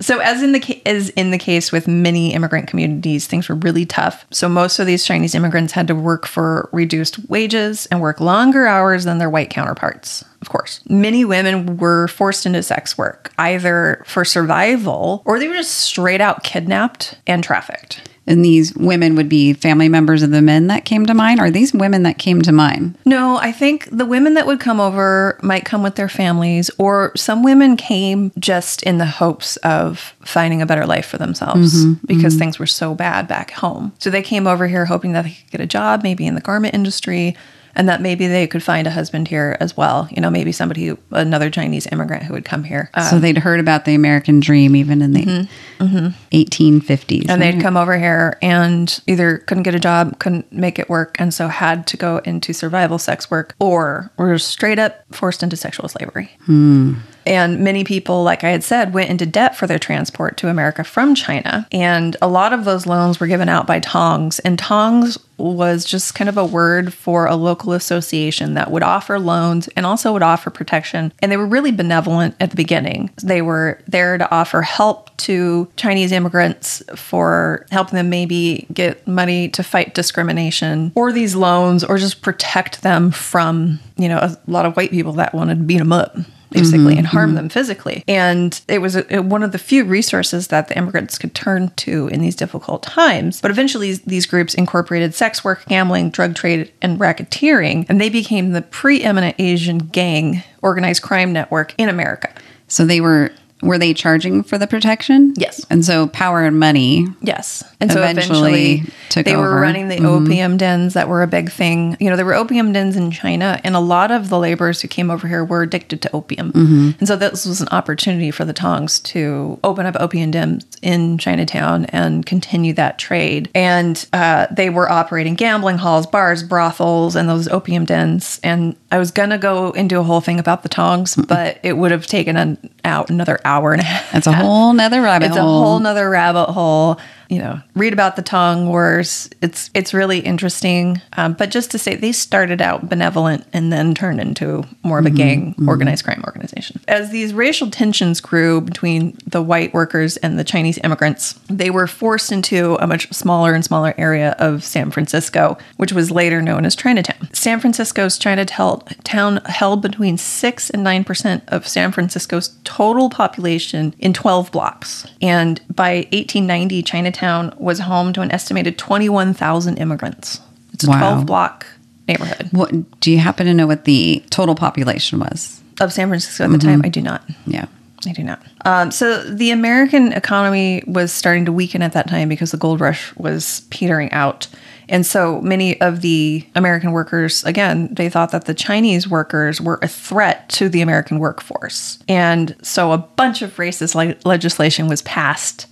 So, 0.00 0.20
as 0.20 0.42
in 0.42 0.52
the 0.52 0.82
as 0.86 1.10
in 1.10 1.32
the 1.32 1.38
case 1.38 1.72
with 1.72 1.88
many 1.88 2.32
immigrant 2.32 2.68
communities, 2.68 3.26
things 3.26 3.48
were 3.48 3.56
really 3.56 3.84
tough. 3.84 4.26
So, 4.30 4.48
most 4.48 4.78
of 4.78 4.86
these 4.86 5.04
Chinese 5.04 5.34
immigrants 5.34 5.72
had 5.72 5.88
to 5.88 5.94
work 5.94 6.26
for 6.26 6.68
reduced 6.72 7.28
wages 7.28 7.86
and 7.86 8.00
work 8.00 8.20
longer 8.20 8.66
hours 8.66 9.04
than 9.04 9.18
their 9.18 9.30
white 9.30 9.50
counterparts. 9.50 10.24
Of 10.40 10.50
course, 10.50 10.80
many 10.88 11.24
women 11.24 11.78
were 11.78 12.06
forced 12.06 12.46
into 12.46 12.62
sex 12.62 12.96
work 12.96 13.32
either 13.38 14.04
for 14.06 14.24
survival 14.24 15.22
or 15.24 15.38
they 15.38 15.48
were 15.48 15.54
just 15.54 15.76
straight 15.78 16.20
out 16.20 16.44
kidnapped 16.44 17.18
and 17.26 17.42
trafficked. 17.42 18.07
And 18.28 18.44
these 18.44 18.74
women 18.74 19.14
would 19.16 19.28
be 19.28 19.54
family 19.54 19.88
members 19.88 20.22
of 20.22 20.30
the 20.30 20.42
men 20.42 20.66
that 20.66 20.84
came 20.84 21.06
to 21.06 21.14
mine? 21.14 21.40
Are 21.40 21.50
these 21.50 21.72
women 21.72 22.02
that 22.02 22.18
came 22.18 22.42
to 22.42 22.52
mine? 22.52 22.94
No, 23.06 23.38
I 23.38 23.52
think 23.52 23.88
the 23.90 24.04
women 24.04 24.34
that 24.34 24.46
would 24.46 24.60
come 24.60 24.80
over 24.80 25.38
might 25.42 25.64
come 25.64 25.82
with 25.82 25.94
their 25.94 26.10
families, 26.10 26.70
or 26.76 27.10
some 27.16 27.42
women 27.42 27.76
came 27.76 28.30
just 28.38 28.82
in 28.82 28.98
the 28.98 29.06
hopes 29.06 29.56
of 29.58 30.14
finding 30.20 30.60
a 30.60 30.66
better 30.66 30.84
life 30.84 31.06
for 31.06 31.16
themselves 31.16 31.86
mm-hmm, 31.86 32.04
because 32.06 32.34
mm-hmm. 32.34 32.40
things 32.40 32.58
were 32.58 32.66
so 32.66 32.94
bad 32.94 33.26
back 33.26 33.50
home. 33.52 33.92
So 33.98 34.10
they 34.10 34.22
came 34.22 34.46
over 34.46 34.68
here 34.68 34.84
hoping 34.84 35.12
that 35.12 35.22
they 35.22 35.30
could 35.30 35.50
get 35.50 35.60
a 35.62 35.66
job, 35.66 36.02
maybe 36.02 36.26
in 36.26 36.34
the 36.34 36.42
garment 36.42 36.74
industry, 36.74 37.34
and 37.78 37.88
that 37.88 38.02
maybe 38.02 38.26
they 38.26 38.46
could 38.46 38.62
find 38.62 38.86
a 38.88 38.90
husband 38.90 39.28
here 39.28 39.56
as 39.60 39.76
well. 39.76 40.08
You 40.10 40.20
know, 40.20 40.30
maybe 40.30 40.50
somebody, 40.50 40.88
who, 40.88 40.98
another 41.12 41.48
Chinese 41.48 41.86
immigrant 41.92 42.24
who 42.24 42.34
would 42.34 42.44
come 42.44 42.64
here. 42.64 42.90
Uh, 42.92 43.08
so 43.08 43.16
um, 43.16 43.22
they'd 43.22 43.38
heard 43.38 43.60
about 43.60 43.84
the 43.84 43.94
American 43.94 44.40
dream 44.40 44.74
even 44.74 45.00
in 45.00 45.12
the 45.12 45.24
mm-hmm, 45.24 45.84
mm-hmm. 45.84 46.36
1850s. 46.36 47.28
and 47.28 47.40
they'd 47.40 47.60
come 47.62 47.76
over 47.76 47.96
here 47.96 48.36
and 48.42 49.00
either 49.06 49.38
couldn't 49.38 49.62
get 49.62 49.76
a 49.76 49.80
job, 49.80 50.18
couldn't 50.18 50.52
make 50.52 50.80
it 50.80 50.90
work, 50.90 51.16
and 51.20 51.32
so 51.32 51.46
had 51.46 51.86
to 51.86 51.96
go 51.96 52.18
into 52.18 52.52
survival 52.52 52.98
sex 52.98 53.30
work 53.30 53.54
or 53.60 54.10
were 54.16 54.36
straight 54.38 54.80
up 54.80 55.04
forced 55.14 55.44
into 55.44 55.56
sexual 55.56 55.88
slavery. 55.88 56.30
Hmm. 56.46 56.94
And 57.26 57.60
many 57.60 57.84
people, 57.84 58.24
like 58.24 58.42
I 58.42 58.48
had 58.48 58.64
said, 58.64 58.94
went 58.94 59.10
into 59.10 59.26
debt 59.26 59.54
for 59.54 59.66
their 59.66 59.78
transport 59.78 60.38
to 60.38 60.48
America 60.48 60.82
from 60.82 61.14
China. 61.14 61.68
And 61.70 62.16
a 62.22 62.28
lot 62.28 62.54
of 62.54 62.64
those 62.64 62.86
loans 62.86 63.20
were 63.20 63.26
given 63.26 63.50
out 63.50 63.66
by 63.66 63.80
Tongs. 63.80 64.38
And 64.40 64.58
Tongs 64.58 65.18
was 65.38 65.84
just 65.84 66.14
kind 66.14 66.28
of 66.28 66.36
a 66.36 66.44
word 66.44 66.92
for 66.92 67.26
a 67.26 67.36
local 67.36 67.72
association 67.72 68.54
that 68.54 68.70
would 68.70 68.82
offer 68.82 69.18
loans 69.18 69.68
and 69.76 69.86
also 69.86 70.12
would 70.12 70.22
offer 70.22 70.50
protection. 70.50 71.12
And 71.20 71.30
they 71.30 71.36
were 71.36 71.46
really 71.46 71.72
benevolent 71.72 72.34
at 72.40 72.50
the 72.50 72.56
beginning. 72.56 73.10
They 73.22 73.42
were 73.42 73.80
there 73.86 74.18
to 74.18 74.30
offer 74.30 74.62
help 74.62 75.16
to 75.18 75.68
Chinese 75.76 76.12
immigrants 76.12 76.82
for 76.94 77.66
helping 77.70 77.96
them 77.96 78.08
maybe 78.10 78.66
get 78.72 79.06
money 79.06 79.48
to 79.50 79.62
fight 79.62 79.94
discrimination 79.94 80.92
or 80.94 81.12
these 81.12 81.34
loans 81.34 81.82
or 81.82 81.98
just 81.98 82.22
protect 82.22 82.82
them 82.82 83.10
from, 83.10 83.80
you 83.96 84.08
know, 84.08 84.18
a 84.18 84.36
lot 84.46 84.66
of 84.66 84.76
white 84.76 84.90
people 84.90 85.12
that 85.14 85.34
wanted 85.34 85.58
to 85.58 85.64
beat 85.64 85.78
them 85.78 85.92
up 85.92 86.16
basically 86.50 86.96
and 86.96 87.06
harm 87.06 87.30
mm-hmm. 87.30 87.36
them 87.36 87.48
physically. 87.48 88.04
And 88.08 88.60
it 88.68 88.78
was 88.78 88.96
a, 88.96 89.22
one 89.22 89.42
of 89.42 89.52
the 89.52 89.58
few 89.58 89.84
resources 89.84 90.48
that 90.48 90.68
the 90.68 90.76
immigrants 90.76 91.18
could 91.18 91.34
turn 91.34 91.70
to 91.76 92.08
in 92.08 92.20
these 92.20 92.36
difficult 92.36 92.82
times. 92.82 93.40
But 93.40 93.50
eventually, 93.50 93.94
these 93.94 94.26
groups 94.26 94.54
incorporated 94.54 95.14
sex 95.14 95.44
work, 95.44 95.64
gambling, 95.66 96.10
drug 96.10 96.34
trade, 96.34 96.72
and 96.80 96.98
racketeering, 96.98 97.86
and 97.88 98.00
they 98.00 98.08
became 98.08 98.52
the 98.52 98.62
preeminent 98.62 99.36
Asian 99.38 99.78
gang 99.78 100.42
organized 100.62 101.02
crime 101.02 101.32
network 101.32 101.74
in 101.78 101.88
America. 101.88 102.32
So 102.66 102.84
they 102.84 103.00
were 103.00 103.32
were 103.62 103.78
they 103.78 103.94
charging 103.94 104.42
for 104.42 104.58
the 104.58 104.66
protection? 104.66 105.34
Yes. 105.36 105.64
And 105.70 105.84
so 105.84 106.08
power 106.08 106.44
and 106.44 106.58
money. 106.58 107.06
Yes. 107.20 107.64
And 107.80 107.90
so 107.92 108.02
Eventually 108.02 108.28
eventually 108.28 108.92
took 109.08 109.24
they 109.24 109.36
were 109.36 109.60
running 109.60 109.88
the 109.88 110.04
opium 110.04 110.56
dens 110.56 110.94
that 110.94 111.08
were 111.08 111.22
a 111.22 111.26
big 111.26 111.50
thing. 111.50 111.96
You 112.00 112.10
know, 112.10 112.16
there 112.16 112.24
were 112.24 112.34
opium 112.34 112.72
dens 112.72 112.96
in 112.96 113.10
China, 113.10 113.60
and 113.64 113.74
a 113.74 113.80
lot 113.80 114.10
of 114.10 114.28
the 114.28 114.38
laborers 114.38 114.80
who 114.80 114.88
came 114.88 115.10
over 115.10 115.28
here 115.28 115.44
were 115.44 115.62
addicted 115.62 116.02
to 116.02 116.14
opium. 116.14 116.52
And 116.54 117.06
so 117.08 117.16
this 117.16 117.46
was 117.46 117.60
an 117.60 117.68
opportunity 117.68 118.30
for 118.30 118.44
the 118.44 118.52
Tongs 118.52 119.00
to 119.00 119.58
open 119.64 119.86
up 119.86 119.96
opium 119.98 120.30
dens 120.30 120.66
in 120.82 121.18
Chinatown 121.18 121.86
and 121.86 122.24
continue 122.26 122.72
that 122.74 122.98
trade. 122.98 123.50
And 123.54 124.06
uh, 124.12 124.46
they 124.50 124.70
were 124.70 124.90
operating 124.90 125.34
gambling 125.34 125.78
halls, 125.78 126.06
bars, 126.06 126.42
brothels, 126.42 127.16
and 127.16 127.28
those 127.28 127.48
opium 127.48 127.84
dens. 127.84 128.40
And 128.42 128.76
I 128.90 128.98
was 128.98 129.10
going 129.10 129.30
to 129.30 129.38
go 129.38 129.70
into 129.72 129.98
a 129.98 130.02
whole 130.02 130.20
thing 130.20 130.38
about 130.38 130.62
the 130.62 130.68
Tongs, 130.68 131.14
but 131.16 131.58
it 131.62 131.76
would 131.76 131.90
have 131.90 132.06
taken 132.06 132.36
an, 132.36 132.70
out 132.84 133.10
another 133.10 133.38
hour 133.48 133.72
and 133.72 133.80
a 133.80 133.84
half. 133.84 134.12
That's 134.12 134.26
a 134.26 134.32
whole 134.32 134.72
nother 134.74 135.00
rabbit 135.00 135.26
It's 135.26 135.36
hole. 135.36 135.46
It's 135.46 135.62
a 135.62 135.64
whole 135.64 135.80
nother 135.80 136.10
rabbit 136.10 136.52
hole. 136.52 137.00
You 137.28 137.38
know, 137.40 137.60
read 137.74 137.92
about 137.92 138.16
the 138.16 138.22
Tong 138.22 138.68
Wars. 138.68 139.28
It's 139.42 139.70
it's 139.74 139.92
really 139.92 140.20
interesting. 140.20 141.00
Um, 141.16 141.34
but 141.34 141.50
just 141.50 141.70
to 141.72 141.78
say, 141.78 141.94
they 141.94 142.12
started 142.12 142.62
out 142.62 142.88
benevolent 142.88 143.44
and 143.52 143.70
then 143.70 143.94
turned 143.94 144.20
into 144.20 144.64
more 144.82 144.98
of 144.98 145.04
a 145.04 145.10
gang 145.10 145.54
organized 145.66 146.04
crime 146.04 146.22
organization. 146.26 146.80
As 146.88 147.10
these 147.10 147.34
racial 147.34 147.70
tensions 147.70 148.20
grew 148.20 148.62
between 148.62 149.18
the 149.26 149.42
white 149.42 149.74
workers 149.74 150.16
and 150.18 150.38
the 150.38 150.44
Chinese 150.44 150.78
immigrants, 150.82 151.34
they 151.48 151.70
were 151.70 151.86
forced 151.86 152.32
into 152.32 152.76
a 152.76 152.86
much 152.86 153.12
smaller 153.12 153.52
and 153.52 153.64
smaller 153.64 153.94
area 153.98 154.34
of 154.38 154.64
San 154.64 154.90
Francisco, 154.90 155.58
which 155.76 155.92
was 155.92 156.10
later 156.10 156.40
known 156.40 156.64
as 156.64 156.74
Chinatown. 156.74 157.28
San 157.34 157.60
Francisco's 157.60 158.16
Chinatown 158.16 159.36
held 159.44 159.82
between 159.82 160.16
six 160.16 160.70
and 160.70 160.82
nine 160.82 161.04
percent 161.04 161.44
of 161.48 161.68
San 161.68 161.92
Francisco's 161.92 162.56
total 162.64 163.10
population 163.10 163.94
in 163.98 164.14
12 164.14 164.50
blocks. 164.50 165.06
And 165.20 165.60
by 165.74 166.06
1890, 166.12 166.82
Chinatown 166.82 167.17
was 167.58 167.80
home 167.80 168.12
to 168.14 168.20
an 168.20 168.30
estimated 168.32 168.78
21,000 168.78 169.76
immigrants. 169.78 170.40
It's 170.72 170.84
a 170.84 170.90
Wow. 170.90 170.98
12 171.14 171.26
block 171.26 171.66
neighborhood 172.06 172.48
What 172.52 173.00
do 173.00 173.10
you 173.10 173.18
happen 173.18 173.46
to 173.46 173.54
know 173.54 173.66
what 173.66 173.84
the 173.84 174.22
total 174.30 174.54
population 174.54 175.18
was? 175.18 175.60
of 175.80 175.92
San 175.92 176.08
Francisco 176.08 176.44
at 176.44 176.50
the 176.50 176.58
time. 176.58 176.82
I 176.84 176.88
do 176.88 177.00
not. 177.00 177.22
Yeah. 177.46 177.66
I 178.06 178.12
do 178.12 178.22
not. 178.24 178.40
Um, 178.64 178.90
so 178.90 179.22
the 179.24 179.50
American 179.50 180.12
economy 180.12 180.82
was 180.86 181.12
starting 181.12 181.44
to 181.46 181.52
weaken 181.52 181.82
at 181.82 181.92
that 181.92 182.08
time 182.08 182.28
because 182.28 182.50
the 182.52 182.56
gold 182.56 182.80
rush 182.80 183.14
was 183.16 183.62
petering 183.70 184.10
out. 184.12 184.46
And 184.88 185.04
so 185.04 185.40
many 185.40 185.80
of 185.80 186.00
the 186.00 186.44
American 186.54 186.92
workers, 186.92 187.44
again, 187.44 187.88
they 187.92 188.08
thought 188.08 188.30
that 188.32 188.46
the 188.46 188.54
Chinese 188.54 189.08
workers 189.08 189.60
were 189.60 189.78
a 189.82 189.88
threat 189.88 190.48
to 190.50 190.68
the 190.68 190.80
American 190.80 191.18
workforce. 191.18 191.98
And 192.08 192.56
so 192.62 192.92
a 192.92 192.98
bunch 192.98 193.42
of 193.42 193.54
racist 193.56 193.94
le- 193.94 194.16
legislation 194.28 194.88
was 194.88 195.02
passed 195.02 195.66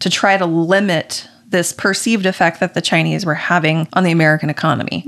to 0.00 0.10
try 0.10 0.36
to 0.36 0.46
limit 0.46 1.28
this 1.48 1.72
perceived 1.72 2.26
effect 2.26 2.60
that 2.60 2.74
the 2.74 2.80
Chinese 2.80 3.24
were 3.24 3.34
having 3.34 3.88
on 3.94 4.04
the 4.04 4.10
American 4.10 4.50
economy. 4.50 5.04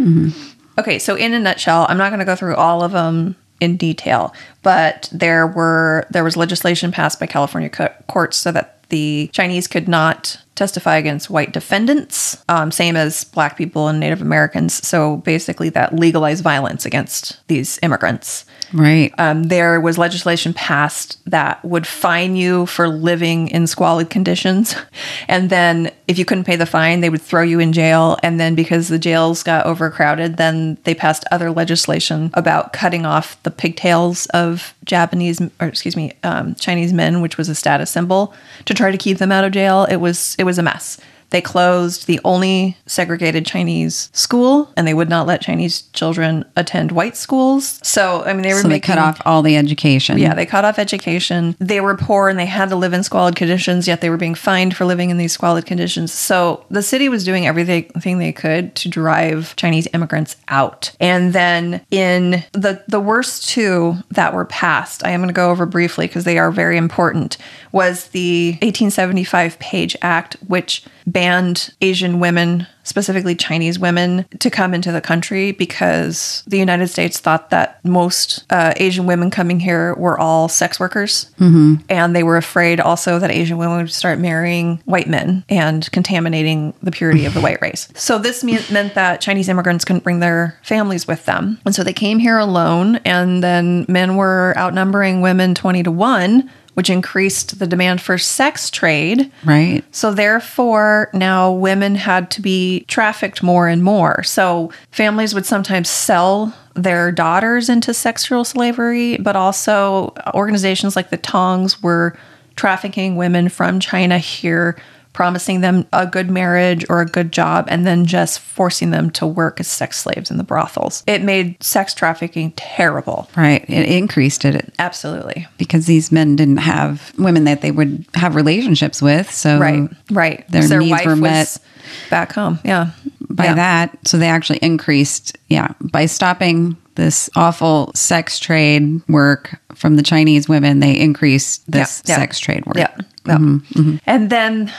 Okay, 0.78 0.98
so 0.98 1.14
in 1.14 1.34
a 1.34 1.38
nutshell, 1.38 1.86
I'm 1.88 1.98
not 1.98 2.10
going 2.10 2.20
to 2.20 2.24
go 2.24 2.34
through 2.36 2.56
all 2.56 2.82
of 2.82 2.92
them 2.92 3.36
in 3.60 3.76
detail, 3.76 4.34
but 4.62 5.08
there 5.12 5.46
were 5.46 6.06
there 6.10 6.24
was 6.24 6.36
legislation 6.36 6.90
passed 6.90 7.20
by 7.20 7.26
California 7.26 7.68
co- 7.68 7.92
courts 8.08 8.38
so 8.38 8.50
that 8.52 8.82
the 8.88 9.30
Chinese 9.32 9.68
could 9.68 9.86
not 9.86 10.42
testify 10.56 10.96
against 10.96 11.30
white 11.30 11.52
defendants, 11.52 12.42
um, 12.48 12.70
same 12.70 12.96
as 12.96 13.24
black 13.24 13.56
people 13.56 13.88
and 13.88 14.00
Native 14.00 14.20
Americans. 14.20 14.86
So 14.86 15.18
basically, 15.18 15.68
that 15.70 15.94
legalized 15.94 16.42
violence 16.42 16.84
against 16.86 17.46
these 17.48 17.78
immigrants. 17.82 18.44
Right. 18.72 19.12
Um, 19.18 19.44
there 19.44 19.80
was 19.80 19.98
legislation 19.98 20.54
passed 20.54 21.18
that 21.26 21.64
would 21.64 21.86
fine 21.86 22.36
you 22.36 22.66
for 22.66 22.88
living 22.88 23.48
in 23.48 23.66
squalid 23.66 24.10
conditions. 24.10 24.74
And 25.28 25.48
then 25.48 25.92
if 26.08 26.18
you 26.18 26.24
couldn't 26.24 26.44
pay 26.44 26.56
the 26.56 26.66
fine, 26.66 27.00
they 27.00 27.10
would 27.10 27.22
throw 27.22 27.42
you 27.42 27.60
in 27.60 27.72
jail. 27.72 28.18
And 28.22 28.40
then 28.40 28.54
because 28.54 28.88
the 28.88 28.98
jails 28.98 29.42
got 29.42 29.64
overcrowded, 29.64 30.38
then 30.38 30.76
they 30.84 30.94
passed 30.94 31.24
other 31.30 31.50
legislation 31.50 32.30
about 32.34 32.72
cutting 32.72 33.06
off 33.06 33.40
the 33.44 33.50
pigtails 33.50 34.26
of 34.26 34.74
Japanese, 34.84 35.40
or 35.60 35.68
excuse 35.68 35.96
me, 35.96 36.12
um, 36.24 36.54
Chinese 36.56 36.92
men, 36.92 37.20
which 37.20 37.38
was 37.38 37.48
a 37.48 37.54
status 37.54 37.90
symbol, 37.90 38.34
to 38.64 38.74
try 38.74 38.90
to 38.90 38.98
keep 38.98 39.18
them 39.18 39.30
out 39.30 39.44
of 39.44 39.52
jail. 39.52 39.84
It 39.84 39.96
was 39.96 40.34
it 40.38 40.44
was 40.44 40.58
a 40.58 40.62
mess. 40.62 40.98
They 41.30 41.40
closed 41.40 42.06
the 42.06 42.20
only 42.24 42.76
segregated 42.86 43.46
Chinese 43.46 44.10
school, 44.12 44.72
and 44.76 44.86
they 44.86 44.94
would 44.94 45.08
not 45.08 45.26
let 45.26 45.40
Chinese 45.40 45.82
children 45.92 46.44
attend 46.56 46.92
white 46.92 47.16
schools. 47.16 47.80
So, 47.82 48.22
I 48.24 48.32
mean, 48.32 48.42
they 48.42 48.52
were 48.52 48.60
so 48.60 48.68
they 48.68 48.80
cut 48.80 48.98
off 48.98 49.20
all 49.24 49.42
the 49.42 49.56
education. 49.56 50.18
Yeah, 50.18 50.34
they 50.34 50.46
cut 50.46 50.64
off 50.64 50.78
education. 50.78 51.56
They 51.58 51.80
were 51.80 51.96
poor 51.96 52.28
and 52.28 52.38
they 52.38 52.46
had 52.46 52.68
to 52.70 52.76
live 52.76 52.92
in 52.92 53.02
squalid 53.02 53.36
conditions, 53.36 53.86
yet 53.86 54.00
they 54.00 54.10
were 54.10 54.16
being 54.16 54.34
fined 54.34 54.76
for 54.76 54.84
living 54.84 55.10
in 55.10 55.16
these 55.16 55.32
squalid 55.32 55.66
conditions. 55.66 56.12
So 56.12 56.64
the 56.70 56.82
city 56.82 57.08
was 57.08 57.24
doing 57.24 57.46
everything 57.46 58.18
they 58.18 58.32
could 58.32 58.74
to 58.76 58.88
drive 58.88 59.54
Chinese 59.56 59.88
immigrants 59.94 60.36
out. 60.48 60.92
And 61.00 61.32
then 61.32 61.84
in 61.90 62.44
the 62.52 62.82
the 62.88 63.00
worst 63.00 63.48
two 63.48 63.96
that 64.10 64.34
were 64.34 64.44
passed, 64.44 65.04
I 65.04 65.10
am 65.10 65.20
going 65.20 65.28
to 65.28 65.34
go 65.34 65.50
over 65.50 65.66
briefly 65.66 66.06
because 66.06 66.24
they 66.24 66.38
are 66.38 66.50
very 66.50 66.76
important, 66.76 67.36
was 67.72 68.08
the 68.08 68.52
1875 68.62 69.58
Page 69.58 69.96
Act, 70.02 70.36
which 70.46 70.84
banned 71.06 71.70
Asian 71.80 72.20
women, 72.20 72.66
specifically 72.82 73.34
Chinese 73.34 73.78
women, 73.78 74.26
to 74.38 74.50
come 74.50 74.74
into 74.74 74.92
the 74.92 75.00
country 75.00 75.52
because 75.52 76.42
the 76.46 76.58
United 76.58 76.88
States 76.88 77.18
thought 77.18 77.50
that 77.50 77.84
most 77.84 78.44
uh, 78.50 78.72
Asian 78.76 79.06
women 79.06 79.30
coming 79.30 79.60
here 79.60 79.94
were 79.94 80.18
all 80.18 80.48
sex 80.48 80.80
workers. 80.80 81.30
Mm-hmm. 81.38 81.76
And 81.88 82.14
they 82.14 82.22
were 82.22 82.36
afraid 82.36 82.80
also 82.80 83.18
that 83.18 83.30
Asian 83.30 83.58
women 83.58 83.78
would 83.78 83.92
start 83.92 84.18
marrying 84.18 84.80
white 84.84 85.08
men 85.08 85.44
and 85.48 85.90
contaminating 85.92 86.74
the 86.82 86.90
purity 86.90 87.24
of 87.26 87.34
the 87.34 87.40
white 87.40 87.60
race. 87.60 87.88
So 88.10 88.18
this 88.18 88.42
me- 88.42 88.58
meant 88.72 88.94
that 88.94 89.20
Chinese 89.20 89.48
immigrants 89.48 89.84
couldn't 89.84 90.02
bring 90.02 90.18
their 90.18 90.58
families 90.62 91.06
with 91.06 91.26
them. 91.26 91.60
And 91.64 91.74
so 91.74 91.84
they 91.84 91.92
came 91.92 92.18
here 92.18 92.38
alone, 92.38 92.96
and 93.04 93.42
then 93.42 93.84
men 93.88 94.16
were 94.16 94.54
outnumbering 94.56 95.20
women 95.20 95.54
20 95.54 95.84
to 95.84 95.90
1 95.90 96.50
which 96.74 96.90
increased 96.90 97.58
the 97.58 97.66
demand 97.66 98.00
for 98.00 98.18
sex 98.18 98.70
trade. 98.70 99.30
Right. 99.44 99.82
So, 99.90 100.12
therefore, 100.12 101.10
now 101.12 101.52
women 101.52 101.94
had 101.94 102.30
to 102.32 102.40
be 102.40 102.84
trafficked 102.88 103.42
more 103.42 103.68
and 103.68 103.82
more. 103.82 104.22
So, 104.22 104.72
families 104.90 105.34
would 105.34 105.46
sometimes 105.46 105.88
sell 105.88 106.54
their 106.74 107.12
daughters 107.12 107.68
into 107.68 107.92
sexual 107.92 108.44
slavery, 108.44 109.16
but 109.18 109.36
also 109.36 110.14
organizations 110.34 110.96
like 110.96 111.10
the 111.10 111.16
Tongs 111.16 111.82
were 111.82 112.16
trafficking 112.56 113.16
women 113.16 113.48
from 113.48 113.80
China 113.80 114.18
here 114.18 114.76
promising 115.12 115.60
them 115.60 115.86
a 115.92 116.06
good 116.06 116.30
marriage 116.30 116.84
or 116.88 117.00
a 117.00 117.06
good 117.06 117.32
job 117.32 117.66
and 117.68 117.86
then 117.86 118.06
just 118.06 118.40
forcing 118.40 118.90
them 118.90 119.10
to 119.10 119.26
work 119.26 119.60
as 119.60 119.66
sex 119.66 119.98
slaves 119.98 120.30
in 120.30 120.36
the 120.36 120.44
brothels. 120.44 121.02
It 121.06 121.22
made 121.22 121.62
sex 121.62 121.94
trafficking 121.94 122.52
terrible. 122.52 123.28
Right. 123.36 123.64
It 123.68 123.88
increased 123.88 124.44
it. 124.44 124.72
Absolutely. 124.78 125.48
Because 125.58 125.86
these 125.86 126.12
men 126.12 126.36
didn't 126.36 126.58
have 126.58 127.12
women 127.18 127.44
that 127.44 127.60
they 127.60 127.70
would 127.70 128.06
have 128.14 128.36
relationships 128.36 129.02
with. 129.02 129.30
So 129.30 129.58
right, 129.58 129.88
right. 130.10 130.48
Their, 130.48 130.66
their 130.68 130.80
needs 130.80 130.92
wife 130.92 131.06
were 131.06 131.16
met 131.16 131.40
was 131.40 131.60
back 132.08 132.32
home. 132.32 132.60
Yeah. 132.64 132.90
By 133.28 133.44
yeah. 133.46 133.54
that. 133.54 133.98
So 134.06 134.16
they 134.16 134.28
actually 134.28 134.58
increased, 134.58 135.36
yeah, 135.48 135.72
by 135.80 136.06
stopping 136.06 136.76
this 136.96 137.30
awful 137.36 137.92
sex 137.94 138.38
trade 138.38 139.00
work 139.08 139.58
from 139.74 139.96
the 139.96 140.02
Chinese 140.02 140.48
women, 140.48 140.80
they 140.80 140.98
increased 140.98 141.70
this 141.70 142.02
Yeah, 142.04 142.14
yeah. 142.14 142.18
sex 142.18 142.38
trade 142.38 142.66
work. 142.66 142.76
Yeah. 142.76 142.94
Yeah. 143.26 143.36
Mm-hmm. 143.36 143.80
Mm-hmm. 143.80 143.96
And 144.06 144.30
then 144.30 144.72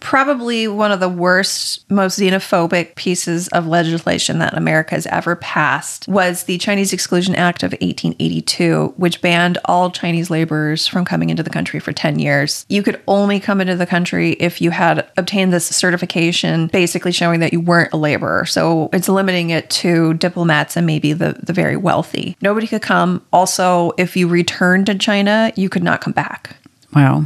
probably 0.00 0.68
one 0.68 0.92
of 0.92 1.00
the 1.00 1.08
worst, 1.08 1.90
most 1.90 2.20
xenophobic 2.20 2.94
pieces 2.94 3.48
of 3.48 3.66
legislation 3.66 4.38
that 4.38 4.56
America 4.56 4.94
has 4.94 5.06
ever 5.08 5.34
passed 5.34 6.06
was 6.06 6.44
the 6.44 6.56
Chinese 6.58 6.92
Exclusion 6.92 7.34
Act 7.34 7.64
of 7.64 7.72
1882, 7.72 8.94
which 8.96 9.20
banned 9.20 9.58
all 9.64 9.90
Chinese 9.90 10.30
laborers 10.30 10.86
from 10.86 11.04
coming 11.04 11.30
into 11.30 11.42
the 11.42 11.50
country 11.50 11.80
for 11.80 11.92
10 11.92 12.20
years. 12.20 12.64
You 12.68 12.84
could 12.84 13.02
only 13.08 13.40
come 13.40 13.60
into 13.60 13.74
the 13.74 13.86
country 13.86 14.32
if 14.32 14.60
you 14.60 14.70
had 14.70 15.08
obtained 15.16 15.52
this 15.52 15.66
certification, 15.66 16.68
basically 16.68 17.10
showing 17.10 17.40
that 17.40 17.52
you 17.52 17.60
weren't 17.60 17.92
a 17.92 17.96
laborer. 17.96 18.46
So 18.46 18.90
it's 18.92 19.08
limiting 19.08 19.50
it 19.50 19.68
to 19.70 20.14
diplomats 20.14 20.76
and 20.76 20.86
maybe 20.86 21.12
the, 21.12 21.40
the 21.42 21.52
very 21.52 21.76
wealthy. 21.76 22.36
Nobody 22.40 22.68
could 22.68 22.82
come. 22.82 23.26
Also, 23.32 23.90
if 23.98 24.16
you 24.16 24.28
returned 24.28 24.86
to 24.86 24.94
China, 24.94 25.52
you 25.56 25.68
could 25.68 25.82
not 25.82 26.00
come 26.00 26.12
back 26.12 26.54
Wow. 26.94 27.24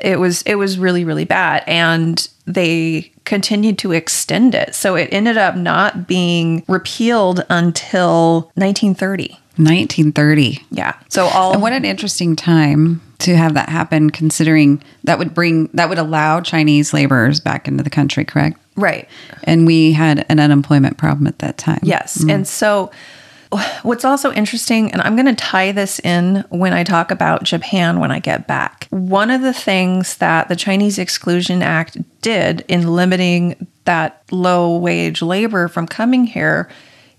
It 0.00 0.18
was 0.18 0.42
it 0.42 0.56
was 0.56 0.78
really 0.78 1.04
really 1.04 1.24
bad 1.24 1.62
and 1.66 2.28
they 2.46 3.10
continued 3.24 3.78
to 3.78 3.92
extend 3.92 4.54
it 4.54 4.74
so 4.74 4.94
it 4.96 5.08
ended 5.12 5.36
up 5.36 5.56
not 5.56 6.06
being 6.06 6.62
repealed 6.68 7.44
until 7.50 8.50
1930 8.54 9.38
1930. 9.56 10.60
yeah 10.70 10.94
so 11.08 11.26
all 11.26 11.52
And 11.52 11.62
what 11.62 11.72
an 11.72 11.84
interesting 11.84 12.34
time 12.34 13.00
to 13.20 13.36
have 13.36 13.54
that 13.54 13.68
happen, 13.70 14.10
considering 14.10 14.82
that 15.04 15.18
would 15.18 15.32
bring, 15.32 15.70
that 15.72 15.88
would 15.88 15.96
allow 15.98 16.40
Chinese 16.40 16.92
laborers 16.92 17.40
back 17.40 17.66
into 17.68 17.82
the 17.82 17.88
country, 17.88 18.24
correct? 18.24 18.58
right 18.76 19.08
And 19.44 19.66
we 19.66 19.92
had 19.92 20.26
an 20.28 20.40
unemployment 20.40 20.98
problem 20.98 21.28
at 21.28 21.38
that 21.38 21.56
time. 21.56 21.78
yes 21.84 22.18
mm-hmm. 22.18 22.30
and 22.30 22.48
so 22.48 22.90
what's 23.82 24.04
also 24.04 24.32
interesting 24.32 24.90
and 24.92 25.00
i'm 25.02 25.16
going 25.16 25.26
to 25.26 25.34
tie 25.34 25.72
this 25.72 26.00
in 26.00 26.44
when 26.50 26.72
i 26.72 26.84
talk 26.84 27.10
about 27.10 27.42
japan 27.42 28.00
when 28.00 28.10
i 28.10 28.18
get 28.18 28.46
back. 28.46 28.86
One 28.90 29.30
of 29.30 29.42
the 29.42 29.52
things 29.52 30.16
that 30.18 30.48
the 30.48 30.56
chinese 30.56 30.98
exclusion 30.98 31.62
act 31.62 31.96
did 32.20 32.64
in 32.68 32.94
limiting 32.94 33.66
that 33.84 34.22
low 34.30 34.76
wage 34.78 35.22
labor 35.22 35.68
from 35.68 35.86
coming 35.86 36.24
here 36.24 36.68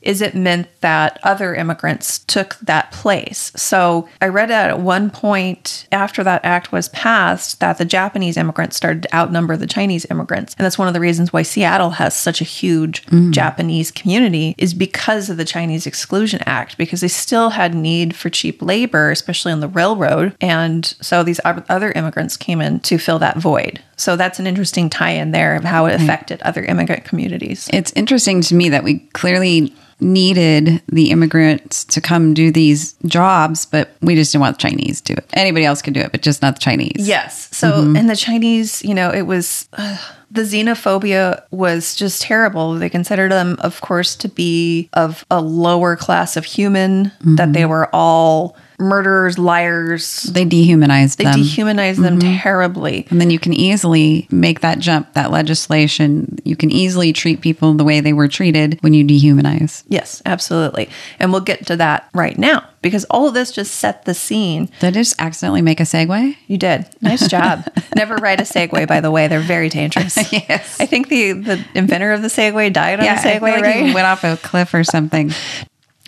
is 0.05 0.21
it 0.21 0.35
meant 0.35 0.67
that 0.81 1.19
other 1.23 1.55
immigrants 1.55 2.19
took 2.19 2.57
that 2.59 2.91
place. 2.91 3.51
So 3.55 4.07
I 4.21 4.27
read 4.27 4.49
that 4.49 4.69
at 4.69 4.79
one 4.79 5.09
point 5.09 5.87
after 5.91 6.23
that 6.23 6.45
act 6.45 6.71
was 6.71 6.89
passed 6.89 7.59
that 7.59 7.77
the 7.77 7.85
Japanese 7.85 8.37
immigrants 8.37 8.77
started 8.77 9.03
to 9.03 9.15
outnumber 9.15 9.57
the 9.57 9.67
Chinese 9.67 10.05
immigrants. 10.09 10.53
And 10.57 10.65
that's 10.65 10.77
one 10.77 10.87
of 10.87 10.93
the 10.93 10.99
reasons 10.99 11.33
why 11.33 11.41
Seattle 11.41 11.91
has 11.91 12.17
such 12.17 12.39
a 12.39 12.45
huge 12.45 13.05
mm. 13.07 13.31
Japanese 13.31 13.91
community 13.91 14.55
is 14.57 14.73
because 14.73 15.29
of 15.29 15.37
the 15.37 15.45
Chinese 15.45 15.87
Exclusion 15.87 16.41
Act, 16.45 16.77
because 16.77 17.01
they 17.01 17.07
still 17.07 17.49
had 17.49 17.73
need 17.73 18.15
for 18.15 18.29
cheap 18.29 18.61
labor, 18.61 19.09
especially 19.11 19.51
on 19.51 19.59
the 19.59 19.67
railroad. 19.67 20.35
And 20.39 20.85
so 21.01 21.23
these 21.23 21.39
other 21.43 21.91
immigrants 21.93 22.37
came 22.37 22.61
in 22.61 22.79
to 22.81 22.97
fill 22.97 23.19
that 23.19 23.37
void. 23.37 23.81
So 23.95 24.15
that's 24.15 24.39
an 24.39 24.47
interesting 24.47 24.89
tie 24.89 25.11
in 25.11 25.31
there 25.31 25.55
of 25.55 25.63
how 25.63 25.85
it 25.85 25.95
affected 25.95 26.41
other 26.41 26.63
immigrant 26.63 27.05
communities. 27.05 27.69
It's 27.71 27.93
interesting 27.93 28.41
to 28.41 28.55
me 28.55 28.69
that 28.69 28.83
we 28.83 28.99
clearly 29.13 29.73
needed 30.01 30.81
the 30.89 31.09
immigrants 31.11 31.85
to 31.85 32.01
come 32.01 32.33
do 32.33 32.51
these 32.51 32.93
jobs, 33.05 33.65
but 33.65 33.95
we 34.01 34.15
just 34.15 34.31
didn't 34.31 34.41
want 34.41 34.57
the 34.57 34.61
Chinese 34.67 34.99
to 35.01 35.13
do 35.13 35.17
it. 35.17 35.25
Anybody 35.33 35.65
else 35.65 35.81
could 35.81 35.93
do 35.93 36.01
it, 36.01 36.11
but 36.11 36.21
just 36.21 36.41
not 36.41 36.55
the 36.55 36.59
Chinese. 36.59 37.07
Yes. 37.07 37.55
So, 37.55 37.93
and 37.95 38.09
the 38.09 38.15
Chinese, 38.15 38.83
you 38.83 38.93
know, 38.93 39.09
it 39.09 39.21
was 39.21 39.69
uh, 39.73 39.97
the 40.29 40.41
xenophobia 40.41 41.43
was 41.51 41.95
just 41.95 42.21
terrible. 42.21 42.73
They 42.73 42.89
considered 42.89 43.31
them, 43.31 43.55
of 43.61 43.79
course, 43.79 44.15
to 44.17 44.27
be 44.27 44.89
of 44.93 45.25
a 45.31 45.41
lower 45.41 45.95
class 45.95 46.35
of 46.35 46.43
human, 46.43 47.13
that 47.21 47.53
they 47.53 47.65
were 47.65 47.89
all 47.93 48.57
murderers, 48.79 49.37
liars. 49.37 50.23
They 50.23 50.45
dehumanized 50.45 51.17
them. 51.17 51.25
They 51.25 51.31
them. 51.31 51.41
dehumanized 51.41 52.01
them 52.01 52.19
mm-hmm. 52.19 52.37
terribly. 52.37 53.07
and 53.09 53.19
then 53.21 53.29
you 53.29 53.39
can 53.39 53.53
easily 53.53 54.27
make 54.31 54.61
that 54.61 54.79
jump, 54.79 55.13
that 55.13 55.31
legislation. 55.31 56.39
You 56.43 56.55
can 56.55 56.71
easily 56.71 57.13
treat 57.13 57.41
people 57.41 57.73
the 57.73 57.83
way 57.83 57.99
they 57.99 58.13
were 58.13 58.27
treated 58.27 58.77
when 58.81 58.93
you 58.93 59.03
dehumanize. 59.05 59.83
Yes, 59.87 60.21
absolutely. 60.25 60.89
And 61.19 61.31
we'll 61.31 61.41
get 61.41 61.65
to 61.67 61.77
that 61.77 62.09
right 62.13 62.37
now 62.37 62.67
because 62.81 63.05
all 63.05 63.27
of 63.27 63.33
this 63.33 63.51
just 63.51 63.75
set 63.75 64.05
the 64.05 64.13
scene. 64.13 64.69
Did 64.79 64.87
I 64.87 64.91
just 64.91 65.19
accidentally 65.19 65.61
make 65.61 65.79
a 65.79 65.83
segue? 65.83 66.35
You 66.47 66.57
did. 66.57 66.87
Nice 67.01 67.27
job. 67.27 67.67
Never 67.95 68.15
write 68.17 68.39
a 68.39 68.43
segue, 68.43 68.87
by 68.87 69.01
the 69.01 69.09
way. 69.09 69.27
They're 69.27 69.39
very 69.39 69.69
dangerous. 69.69 70.15
Yes. 70.35 70.79
I 70.79 70.85
think 70.85 71.07
the, 71.07 71.31
the 71.31 71.65
inventor 71.73 72.11
of 72.11 72.21
the 72.21 72.27
segue 72.27 72.73
died 72.73 72.99
on 72.99 73.05
Yeah, 73.05 73.15
a 73.15 73.19
I 73.19 73.23
feel 73.23 73.31
Segway, 73.31 73.51
like 73.53 73.63
right? 73.63 73.85
he 73.85 73.93
went 73.93 74.05
off 74.05 74.23
a 74.23 74.37
cliff 74.37 74.73
or 74.73 74.83
something. 74.83 75.31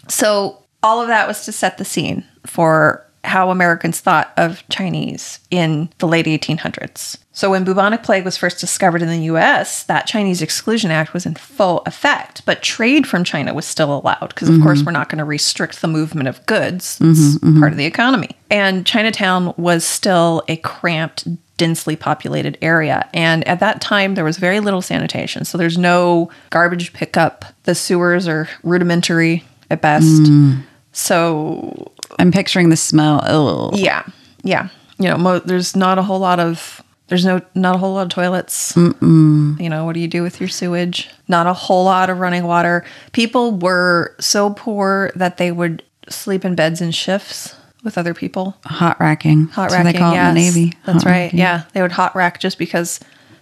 So 0.10 0.64
all 0.82 1.02
of 1.02 1.10
that 1.10 1.28
was 1.28 1.44
to 1.46 1.52
set 1.52 1.78
the 1.78 1.84
scene 1.84 2.24
for 2.48 3.08
how 3.28 3.52
Americans 3.52 4.00
thought 4.00 4.32
of 4.38 4.68
Chinese 4.70 5.40
in 5.52 5.90
the 6.00 6.08
late 6.08 6.26
1800s. 6.26 7.18
So, 7.34 7.52
when 7.52 7.66
bubonic 7.66 8.02
plague 8.02 8.26
was 8.26 8.38
first 8.38 8.60
discovered 8.60 9.02
in 9.02 9.10
the 9.10 9.26
US, 9.34 9.84
that 9.84 10.08
Chinese 10.08 10.42
Exclusion 10.42 10.90
Act 10.90 11.14
was 11.14 11.26
in 11.26 11.36
full 11.36 11.84
effect, 11.86 12.44
but 12.46 12.64
trade 12.64 13.06
from 13.06 13.24
China 13.24 13.54
was 13.54 13.66
still 13.66 13.96
allowed 13.96 14.30
because, 14.30 14.50
of 14.50 14.56
mm-hmm. 14.56 14.64
course, 14.64 14.82
we're 14.82 14.92
not 14.92 15.10
going 15.10 15.20
to 15.20 15.26
restrict 15.26 15.82
the 15.82 15.88
movement 15.88 16.30
of 16.30 16.44
goods. 16.48 16.98
It's 17.02 17.20
mm-hmm, 17.20 17.48
mm-hmm. 17.48 17.60
part 17.60 17.74
of 17.74 17.78
the 17.78 17.86
economy. 17.86 18.30
And 18.50 18.88
Chinatown 18.88 19.54
was 19.58 19.84
still 19.84 20.42
a 20.48 20.58
cramped, 20.58 21.28
densely 21.58 21.96
populated 21.96 22.58
area. 22.62 23.08
And 23.14 23.48
at 23.48 23.60
that 23.60 23.82
time, 23.82 24.16
there 24.16 24.26
was 24.26 24.38
very 24.38 24.60
little 24.60 24.82
sanitation. 24.82 25.46
So, 25.46 25.60
there's 25.60 25.78
no 25.78 26.32
garbage 26.50 26.94
pickup. 26.94 27.46
The 27.64 27.76
sewers 27.76 28.28
are 28.28 28.50
rudimentary 28.64 29.44
at 29.70 29.82
best. 29.82 30.24
Mm. 30.24 30.64
So, 30.92 31.92
I'm 32.20 32.32
picturing 32.32 32.70
the 32.70 32.78
smell. 32.78 33.22
Oh, 33.26 33.72
yeah, 33.74 34.04
yeah. 34.44 34.70
You 35.00 35.10
know, 35.10 35.18
mo- 35.18 35.40
there's 35.40 35.76
not 35.76 36.00
a 36.00 36.02
whole 36.02 36.20
lot 36.20 36.40
of 36.40 36.82
there's 37.08 37.26
no 37.26 37.42
not 37.56 37.76
a 37.76 37.78
whole 37.78 37.94
lot 37.94 38.04
of 38.04 38.10
toilets. 38.10 38.74
Mm-mm. 38.74 39.60
You 39.60 39.70
know, 39.70 39.86
what 39.86 39.94
do 39.94 40.00
you 40.00 40.08
do 40.08 40.24
with 40.24 40.40
your 40.40 40.50
sewage? 40.50 41.10
Not 41.28 41.48
a 41.48 41.54
whole 41.54 41.86
lot 41.86 42.10
of 42.10 42.20
running 42.20 42.46
water. 42.46 42.86
People 43.12 43.58
were 43.58 44.16
so 44.20 44.52
poor 44.52 45.12
that 45.16 45.38
they 45.38 45.52
would 45.52 45.84
sleep 46.10 46.44
in 46.46 46.56
beds 46.56 46.82
in 46.82 46.92
shifts 46.92 47.56
with 47.84 47.98
other 47.98 48.14
people. 48.14 48.58
Hot 48.66 49.00
racking. 49.00 49.48
Hot 49.48 49.72
racking. 49.72 49.94
they 49.94 49.98
call 49.98 50.14
yes. 50.14 50.26
it 50.26 50.30
in 50.30 50.36
the 50.36 50.42
Navy. 50.42 50.78
That's 50.86 51.04
hot 51.04 51.10
right. 51.10 51.24
Racking. 51.26 51.40
Yeah, 51.40 51.64
they 51.74 51.82
would 51.82 51.94
hot 51.94 52.16
rack 52.16 52.40
just 52.40 52.58
because 52.58 53.00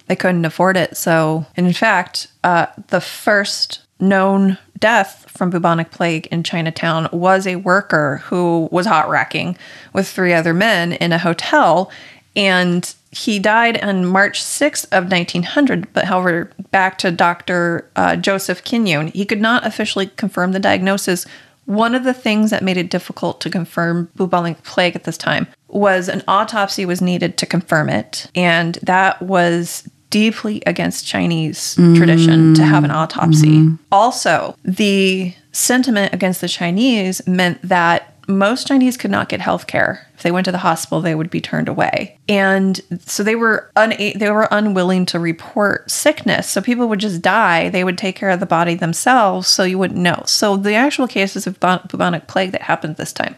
they 0.08 0.16
couldn't 0.16 0.46
afford 0.46 0.78
it. 0.78 0.96
So, 0.98 1.46
in 1.56 1.72
fact, 1.74 2.28
uh, 2.44 2.68
the 2.90 3.02
first 3.02 3.82
known 4.00 4.58
death 4.78 5.26
from 5.30 5.50
bubonic 5.50 5.92
plague 5.92 6.28
in 6.28 6.44
Chinatown 6.44 7.08
was 7.12 7.48
a 7.48 7.56
worker 7.56 8.22
who 8.26 8.68
was 8.72 8.86
hot 8.86 9.10
racking 9.10 9.58
with 9.94 10.08
three 10.08 10.34
other 10.34 10.54
men 10.54 10.94
in 10.94 11.12
a 11.12 11.18
hotel. 11.18 11.90
And 12.36 12.94
he 13.12 13.40
died 13.40 13.82
on 13.82 14.06
March 14.06 14.44
6th 14.44 14.86
of 14.92 15.10
1900, 15.10 15.94
but 15.94 16.06
however, 16.06 16.52
back 16.72 16.98
to 16.98 17.12
Dr. 17.12 17.90
Uh, 17.96 18.18
Joseph 18.18 18.64
Kinyoun, 18.64 19.14
he 19.14 19.26
could 19.26 19.40
not 19.40 19.66
officially 19.66 20.08
confirm 20.08 20.52
the 20.52 20.60
diagnosis. 20.60 21.26
One 21.66 21.96
of 21.96 22.04
the 22.04 22.14
things 22.14 22.52
that 22.52 22.62
made 22.62 22.78
it 22.78 22.90
difficult 22.90 23.40
to 23.42 23.50
confirm 23.50 24.10
bubonic 24.16 24.64
plague 24.64 24.96
at 24.96 25.06
this 25.06 25.18
time 25.18 25.48
was 25.70 26.10
an 26.10 26.24
autopsy 26.28 26.86
was 26.86 27.02
needed 27.02 27.38
to 27.38 27.46
confirm 27.46 27.90
it, 27.90 28.30
and 28.36 28.76
that 28.84 29.22
was 29.22 29.90
deeply 30.16 30.64
against 30.66 31.06
Chinese 31.06 31.76
mm. 31.76 31.94
tradition 31.98 32.54
to 32.54 32.64
have 32.64 32.86
an 32.86 32.90
autopsy. 32.90 33.58
Mm-hmm. 33.58 33.76
Also, 33.92 34.56
the 34.64 35.34
sentiment 35.52 36.14
against 36.14 36.40
the 36.40 36.48
Chinese 36.48 37.22
meant 37.28 37.62
that 37.64 38.14
most 38.30 38.66
Chinese 38.66 38.96
could 38.96 39.12
not 39.12 39.28
get 39.28 39.42
health 39.42 39.68
care. 39.68 40.08
If 40.14 40.24
they 40.24 40.32
went 40.32 40.46
to 40.46 40.54
the 40.54 40.60
hospital, 40.60 41.02
they 41.02 41.16
would 41.16 41.30
be 41.30 41.42
turned 41.42 41.68
away. 41.68 42.18
And 42.30 42.80
so 43.06 43.24
they 43.24 43.36
were 43.36 43.70
una- 43.78 44.14
they 44.16 44.32
were 44.32 44.48
unwilling 44.52 45.06
to 45.08 45.20
report 45.20 45.92
sickness. 45.92 46.50
So 46.50 46.62
people 46.62 46.88
would 46.88 47.00
just 47.00 47.22
die. 47.22 47.68
They 47.68 47.84
would 47.84 47.98
take 47.98 48.16
care 48.16 48.30
of 48.30 48.40
the 48.40 48.46
body 48.46 48.76
themselves 48.76 49.50
so 49.50 49.66
you 49.66 49.78
wouldn't 49.78 50.00
know. 50.00 50.24
So 50.28 50.56
the 50.56 50.76
actual 50.76 51.10
cases 51.10 51.46
of 51.46 51.60
bubonic 51.60 52.28
plague 52.28 52.54
that 52.54 52.62
happened 52.62 52.96
this 52.96 53.12
time 53.12 53.36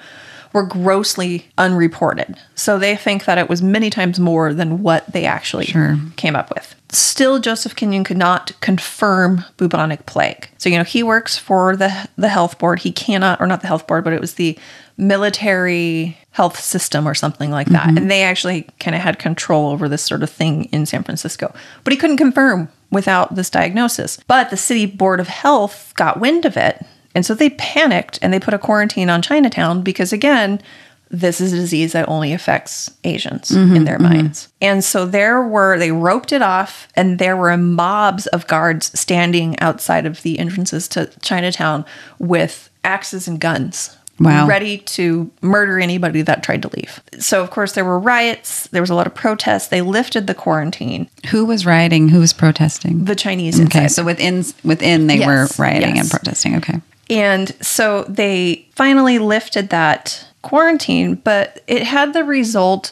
were 0.53 0.63
grossly 0.63 1.47
unreported. 1.57 2.38
So 2.55 2.77
they 2.77 2.95
think 2.95 3.25
that 3.25 3.38
it 3.38 3.49
was 3.49 3.62
many 3.62 3.89
times 3.89 4.19
more 4.19 4.53
than 4.53 4.81
what 4.81 5.12
they 5.12 5.25
actually 5.25 5.65
sure. 5.65 5.97
came 6.15 6.36
up 6.36 6.53
with. 6.53 6.75
Still, 6.89 7.39
Joseph 7.39 7.75
Kinyoun 7.75 8.05
could 8.05 8.17
not 8.17 8.53
confirm 8.62 9.43
bubonic 9.57 10.05
plague. 10.05 10.49
So, 10.57 10.69
you 10.69 10.77
know, 10.77 10.83
he 10.83 11.03
works 11.03 11.38
for 11.38 11.75
the, 11.75 12.07
the 12.17 12.29
health 12.29 12.57
board. 12.60 12.79
He 12.79 12.91
cannot, 12.91 13.41
or 13.41 13.47
not 13.47 13.62
the 13.62 13.67
health 13.67 13.88
board, 13.88 14.03
but 14.03 14.13
it 14.13 14.21
was 14.21 14.36
the 14.36 14.57
military 14.95 16.17
health 16.31 16.60
system 16.60 17.07
or 17.07 17.13
something 17.13 17.51
like 17.51 17.67
that. 17.67 17.88
Mm-hmm. 17.88 17.97
And 17.97 18.12
they 18.12 18.23
actually 18.23 18.67
kind 18.79 18.95
of 18.95 19.01
had 19.01 19.19
control 19.19 19.69
over 19.71 19.89
this 19.89 20.03
sort 20.03 20.23
of 20.23 20.29
thing 20.29 20.65
in 20.65 20.86
San 20.86 21.03
Francisco. 21.03 21.53
But 21.83 21.93
he 21.93 21.97
couldn't 21.97 22.17
confirm 22.17 22.69
without 22.89 23.36
this 23.36 23.49
diagnosis. 23.49 24.19
But 24.27 24.49
the 24.49 24.57
city 24.57 24.86
board 24.86 25.19
of 25.19 25.27
health 25.27 25.93
got 25.95 26.19
wind 26.19 26.45
of 26.45 26.55
it 26.55 26.86
and 27.17 27.25
so 27.25 27.34
they 27.34 27.49
panicked 27.49 28.19
and 28.21 28.32
they 28.32 28.39
put 28.39 28.53
a 28.53 28.60
quarantine 28.60 29.10
on 29.10 29.23
Chinatown 29.23 29.82
because, 29.82 30.13
again, 30.13 30.62
this 31.10 31.41
is 31.41 31.51
a 31.51 31.56
disease 31.56 31.93
that 31.93 32.08
only 32.08 32.32
affects 32.32 32.91
Asians 33.03 33.49
mm-hmm, 33.49 33.75
in 33.75 33.86
their 33.86 33.97
mm-hmm. 33.97 34.13
minds. 34.13 34.49
And 34.62 34.84
so 34.84 35.03
there 35.08 35.41
were, 35.41 35.80
they 35.80 35.91
roped 35.91 36.32
it 36.32 36.43
off, 36.43 36.88
and 36.95 37.17
there 37.17 37.36
were 37.36 37.58
mobs 37.58 38.27
of 38.27 38.45
guards 38.45 38.97
standing 38.97 39.60
outside 39.60 40.06
of 40.06 40.21
the 40.21 40.38
entrances 40.38 40.88
to 40.89 41.08
Chinatown 41.23 41.86
with 42.19 42.69
axes 42.84 43.27
and 43.27 43.39
guns. 43.39 43.97
Wow. 44.19 44.45
Ready 44.45 44.77
to 44.80 45.32
murder 45.41 45.80
anybody 45.80 46.21
that 46.21 46.43
tried 46.43 46.62
to 46.63 46.69
leave. 46.75 47.01
So, 47.19 47.41
of 47.41 47.49
course, 47.49 47.73
there 47.73 47.86
were 47.86 47.99
riots. 47.99 48.67
There 48.67 48.82
was 48.82 48.91
a 48.91 48.95
lot 48.95 49.08
of 49.08 49.15
protests. 49.15 49.69
They 49.69 49.82
lifted 49.82 50.27
the 50.27 50.36
quarantine. 50.36 51.10
Who 51.32 51.45
was 51.45 51.65
rioting? 51.65 52.10
Who 52.10 52.19
was 52.19 52.34
protesting? 52.34 53.06
The 53.06 53.15
Chinese. 53.15 53.60
Okay, 53.60 53.84
inside. 53.84 53.88
so 53.88 54.03
within 54.03 54.43
within 54.63 55.08
they 55.08 55.17
yes, 55.17 55.27
were 55.27 55.63
rioting 55.63 55.95
yes. 55.95 56.06
and 56.06 56.12
protesting. 56.12 56.56
Okay. 56.58 56.82
And 57.10 57.50
so 57.63 58.04
they 58.04 58.67
finally 58.76 59.20
lifted 59.20 59.70
that 59.70 60.26
quarantine, 60.41 61.15
but 61.15 61.63
it 61.67 61.84
had 61.84 62.13
the 62.13 62.24
result 62.24 62.91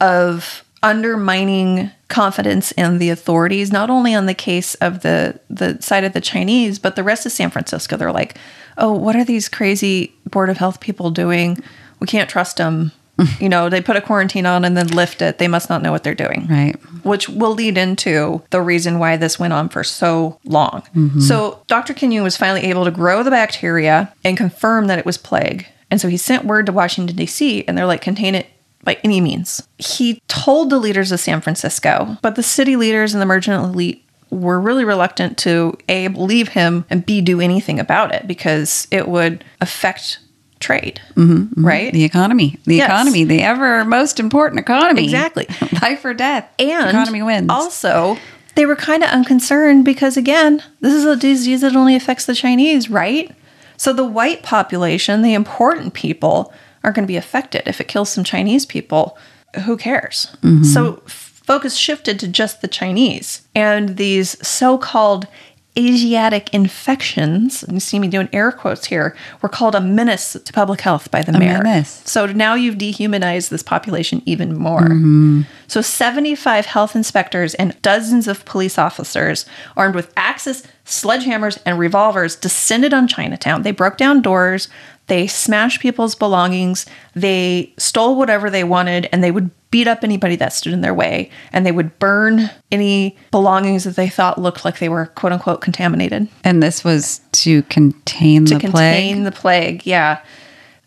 of 0.00 0.64
undermining 0.82 1.90
confidence 2.08 2.70
in 2.72 2.98
the 2.98 3.10
authorities, 3.10 3.72
not 3.72 3.90
only 3.90 4.14
on 4.14 4.26
the 4.26 4.34
case 4.34 4.74
of 4.76 5.00
the 5.00 5.40
the 5.48 5.80
side 5.80 6.04
of 6.04 6.12
the 6.12 6.20
Chinese, 6.20 6.78
but 6.78 6.94
the 6.94 7.02
rest 7.02 7.26
of 7.26 7.32
San 7.32 7.50
Francisco. 7.50 7.96
They're 7.96 8.12
like, 8.12 8.36
"Oh, 8.76 8.92
what 8.92 9.16
are 9.16 9.24
these 9.24 9.48
crazy 9.48 10.12
board 10.28 10.50
of 10.50 10.58
health 10.58 10.80
people 10.80 11.10
doing? 11.10 11.58
We 12.00 12.06
can't 12.06 12.28
trust 12.28 12.58
them." 12.58 12.92
you 13.40 13.48
know, 13.48 13.68
they 13.68 13.80
put 13.80 13.96
a 13.96 14.00
quarantine 14.00 14.46
on 14.46 14.64
and 14.64 14.76
then 14.76 14.88
lift 14.88 15.22
it. 15.22 15.38
They 15.38 15.48
must 15.48 15.70
not 15.70 15.82
know 15.82 15.92
what 15.92 16.04
they're 16.04 16.14
doing. 16.14 16.46
Right. 16.48 16.74
Which 17.04 17.28
will 17.28 17.52
lead 17.52 17.78
into 17.78 18.42
the 18.50 18.60
reason 18.60 18.98
why 18.98 19.16
this 19.16 19.38
went 19.38 19.52
on 19.52 19.68
for 19.68 19.84
so 19.84 20.38
long. 20.44 20.82
Mm-hmm. 20.94 21.20
So 21.20 21.62
Dr. 21.66 21.94
Kinyoun 21.94 22.22
was 22.22 22.36
finally 22.36 22.62
able 22.62 22.84
to 22.84 22.90
grow 22.90 23.22
the 23.22 23.30
bacteria 23.30 24.12
and 24.24 24.36
confirm 24.36 24.86
that 24.86 24.98
it 24.98 25.06
was 25.06 25.18
plague. 25.18 25.66
And 25.90 26.00
so 26.00 26.08
he 26.08 26.16
sent 26.16 26.44
word 26.44 26.66
to 26.66 26.72
Washington, 26.72 27.14
D.C., 27.16 27.64
and 27.68 27.78
they're 27.78 27.86
like, 27.86 28.00
contain 28.00 28.34
it 28.34 28.48
by 28.82 28.98
any 29.04 29.20
means. 29.20 29.66
He 29.78 30.20
told 30.28 30.70
the 30.70 30.78
leaders 30.78 31.12
of 31.12 31.20
San 31.20 31.40
Francisco, 31.40 32.18
but 32.20 32.34
the 32.36 32.42
city 32.42 32.76
leaders 32.76 33.14
and 33.14 33.20
the 33.20 33.26
merchant 33.26 33.62
elite 33.62 34.04
were 34.30 34.60
really 34.60 34.84
reluctant 34.84 35.38
to 35.38 35.76
A, 35.88 36.08
believe 36.08 36.48
him, 36.48 36.84
and 36.90 37.06
B, 37.06 37.20
do 37.20 37.40
anything 37.40 37.78
about 37.78 38.12
it 38.12 38.26
because 38.26 38.88
it 38.90 39.08
would 39.08 39.44
affect 39.60 40.18
trade, 40.64 41.00
mm-hmm, 41.10 41.32
mm-hmm. 41.32 41.66
right? 41.66 41.92
The 41.92 42.04
economy, 42.04 42.58
the 42.64 42.76
yes. 42.76 42.88
economy, 42.88 43.24
the 43.24 43.42
ever 43.42 43.84
most 43.84 44.18
important 44.18 44.58
economy. 44.58 45.04
Exactly. 45.04 45.46
Life 45.82 46.04
or 46.04 46.14
death. 46.14 46.48
And 46.58 46.88
economy 46.88 47.22
wins. 47.22 47.50
Also, 47.50 48.16
they 48.54 48.64
were 48.66 48.74
kind 48.74 49.04
of 49.04 49.10
unconcerned 49.10 49.84
because, 49.84 50.16
again, 50.16 50.62
this 50.80 50.94
is 50.94 51.04
a 51.04 51.16
disease 51.16 51.60
that 51.60 51.76
only 51.76 51.94
affects 51.94 52.24
the 52.24 52.34
Chinese, 52.34 52.88
right? 52.88 53.30
So 53.76 53.92
the 53.92 54.06
white 54.06 54.42
population, 54.42 55.22
the 55.22 55.34
important 55.34 55.92
people, 55.92 56.52
aren't 56.82 56.96
going 56.96 57.04
to 57.06 57.12
be 57.12 57.16
affected. 57.16 57.62
If 57.66 57.80
it 57.80 57.88
kills 57.88 58.08
some 58.08 58.24
Chinese 58.24 58.64
people, 58.64 59.18
who 59.64 59.76
cares? 59.76 60.34
Mm-hmm. 60.42 60.64
So 60.64 61.02
focus 61.06 61.76
shifted 61.76 62.18
to 62.20 62.28
just 62.28 62.62
the 62.62 62.68
Chinese. 62.68 63.46
And 63.54 63.96
these 63.96 64.46
so 64.46 64.78
called 64.78 65.26
Asiatic 65.76 66.52
infections, 66.54 67.64
and 67.64 67.72
you 67.74 67.80
see 67.80 67.98
me 67.98 68.06
doing 68.06 68.28
air 68.32 68.52
quotes 68.52 68.86
here, 68.86 69.16
were 69.42 69.48
called 69.48 69.74
a 69.74 69.80
menace 69.80 70.34
to 70.34 70.52
public 70.52 70.80
health 70.80 71.10
by 71.10 71.22
the 71.22 71.34
a 71.34 71.38
mayor. 71.38 71.62
Menace. 71.62 72.02
So 72.04 72.26
now 72.26 72.54
you've 72.54 72.78
dehumanized 72.78 73.50
this 73.50 73.62
population 73.62 74.22
even 74.24 74.56
more. 74.56 74.82
Mm-hmm. 74.82 75.42
So 75.66 75.80
75 75.80 76.66
health 76.66 76.94
inspectors 76.94 77.54
and 77.54 77.80
dozens 77.82 78.28
of 78.28 78.44
police 78.44 78.78
officers 78.78 79.46
armed 79.76 79.96
with 79.96 80.12
axes, 80.16 80.62
sledgehammers, 80.86 81.60
and 81.66 81.78
revolvers 81.78 82.36
descended 82.36 82.94
on 82.94 83.08
Chinatown. 83.08 83.62
They 83.62 83.72
broke 83.72 83.96
down 83.96 84.22
doors, 84.22 84.68
they 85.06 85.26
smashed 85.26 85.80
people's 85.80 86.14
belongings, 86.14 86.86
they 87.14 87.72
stole 87.76 88.16
whatever 88.16 88.48
they 88.48 88.64
wanted, 88.64 89.08
and 89.12 89.22
they 89.22 89.30
would 89.30 89.50
beat 89.70 89.86
up 89.86 90.02
anybody 90.02 90.36
that 90.36 90.52
stood 90.52 90.72
in 90.72 90.80
their 90.80 90.94
way, 90.94 91.30
and 91.52 91.66
they 91.66 91.72
would 91.72 91.98
burn 91.98 92.50
any 92.70 93.16
belongings 93.30 93.84
that 93.84 93.96
they 93.96 94.08
thought 94.08 94.40
looked 94.40 94.64
like 94.64 94.78
they 94.78 94.88
were 94.88 95.06
quote 95.06 95.32
unquote 95.32 95.60
contaminated. 95.60 96.28
And 96.42 96.62
this 96.62 96.84
was 96.84 97.20
to 97.32 97.62
contain 97.64 98.46
to 98.46 98.54
the 98.54 98.60
contain 98.60 98.72
plague. 98.72 98.94
To 98.94 99.00
contain 99.00 99.24
the 99.24 99.32
plague, 99.32 99.86
yeah. 99.86 100.22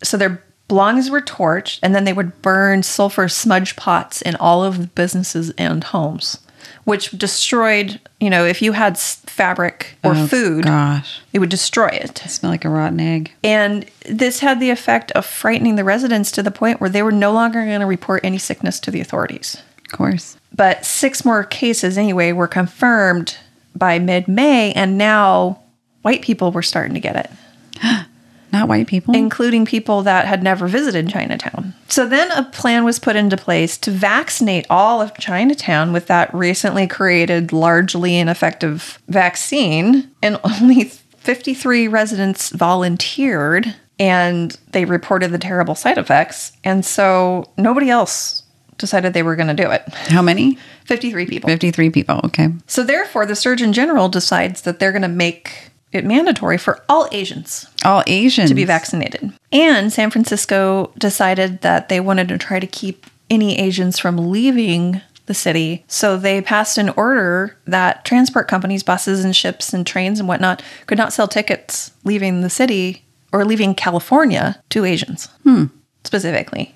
So 0.02 0.16
their 0.16 0.42
belongings 0.66 1.10
were 1.10 1.20
torched, 1.20 1.78
and 1.82 1.94
then 1.94 2.04
they 2.04 2.12
would 2.12 2.42
burn 2.42 2.82
sulfur 2.82 3.28
smudge 3.28 3.76
pots 3.76 4.20
in 4.22 4.36
all 4.36 4.64
of 4.64 4.78
the 4.78 4.86
businesses 4.88 5.50
and 5.58 5.84
homes 5.84 6.38
which 6.88 7.10
destroyed, 7.10 8.00
you 8.18 8.30
know, 8.30 8.46
if 8.46 8.62
you 8.62 8.72
had 8.72 8.98
fabric 8.98 9.98
or 10.02 10.14
oh, 10.16 10.26
food, 10.26 10.64
gosh. 10.64 11.20
it 11.34 11.38
would 11.38 11.50
destroy 11.50 11.88
it. 11.88 12.24
it 12.24 12.30
smell 12.30 12.50
like 12.50 12.64
a 12.64 12.70
rotten 12.70 12.98
egg. 12.98 13.30
And 13.44 13.84
this 14.06 14.40
had 14.40 14.58
the 14.58 14.70
effect 14.70 15.12
of 15.12 15.26
frightening 15.26 15.76
the 15.76 15.84
residents 15.84 16.30
to 16.32 16.42
the 16.42 16.50
point 16.50 16.80
where 16.80 16.88
they 16.88 17.02
were 17.02 17.12
no 17.12 17.30
longer 17.30 17.62
going 17.62 17.80
to 17.80 17.86
report 17.86 18.24
any 18.24 18.38
sickness 18.38 18.80
to 18.80 18.90
the 18.90 19.02
authorities. 19.02 19.62
Of 19.84 19.92
course. 19.92 20.38
But 20.56 20.86
six 20.86 21.26
more 21.26 21.44
cases, 21.44 21.98
anyway, 21.98 22.32
were 22.32 22.48
confirmed 22.48 23.36
by 23.76 23.98
mid 23.98 24.26
May, 24.26 24.72
and 24.72 24.96
now 24.96 25.60
white 26.00 26.22
people 26.22 26.52
were 26.52 26.62
starting 26.62 26.94
to 26.94 27.00
get 27.00 27.16
it. 27.16 27.30
Not 28.52 28.68
white 28.68 28.86
people. 28.86 29.14
including 29.14 29.66
people 29.66 30.02
that 30.02 30.26
had 30.26 30.42
never 30.42 30.66
visited 30.68 31.08
Chinatown. 31.08 31.74
So 31.88 32.06
then 32.06 32.30
a 32.32 32.44
plan 32.44 32.84
was 32.84 32.98
put 32.98 33.16
into 33.16 33.36
place 33.36 33.76
to 33.78 33.90
vaccinate 33.90 34.66
all 34.70 35.00
of 35.00 35.16
Chinatown 35.18 35.92
with 35.92 36.06
that 36.06 36.32
recently 36.34 36.86
created, 36.86 37.52
largely 37.52 38.16
ineffective 38.16 38.98
vaccine, 39.08 40.10
and 40.22 40.38
only 40.44 40.84
53 40.84 41.88
residents 41.88 42.50
volunteered 42.50 43.74
and 43.98 44.56
they 44.70 44.84
reported 44.84 45.32
the 45.32 45.38
terrible 45.38 45.74
side 45.74 45.98
effects. 45.98 46.52
And 46.64 46.84
so 46.84 47.50
nobody 47.56 47.90
else 47.90 48.44
decided 48.78 49.12
they 49.12 49.24
were 49.24 49.36
going 49.36 49.54
to 49.54 49.62
do 49.62 49.70
it. 49.70 49.82
How 49.92 50.22
many? 50.22 50.56
53 50.86 51.26
people. 51.26 51.48
53 51.48 51.90
people. 51.90 52.20
Okay. 52.24 52.48
So 52.66 52.84
therefore, 52.84 53.26
the 53.26 53.36
Surgeon 53.36 53.72
General 53.72 54.08
decides 54.08 54.62
that 54.62 54.78
they're 54.78 54.92
going 54.92 55.02
to 55.02 55.08
make 55.08 55.70
it 55.92 56.04
mandatory 56.04 56.58
for 56.58 56.82
all 56.88 57.08
Asians 57.12 57.66
All 57.84 58.02
Asians. 58.06 58.50
to 58.50 58.54
be 58.54 58.64
vaccinated. 58.64 59.32
And 59.52 59.92
San 59.92 60.10
Francisco 60.10 60.92
decided 60.98 61.62
that 61.62 61.88
they 61.88 62.00
wanted 62.00 62.28
to 62.28 62.38
try 62.38 62.60
to 62.60 62.66
keep 62.66 63.06
any 63.30 63.58
Asians 63.58 63.98
from 63.98 64.30
leaving 64.30 65.00
the 65.26 65.34
city. 65.34 65.84
So 65.86 66.16
they 66.16 66.42
passed 66.42 66.78
an 66.78 66.88
order 66.90 67.56
that 67.66 68.04
transport 68.04 68.48
companies, 68.48 68.82
buses 68.82 69.24
and 69.24 69.36
ships 69.36 69.72
and 69.72 69.86
trains 69.86 70.18
and 70.18 70.28
whatnot 70.28 70.62
could 70.86 70.98
not 70.98 71.12
sell 71.12 71.28
tickets 71.28 71.92
leaving 72.04 72.40
the 72.40 72.50
city 72.50 73.04
or 73.32 73.44
leaving 73.44 73.74
California 73.74 74.60
to 74.70 74.84
Asians 74.84 75.26
hmm. 75.42 75.66
specifically. 76.04 76.74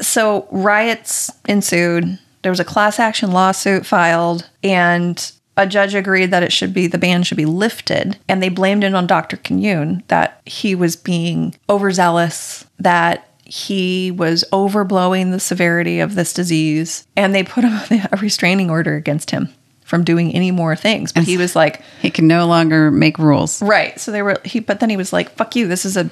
So 0.00 0.48
riots 0.50 1.30
ensued. 1.46 2.18
There 2.42 2.52
was 2.52 2.60
a 2.60 2.64
class 2.64 2.98
action 2.98 3.30
lawsuit 3.30 3.86
filed, 3.86 4.48
and 4.64 5.32
a 5.56 5.66
judge 5.66 5.94
agreed 5.94 6.30
that 6.30 6.42
it 6.42 6.52
should 6.52 6.72
be 6.72 6.86
the 6.86 6.98
ban 6.98 7.22
should 7.22 7.36
be 7.36 7.44
lifted. 7.44 8.18
And 8.28 8.42
they 8.42 8.48
blamed 8.48 8.84
it 8.84 8.94
on 8.94 9.06
Dr. 9.06 9.36
Kinyoun 9.36 10.06
that 10.08 10.40
he 10.46 10.74
was 10.74 10.96
being 10.96 11.54
overzealous, 11.68 12.64
that 12.78 13.28
he 13.44 14.10
was 14.10 14.44
overblowing 14.52 15.30
the 15.30 15.40
severity 15.40 16.00
of 16.00 16.14
this 16.14 16.32
disease, 16.32 17.06
and 17.16 17.34
they 17.34 17.42
put 17.42 17.64
a 17.64 18.08
a 18.12 18.16
restraining 18.16 18.70
order 18.70 18.96
against 18.96 19.30
him 19.30 19.48
from 19.84 20.04
doing 20.04 20.34
any 20.34 20.50
more 20.50 20.74
things. 20.74 21.12
But 21.12 21.24
he 21.24 21.36
was 21.36 21.54
like, 21.54 21.82
He 22.00 22.08
can 22.10 22.26
no 22.26 22.46
longer 22.46 22.90
make 22.90 23.18
rules. 23.18 23.60
Right. 23.60 24.00
So 24.00 24.10
they 24.10 24.22
were 24.22 24.38
he 24.44 24.60
but 24.60 24.80
then 24.80 24.88
he 24.90 24.96
was 24.96 25.12
like, 25.12 25.30
fuck 25.32 25.54
you, 25.54 25.66
this 25.68 25.84
is 25.84 25.96
a 25.98 26.08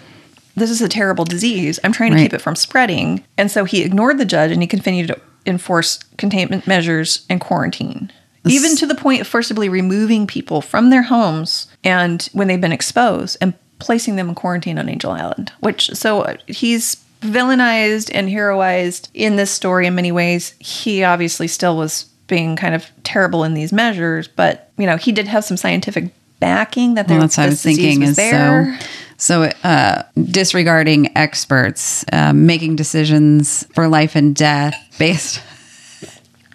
this 0.57 0.69
is 0.71 0.83
a 0.83 0.89
terrible 0.89 1.25
disease. 1.25 1.81
I'm 1.83 1.93
trying 1.93 2.11
to 2.11 2.17
Right. 2.17 2.25
keep 2.25 2.35
it 2.35 2.43
from 2.43 2.57
spreading. 2.57 3.25
And 3.39 3.51
so 3.51 3.65
he 3.65 3.83
ignored 3.83 4.19
the 4.19 4.25
judge 4.27 4.51
and 4.51 4.61
he 4.61 4.67
continued 4.67 5.07
to 5.09 5.21
enforce 5.47 5.99
containment 6.19 6.67
measures 6.67 7.25
and 7.31 7.41
quarantine. 7.41 8.13
Even 8.47 8.77
to 8.77 8.87
the 8.87 8.95
point 8.95 9.21
of 9.21 9.27
forcibly 9.27 9.69
removing 9.69 10.27
people 10.27 10.63
from 10.63 10.91
their 10.91 11.03
homes 11.03 11.67
and 11.85 12.29
when 12.33 12.49
they've 12.49 12.61
been 12.61 12.73
exposed 12.73 13.37
and 13.41 13.53
placing 13.79 14.17
them 14.17 14.29
in 14.29 14.35
quarantine 14.35 14.79
on 14.79 14.89
Angel 14.89 15.11
Island. 15.11 15.53
Which 15.61 15.91
so 15.91 16.23
uh, 16.23 16.37
he's 16.47 16.97
villainized 17.21 18.11
and 18.15 18.29
heroized 18.29 19.11
in 19.13 19.37
this 19.37 19.51
story 19.51 19.87
in 19.87 19.95
many 19.95 20.13
ways. 20.13 20.55
He 20.59 21.05
obviously 21.05 21.49
still 21.49 21.77
was 21.77 22.05
being 22.29 22.57
kind 22.57 22.75
of 22.75 22.87
terrible 23.03 23.45
in 23.45 23.55
these 23.55 23.73
measures, 23.73 24.29
but 24.29 24.71
you 24.79 24.87
know, 24.87 24.97
he 24.97 25.13
did 25.13 25.27
have 25.29 25.45
some 25.45 25.57
scientific 25.57 26.13
backing 26.39 26.95
that 26.95 27.09
there 27.09 27.19
Well, 27.19 27.27
that's 27.27 27.37
what 27.37 27.45
I 27.45 27.47
this 27.51 27.65
was 27.65 27.77
thinking 27.77 28.01
was 28.01 28.11
is 28.11 28.17
there. 28.17 28.79
so, 29.19 29.51
so 29.51 29.69
uh, 29.69 30.03
disregarding 30.31 31.17
experts, 31.17 32.05
uh, 32.13 32.33
making 32.33 32.77
decisions 32.77 33.67
for 33.75 33.89
life 33.89 34.17
and 34.17 34.35
death 34.35 34.75
based 34.99 35.43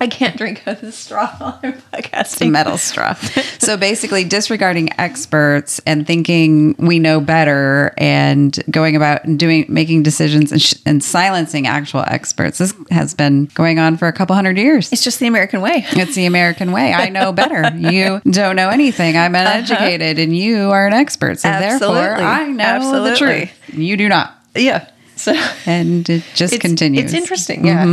I 0.01 0.07
can't 0.07 0.35
drink 0.35 0.61
out 0.67 0.75
of 0.75 0.81
the 0.81 0.91
straw 0.91 1.27
while 1.37 1.59
I'm 1.63 1.73
a 1.73 1.77
podcasting. 2.01 2.51
metal 2.51 2.77
straw. 2.77 3.13
so 3.59 3.77
basically, 3.77 4.25
disregarding 4.25 4.89
experts 4.99 5.79
and 5.85 6.05
thinking 6.05 6.75
we 6.77 6.99
know 6.99 7.21
better, 7.21 7.93
and 7.97 8.57
going 8.69 8.95
about 8.97 9.23
and 9.23 9.39
doing 9.39 9.65
making 9.69 10.03
decisions 10.03 10.51
and, 10.51 10.61
sh- 10.61 10.73
and 10.85 11.01
silencing 11.01 11.65
actual 11.65 12.01
experts. 12.07 12.57
This 12.57 12.73
has 12.91 13.13
been 13.13 13.45
going 13.53 13.79
on 13.79 13.95
for 13.95 14.07
a 14.09 14.13
couple 14.13 14.35
hundred 14.35 14.57
years. 14.57 14.91
It's 14.91 15.03
just 15.03 15.19
the 15.21 15.27
American 15.27 15.61
way. 15.61 15.85
It's 15.91 16.15
the 16.15 16.25
American 16.25 16.71
way. 16.73 16.93
I 16.93 17.09
know 17.09 17.31
better. 17.31 17.63
You 17.75 18.19
don't 18.29 18.55
know 18.57 18.69
anything. 18.69 19.15
I'm 19.15 19.33
uneducated, 19.35 20.19
and 20.19 20.35
you 20.35 20.71
are 20.71 20.87
an 20.87 20.93
expert. 20.93 21.39
So 21.39 21.47
therefore, 21.49 21.95
Uh-huh. 22.15 22.21
I 22.21 22.47
know 22.47 22.63
Absolutely. 22.63 23.09
the 23.11 23.15
truth. 23.15 23.51
You 23.79 23.95
do 23.95 24.09
not. 24.09 24.33
Yeah. 24.55 24.89
So 25.15 25.33
And 25.65 26.09
it 26.09 26.23
just 26.33 26.59
continues. 26.59 27.05
It's 27.05 27.13
interesting, 27.13 27.65
yeah. 27.65 27.85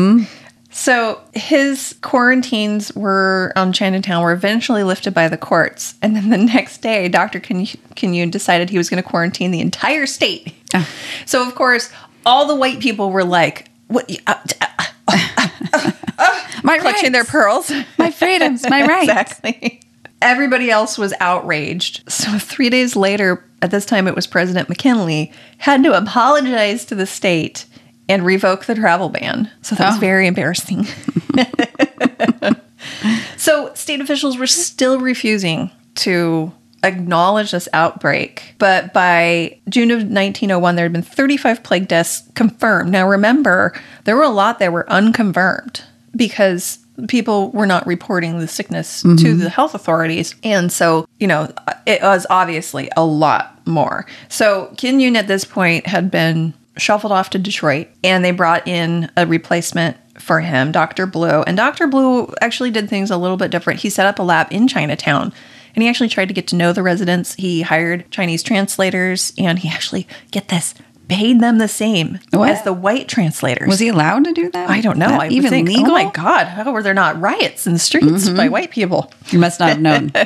So 0.74 1.20
his 1.35 1.94
quarantines 2.00 2.94
were 2.96 3.52
on 3.56 3.72
Chinatown 3.74 4.22
were 4.22 4.32
eventually 4.32 4.82
lifted 4.85 5.12
by 5.12 5.28
the 5.28 5.37
courts, 5.37 5.94
and 6.00 6.16
then 6.16 6.30
the 6.30 6.38
next 6.54 6.78
day, 6.78 7.08
Dr. 7.08 7.40
Kinyoun 7.40 8.30
decided 8.30 8.70
he 8.70 8.78
was 8.78 8.88
going 8.88 9.02
to 9.02 9.08
quarantine 9.08 9.50
the 9.50 9.61
entire 9.61 10.06
state. 10.06 10.54
Ah. 10.74 10.88
So 11.26 11.46
of 11.46 11.54
course, 11.54 11.90
all 12.24 12.46
the 12.46 12.56
white 12.56 12.80
people 12.80 13.11
were 13.11 13.24
like, 13.24 13.70
"What?" 13.88 14.11
Uh, 14.26 14.35
uh, 14.58 14.87
My 16.64 16.78
clutching 16.78 17.12
rights. 17.12 17.12
their 17.12 17.24
pearls. 17.24 17.72
my 17.98 18.11
freedoms, 18.11 18.68
my 18.68 18.82
rights. 18.87 19.11
exactly. 19.11 19.80
Everybody 20.20 20.70
else 20.70 20.96
was 20.96 21.12
outraged. 21.18 22.11
So 22.11 22.38
three 22.38 22.70
days 22.70 22.94
later, 22.94 23.44
at 23.61 23.72
this 23.72 23.85
time 23.85 24.06
it 24.06 24.14
was 24.14 24.28
President 24.28 24.68
McKinley, 24.68 25.32
had 25.58 25.82
to 25.82 25.96
apologize 25.96 26.85
to 26.87 26.94
the 26.94 27.06
state 27.06 27.66
and 28.08 28.24
revoke 28.24 28.66
the 28.66 28.74
travel 28.74 29.08
ban. 29.08 29.50
So 29.62 29.74
that 29.76 29.86
was 29.86 29.96
Oh. 29.96 30.00
very 30.00 30.26
embarrassing. 30.26 30.86
so 33.36 33.72
state 33.74 34.00
officials 34.00 34.38
were 34.38 34.46
still 34.46 35.00
refusing 35.00 35.70
to 35.96 36.52
acknowledge 36.82 37.52
this 37.52 37.68
outbreak. 37.72 38.54
But 38.58 38.92
by 38.92 39.58
June 39.68 39.90
of 39.90 39.98
1901, 39.98 40.76
there 40.76 40.84
had 40.84 40.92
been 40.92 41.02
35 41.02 41.62
plague 41.62 41.88
deaths 41.88 42.24
confirmed. 42.34 42.90
Now 42.90 43.08
remember, 43.08 43.72
there 44.04 44.16
were 44.16 44.22
a 44.22 44.30
lot 44.30 44.58
that 44.58 44.72
were 44.72 44.88
unconfirmed 44.90 45.82
because 46.16 46.78
people 47.08 47.50
were 47.52 47.66
not 47.66 47.86
reporting 47.86 48.38
the 48.38 48.48
sickness 48.48 49.02
to 49.02 49.08
mm-hmm. 49.08 49.38
the 49.38 49.48
health 49.48 49.74
authorities. 49.74 50.34
And 50.44 50.70
so, 50.70 51.06
you 51.18 51.26
know, 51.26 51.52
it 51.86 52.02
was 52.02 52.26
obviously 52.28 52.90
a 52.96 53.04
lot 53.04 53.66
more. 53.66 54.04
So 54.28 54.70
Kinyoun 54.74 55.16
at 55.16 55.26
this 55.26 55.44
point 55.44 55.86
had 55.86 56.10
been 56.10 56.52
shuffled 56.76 57.12
off 57.12 57.30
to 57.30 57.38
Detroit 57.38 57.88
and 58.02 58.24
they 58.24 58.30
brought 58.30 58.66
in 58.66 59.11
a 59.16 59.26
replacement 59.26 59.96
for 60.18 60.40
him, 60.40 60.72
Dr. 60.72 61.06
Blue. 61.06 61.42
And 61.42 61.56
Dr. 61.56 61.87
Blue 61.87 62.32
actually 62.40 62.70
did 62.70 62.88
things 62.88 63.11
a 63.11 63.16
little 63.16 63.37
bit 63.37 63.50
different. 63.50 63.80
He 63.80 63.90
set 63.90 64.06
up 64.06 64.18
a 64.18 64.22
lab 64.22 64.48
in 64.50 64.68
Chinatown 64.68 65.32
and 65.74 65.82
he 65.82 65.88
actually 65.88 66.08
tried 66.08 66.28
to 66.28 66.35
get 66.35 66.46
to 66.48 66.56
know 66.56 66.72
the 66.72 66.82
residents. 66.82 67.35
He 67.35 67.62
hired 67.62 68.11
Chinese 68.11 68.42
translators 68.42 69.32
and 69.38 69.58
he 69.58 69.68
actually, 69.72 70.06
get 70.30 70.48
this, 70.48 70.74
paid 71.08 71.40
them 71.40 71.58
the 71.58 71.68
same 71.68 72.18
What? 72.30 72.50
as 72.50 72.62
the 72.62 72.72
white 72.72 73.08
translators. 73.08 73.68
Was 73.68 73.78
he 73.78 73.88
allowed 73.88 74.24
to 74.24 74.32
do 74.32 74.50
that? 74.50 74.70
I 74.70 74.80
don't 74.80 74.98
know. 74.98 75.06
I 75.06 75.28
even 75.28 75.50
think, 75.50 75.68
oh 75.68 75.72
legal? 75.72 75.90
Oh 75.90 76.04
my 76.04 76.10
God, 76.10 76.46
how 76.46 76.72
were 76.72 76.82
there 76.82 76.94
not 76.94 77.20
riots 77.20 77.66
in 77.66 77.74
the 77.74 77.78
streets 77.78 78.28
by 78.28 78.44
mm-hmm. 78.44 78.52
white 78.52 78.70
people? 78.70 79.12
You 79.30 79.38
must 79.38 79.60
not 79.60 79.70
have 79.70 79.80
known. 79.80 80.12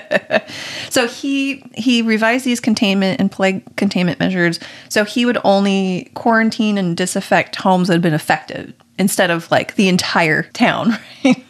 So 0.89 1.09
he 1.09 1.63
he 1.75 2.01
revised 2.01 2.45
these 2.45 2.61
containment 2.61 3.21
and 3.21 3.31
plague 3.31 3.77
containment 3.77 4.19
measures. 4.19 4.59
So 4.89 5.05
he 5.05 5.27
would 5.27 5.39
only 5.45 6.11
quarantine 6.15 6.79
and 6.79 6.97
disaffect 6.97 7.57
homes 7.57 7.89
that 7.89 7.95
had 7.95 8.03
been 8.03 8.15
affected 8.15 8.73
instead 8.99 9.31
of 9.31 9.51
like 9.51 9.75
the 9.75 9.89
entire 9.89 10.45
town. 10.45 10.99
right? 11.25 11.45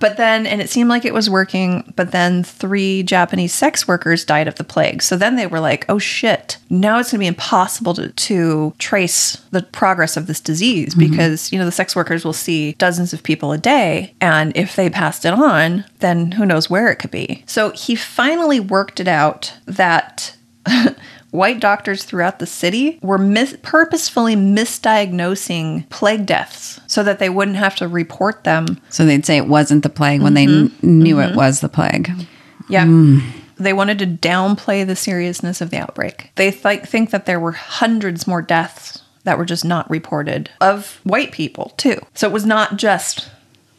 but 0.00 0.16
then, 0.16 0.46
and 0.46 0.60
it 0.60 0.70
seemed 0.70 0.88
like 0.88 1.04
it 1.04 1.14
was 1.14 1.28
working. 1.28 1.92
But 1.96 2.12
then 2.12 2.42
three 2.42 3.02
Japanese 3.02 3.54
sex 3.54 3.86
workers 3.86 4.24
died 4.24 4.48
of 4.48 4.56
the 4.56 4.64
plague. 4.64 5.02
So 5.02 5.16
then 5.16 5.36
they 5.36 5.46
were 5.46 5.60
like, 5.60 5.84
"Oh 5.88 5.98
shit! 5.98 6.58
Now 6.70 6.98
it's 6.98 7.10
going 7.10 7.18
to 7.18 7.24
be 7.24 7.26
impossible 7.26 7.94
to, 7.94 8.10
to 8.10 8.74
trace 8.78 9.36
the 9.50 9.62
progress 9.62 10.16
of 10.16 10.26
this 10.26 10.40
disease 10.40 10.94
mm-hmm. 10.94 11.10
because 11.10 11.52
you 11.52 11.58
know 11.58 11.64
the 11.64 11.72
sex 11.72 11.94
workers 11.94 12.24
will 12.24 12.32
see 12.32 12.72
dozens 12.72 13.12
of 13.12 13.22
people 13.22 13.52
a 13.52 13.58
day, 13.58 14.14
and 14.20 14.56
if 14.56 14.76
they 14.76 14.90
passed 14.90 15.24
it 15.24 15.32
on, 15.32 15.84
then 16.00 16.32
who 16.32 16.46
knows 16.46 16.70
where 16.70 16.90
it 16.90 16.96
could 16.96 17.10
be." 17.10 17.44
So 17.46 17.70
he 17.70 17.94
finally 17.94 18.60
worked 18.60 19.00
it 19.00 19.08
out 19.08 19.54
that. 19.66 20.34
White 21.30 21.60
doctors 21.60 22.04
throughout 22.04 22.38
the 22.38 22.46
city 22.46 22.98
were 23.02 23.18
mis- 23.18 23.56
purposefully 23.62 24.36
misdiagnosing 24.36 25.88
plague 25.90 26.26
deaths 26.26 26.80
so 26.86 27.02
that 27.02 27.18
they 27.18 27.28
wouldn't 27.28 27.56
have 27.56 27.76
to 27.76 27.88
report 27.88 28.44
them 28.44 28.80
So 28.90 29.04
they'd 29.04 29.26
say 29.26 29.36
it 29.36 29.48
wasn't 29.48 29.82
the 29.82 29.90
plague 29.90 30.22
when 30.22 30.34
they 30.34 30.46
mm-hmm. 30.46 30.80
kn- 30.80 30.98
knew 31.02 31.20
it 31.20 31.28
mm-hmm. 31.28 31.36
was 31.36 31.60
the 31.60 31.68
plague. 31.68 32.10
Yeah. 32.68 32.86
Hmm. 32.86 33.18
They 33.58 33.72
wanted 33.72 33.98
to 34.00 34.06
downplay 34.06 34.86
the 34.86 34.96
seriousness 34.96 35.60
of 35.60 35.70
the 35.70 35.78
outbreak. 35.78 36.30
They 36.36 36.50
th- 36.50 36.82
think 36.82 37.10
that 37.10 37.26
there 37.26 37.40
were 37.40 37.52
hundreds 37.52 38.26
more 38.26 38.42
deaths 38.42 39.02
that 39.24 39.38
were 39.38 39.46
just 39.46 39.64
not 39.64 39.90
reported 39.90 40.50
of 40.60 41.00
white 41.04 41.32
people, 41.32 41.72
too. 41.76 41.98
So 42.14 42.28
it 42.28 42.32
was 42.32 42.46
not 42.46 42.76
just 42.76 43.30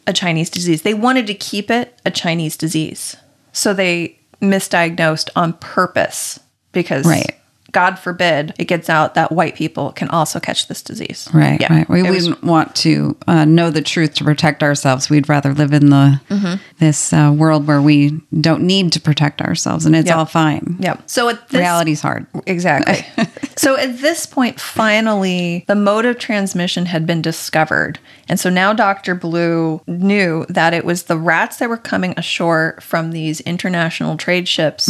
a 0.08 0.14
Chinese 0.14 0.50
disease. 0.50 0.82
They 0.82 0.94
wanted 0.94 1.28
to 1.28 1.34
keep 1.34 1.70
it 1.70 2.00
a 2.06 2.12
Chinese 2.12 2.58
disease. 2.58 3.16
So 3.52 3.74
they 3.74 4.20
misdiagnosed 4.42 5.30
on 5.36 5.54
purpose 5.54 6.40
because 6.78 7.06
Right. 7.08 7.36
God 7.72 8.00
forbid 8.00 8.54
it 8.58 8.66
gets 8.66 8.90
out 8.90 9.14
that 9.16 9.32
white 9.32 9.56
people 9.56 9.92
can 9.92 10.08
also 10.10 10.40
catch 10.40 10.68
this 10.68 10.82
disease. 10.82 11.28
Right, 11.34 11.60
Yeah. 11.60 11.74
right. 11.74 11.90
We 11.90 12.02
It 12.02 12.10
wouldn't 12.10 12.44
want 12.44 12.76
to 12.78 13.18
uh, 13.28 13.46
know 13.46 13.70
the 13.70 13.82
truth 13.82 14.14
to 14.16 14.24
protect 14.24 14.64
ourselves. 14.64 15.10
We'd 15.10 15.28
rather 15.30 15.54
live 15.54 15.74
in 15.74 15.90
the 15.90 16.20
Mm-hmm. 16.30 16.56
this 16.80 17.12
uh, 17.14 17.34
world 17.36 17.68
where 17.68 17.82
we 17.82 18.22
don't 18.40 18.64
need 18.64 18.92
to 18.94 19.02
protect 19.02 19.42
ourselves, 19.42 19.86
and 19.86 19.96
it's 19.96 20.08
Yep. 20.08 20.18
all 20.18 20.26
fine. 20.26 20.78
yeah. 20.80 20.98
So 21.06 21.30
at 21.30 21.48
this 21.50 21.60
Reality's 21.60 22.02
hard. 22.02 22.26
Exactly. 22.46 23.06
so 23.56 23.76
at 23.78 24.00
this 24.00 24.26
point, 24.26 24.60
finally, 24.60 25.66
the 25.68 25.76
mode 25.76 26.06
of 26.06 26.18
transmission 26.20 26.86
had 26.86 27.06
been 27.06 27.22
discovered. 27.22 28.00
And 28.30 28.40
so 28.40 28.50
now 28.50 28.74
Dr. 28.74 29.16
Blue 29.16 29.82
knew 29.88 30.46
that 30.50 30.74
it 30.74 30.86
was 30.86 31.04
the 31.04 31.18
rats 31.18 31.58
that 31.58 31.70
were 31.70 31.78
coming 31.78 32.14
ashore 32.18 32.78
from 32.82 33.12
these 33.12 33.40
international 33.42 34.18
trade 34.18 34.48
ships. 34.48 34.86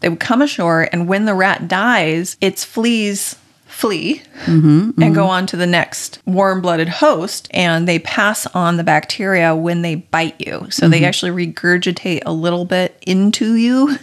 They 0.00 0.08
would 0.08 0.20
come 0.20 0.42
ashore, 0.42 0.88
and 0.92 1.08
when 1.08 1.24
the 1.24 1.34
rat 1.34 1.68
dies, 2.04 2.36
its 2.40 2.64
fleas 2.64 3.36
flee 3.66 4.22
mm-hmm, 4.44 4.66
and 4.68 4.94
mm-hmm. 4.94 5.12
go 5.14 5.26
on 5.26 5.46
to 5.46 5.56
the 5.56 5.66
next 5.66 6.20
warm 6.26 6.60
blooded 6.60 6.88
host 6.88 7.48
and 7.50 7.88
they 7.88 7.98
pass 7.98 8.46
on 8.54 8.76
the 8.76 8.84
bacteria 8.84 9.56
when 9.56 9.82
they 9.82 9.96
bite 9.96 10.40
you. 10.40 10.64
So 10.70 10.88
they 10.88 10.98
mm-hmm. 10.98 11.06
actually 11.06 11.46
regurgitate 11.46 12.22
a 12.24 12.32
little 12.32 12.64
bit 12.64 12.96
into 13.04 13.56
you 13.56 13.96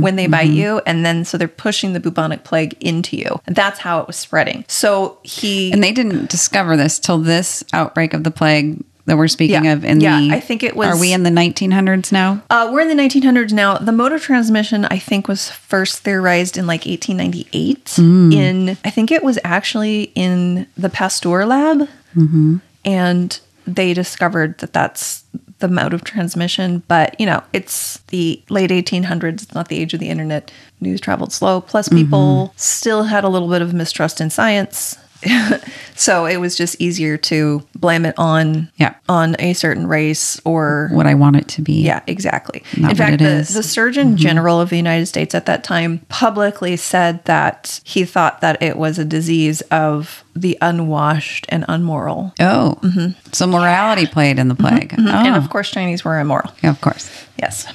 when 0.00 0.16
they 0.16 0.26
bite 0.26 0.48
you. 0.48 0.80
And 0.86 1.04
then 1.04 1.26
so 1.26 1.36
they're 1.36 1.48
pushing 1.48 1.92
the 1.92 2.00
bubonic 2.00 2.44
plague 2.44 2.74
into 2.80 3.14
you. 3.14 3.38
And 3.46 3.54
that's 3.54 3.78
how 3.78 4.00
it 4.00 4.06
was 4.06 4.16
spreading. 4.16 4.64
So 4.68 5.18
he. 5.22 5.70
And 5.70 5.84
they 5.84 5.92
didn't 5.92 6.30
discover 6.30 6.78
this 6.78 6.98
till 6.98 7.18
this 7.18 7.62
outbreak 7.74 8.14
of 8.14 8.24
the 8.24 8.30
plague 8.30 8.82
that 9.06 9.16
we're 9.16 9.28
speaking 9.28 9.64
Yeah. 9.64 9.72
of 9.72 9.84
in 9.84 10.00
Yeah, 10.00 10.20
the 10.20 10.32
I 10.32 10.40
think 10.40 10.62
it 10.62 10.76
was- 10.76 10.88
Are 10.88 10.98
we 10.98 11.12
in 11.12 11.22
the 11.22 11.30
1900s 11.30 12.12
now? 12.12 12.42
Uh, 12.50 12.68
we're 12.72 12.80
in 12.80 12.88
the 12.88 12.94
1900s 12.94 13.52
now. 13.52 13.76
The 13.78 13.92
mode 13.92 14.12
of 14.12 14.22
transmission, 14.22 14.84
I 14.90 14.98
think, 14.98 15.28
was 15.28 15.50
first 15.50 15.98
theorized 15.98 16.56
in 16.56 16.66
like 16.66 16.86
1898. 16.86 17.84
Mm. 17.96 18.32
In 18.32 18.76
I 18.84 18.90
think 18.90 19.10
it 19.10 19.22
was 19.22 19.38
actually 19.44 20.12
in 20.14 20.66
the 20.76 20.88
Pasteur 20.88 21.46
lab, 21.46 21.88
mm-hmm. 22.16 22.56
and 22.84 23.40
they 23.66 23.94
discovered 23.94 24.58
that 24.58 24.72
that's 24.72 25.24
the 25.60 25.68
mode 25.68 25.92
of 25.94 26.04
transmission. 26.04 26.82
But 26.88 27.18
you 27.20 27.26
know, 27.26 27.42
it's 27.52 27.98
the 28.08 28.42
late 28.48 28.70
1800s. 28.70 29.42
It's 29.42 29.54
not 29.54 29.68
the 29.68 29.78
age 29.78 29.94
of 29.94 30.00
the 30.00 30.08
internet. 30.08 30.50
News 30.80 31.00
traveled 31.00 31.32
slow. 31.32 31.60
Plus, 31.60 31.88
people 31.88 32.46
mm-hmm. 32.48 32.52
still 32.56 33.04
had 33.04 33.24
a 33.24 33.28
little 33.28 33.48
bit 33.48 33.62
of 33.62 33.72
mistrust 33.74 34.20
in 34.20 34.30
science. 34.30 34.96
so 35.94 36.24
it 36.26 36.38
was 36.38 36.56
just 36.56 36.80
easier 36.80 37.16
to 37.16 37.62
blame 37.74 38.04
it 38.06 38.14
on 38.18 38.70
Yeah. 38.76 38.94
on 39.08 39.36
a 39.38 39.52
certain 39.52 39.86
race 39.86 40.40
or 40.44 40.88
What 40.92 41.06
I 41.06 41.14
want 41.14 41.36
it 41.36 41.48
to 41.48 41.62
be. 41.62 41.82
yeah, 41.82 42.00
exactly. 42.06 42.62
Not 42.76 42.92
In 42.92 42.96
fact, 42.96 43.14
it 43.14 43.18
the, 43.24 43.30
is. 43.30 43.50
Mm-hmm. 43.50 43.60
Surgeon 43.60 44.16
General 44.16 44.60
of 44.60 44.70
the 44.70 44.76
United 44.76 45.06
States 45.06 45.34
at 45.34 45.46
that 45.46 45.62
time 45.64 45.98
publicly 46.08 46.76
said 46.76 47.24
that 47.26 47.80
he 47.84 48.04
thought 48.04 48.40
that 48.40 48.62
it 48.62 48.76
was 48.76 48.98
a 48.98 49.04
disease 49.04 49.60
of 49.70 50.24
the 50.34 50.56
unwashed 50.60 51.46
and 51.48 51.64
unmoral. 51.68 52.32
Oh, 52.40 52.78
mm-hmm. 52.82 53.10
so 53.32 53.46
morality 53.46 54.06
played 54.06 54.38
in 54.38 54.48
the 54.48 54.54
mm-hmm. 54.54 54.76
plague. 54.76 54.94
Oh, 54.98 55.08
And 55.08 55.36
of 55.36 55.44
oh. 55.44 55.48
course, 55.48 55.70
Chinese 55.70 56.04
were 56.04 56.18
immoral. 56.18 56.50
yeah, 56.62 56.70
of 56.70 56.80
course, 56.80 57.10
Yes, 57.38 57.66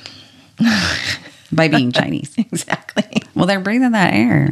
by 1.52 1.68
being 1.68 1.92
Chinese. 1.94 2.34
exactly. 2.38 3.22
Well, 3.36 3.46
they're 3.46 3.60
breathing 3.60 3.92
that 3.92 4.14
air. 4.14 4.50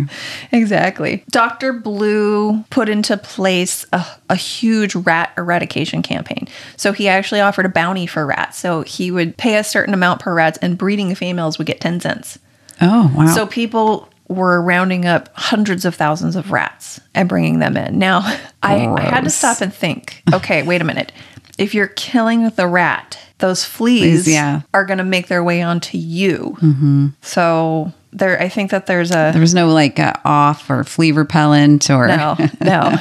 Exactly. 0.52 1.24
Dr. 1.30 1.74
Blue 1.74 2.64
put 2.70 2.90
into 2.90 3.18
place 3.18 3.86
a, 3.94 4.06
a 4.30 4.36
huge 4.36 4.96
rat 4.96 5.32
eradication 5.38 6.02
campaign. 6.02 6.48
So 6.78 6.92
he 6.92 7.08
actually 7.08 7.42
offered 7.42 7.66
a 7.66 7.70
bounty 7.70 8.06
for 8.06 8.26
rats. 8.26 8.58
So 8.58 8.82
he 8.82 9.12
would 9.12 9.38
pay 9.38 9.58
a 9.58 9.64
certain 9.64 9.94
amount 9.94 10.22
per 10.22 10.34
rat, 10.34 10.58
and 10.62 10.78
breeding 10.78 11.14
females 11.16 11.58
would 11.58 11.68
get 11.68 11.80
10 11.82 12.02
cents. 12.02 12.40
Oh, 12.82 13.12
wow. 13.16 13.28
So 13.28 13.48
people 13.48 14.10
were 14.28 14.62
rounding 14.62 15.06
up 15.06 15.30
hundreds 15.36 15.86
of 15.86 15.96
thousands 15.96 16.36
of 16.36 16.52
rats 16.52 17.00
and 17.14 17.30
bringing 17.30 17.60
them 17.60 17.78
in. 17.78 18.00
Now, 18.00 18.20
I, 18.62 18.86
I 18.88 19.02
had 19.02 19.24
to 19.24 19.30
stop 19.30 19.62
and 19.62 19.74
think 19.74 20.22
okay, 20.34 20.64
wait 20.64 20.82
a 20.82 20.86
minute. 20.86 21.12
If 21.58 21.74
you're 21.74 21.88
killing 21.88 22.50
the 22.50 22.68
rat, 22.68 23.18
those 23.40 23.66
fleas 23.66 24.24
Fleas, 24.24 24.28
yeah. 24.28 24.62
are 24.74 24.86
going 24.86 25.00
to 25.00 25.04
make 25.04 25.28
their 25.28 25.44
way 25.44 25.62
onto 25.62 25.98
you. 25.98 26.58
Mm-hmm. 26.62 27.08
So 27.22 27.92
there, 28.12 28.42
I 28.42 28.50
think 28.50 28.72
that 28.72 28.86
there's 28.86 29.12
a 29.12 29.32
there 29.32 29.42
was 29.42 29.54
no 29.54 29.70
like 29.70 30.00
uh, 30.00 30.14
off 30.24 30.70
or 30.70 30.84
flea 30.84 31.12
repellent 31.12 31.90
or 31.90 32.08
no, 32.08 32.38
no. 32.62 32.96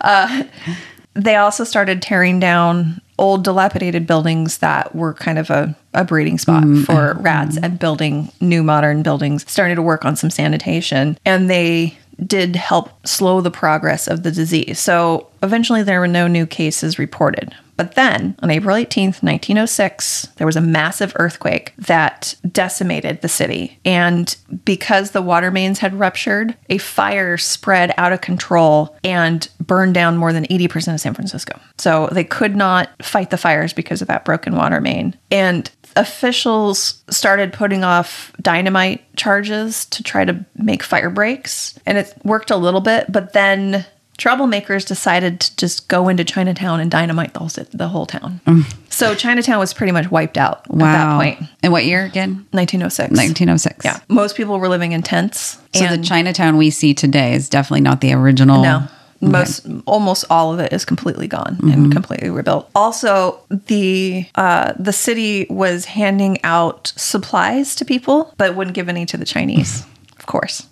Uh, 0.00 0.44
they 1.14 1.36
also 1.36 1.64
started 1.64 2.02
tearing 2.02 2.38
down 2.38 3.00
old 3.18 3.44
dilapidated 3.44 4.06
buildings 4.06 4.58
that 4.58 4.94
were 4.94 5.14
kind 5.14 5.38
of 5.38 5.48
a, 5.50 5.74
a 5.94 6.04
breeding 6.04 6.38
spot 6.38 6.64
for 6.84 7.16
rats 7.20 7.56
and 7.56 7.78
building 7.78 8.30
new 8.40 8.62
modern 8.62 9.02
buildings, 9.02 9.50
starting 9.50 9.76
to 9.76 9.82
work 9.82 10.04
on 10.04 10.16
some 10.16 10.28
sanitation. 10.28 11.18
And 11.24 11.48
they 11.48 11.96
did 12.24 12.56
help 12.56 12.90
slow 13.06 13.40
the 13.40 13.50
progress 13.50 14.06
of 14.06 14.22
the 14.22 14.30
disease. 14.30 14.78
So 14.78 15.28
eventually 15.46 15.82
there 15.82 16.00
were 16.00 16.08
no 16.08 16.26
new 16.26 16.46
cases 16.46 16.98
reported. 16.98 17.54
But 17.76 17.94
then 17.94 18.36
on 18.42 18.50
April 18.50 18.74
18th, 18.74 19.22
1906, 19.22 20.28
there 20.36 20.46
was 20.46 20.56
a 20.56 20.62
massive 20.62 21.12
earthquake 21.16 21.74
that 21.76 22.34
decimated 22.50 23.20
the 23.20 23.28
city. 23.28 23.78
And 23.84 24.34
because 24.64 25.10
the 25.10 25.22
water 25.22 25.50
mains 25.50 25.80
had 25.80 25.98
ruptured, 25.98 26.56
a 26.70 26.78
fire 26.78 27.36
spread 27.36 27.92
out 27.98 28.12
of 28.12 28.22
control 28.22 28.96
and 29.04 29.46
burned 29.60 29.94
down 29.94 30.16
more 30.16 30.32
than 30.32 30.46
80% 30.46 30.94
of 30.94 31.00
San 31.00 31.14
Francisco. 31.14 31.60
So 31.78 32.08
they 32.10 32.24
could 32.24 32.56
not 32.56 32.90
fight 33.02 33.30
the 33.30 33.36
fires 33.36 33.72
because 33.72 34.00
of 34.00 34.08
that 34.08 34.24
broken 34.24 34.56
water 34.56 34.80
main. 34.80 35.14
And 35.30 35.70
officials 35.96 37.02
started 37.10 37.52
putting 37.52 37.82
off 37.82 38.32
dynamite 38.40 39.16
charges 39.16 39.86
to 39.86 40.02
try 40.02 40.24
to 40.24 40.44
make 40.56 40.82
fire 40.82 41.10
breaks. 41.10 41.78
And 41.86 41.98
it 41.98 42.14
worked 42.22 42.50
a 42.50 42.56
little 42.56 42.82
bit, 42.82 43.10
but 43.10 43.32
then 43.32 43.84
troublemakers 44.16 44.86
decided 44.86 45.40
to 45.40 45.56
just 45.56 45.88
go 45.88 46.08
into 46.08 46.24
Chinatown 46.24 46.80
and 46.80 46.90
dynamite 46.90 47.34
the 47.34 47.40
whole, 47.40 47.50
the 47.72 47.88
whole 47.88 48.06
town. 48.06 48.40
Mm. 48.46 48.74
So 48.90 49.14
Chinatown 49.14 49.58
was 49.58 49.74
pretty 49.74 49.92
much 49.92 50.10
wiped 50.10 50.38
out 50.38 50.66
at 50.70 50.78
that 50.78 51.16
point. 51.16 51.42
And 51.62 51.72
what 51.72 51.84
year 51.84 52.04
again? 52.04 52.46
1906. 52.52 53.10
1906. 53.10 53.84
Yeah. 53.84 53.98
Most 54.08 54.36
people 54.36 54.58
were 54.58 54.68
living 54.68 54.92
in 54.92 55.02
tents. 55.02 55.58
So 55.74 55.86
the 55.88 56.02
Chinatown 56.02 56.56
we 56.56 56.70
see 56.70 56.94
today 56.94 57.34
is 57.34 57.48
definitely 57.48 57.82
not 57.82 58.00
the 58.00 58.12
original. 58.14 58.62
no. 58.62 58.88
Most 59.22 59.66
almost 59.86 60.26
all 60.28 60.52
of 60.52 60.60
it 60.60 60.74
is 60.74 60.84
completely 60.84 61.26
gone 61.26 61.56
and 61.62 61.70
mm-hmm. 61.70 61.90
completely 61.90 62.28
rebuilt. 62.28 62.70
Also, 62.74 63.40
the 63.48 64.26
uh, 64.34 64.74
the 64.78 64.92
city 64.92 65.46
was 65.48 65.86
handing 65.86 66.42
out 66.44 66.92
supplies 66.96 67.74
to 67.76 67.86
people, 67.86 68.34
but 68.36 68.54
wouldn't 68.54 68.74
give 68.74 68.90
any 68.90 69.06
to 69.06 69.16
the 69.16 69.24
Chinese. 69.24 69.82
Mm. 69.82 70.18
of 70.18 70.26
course. 70.26 70.66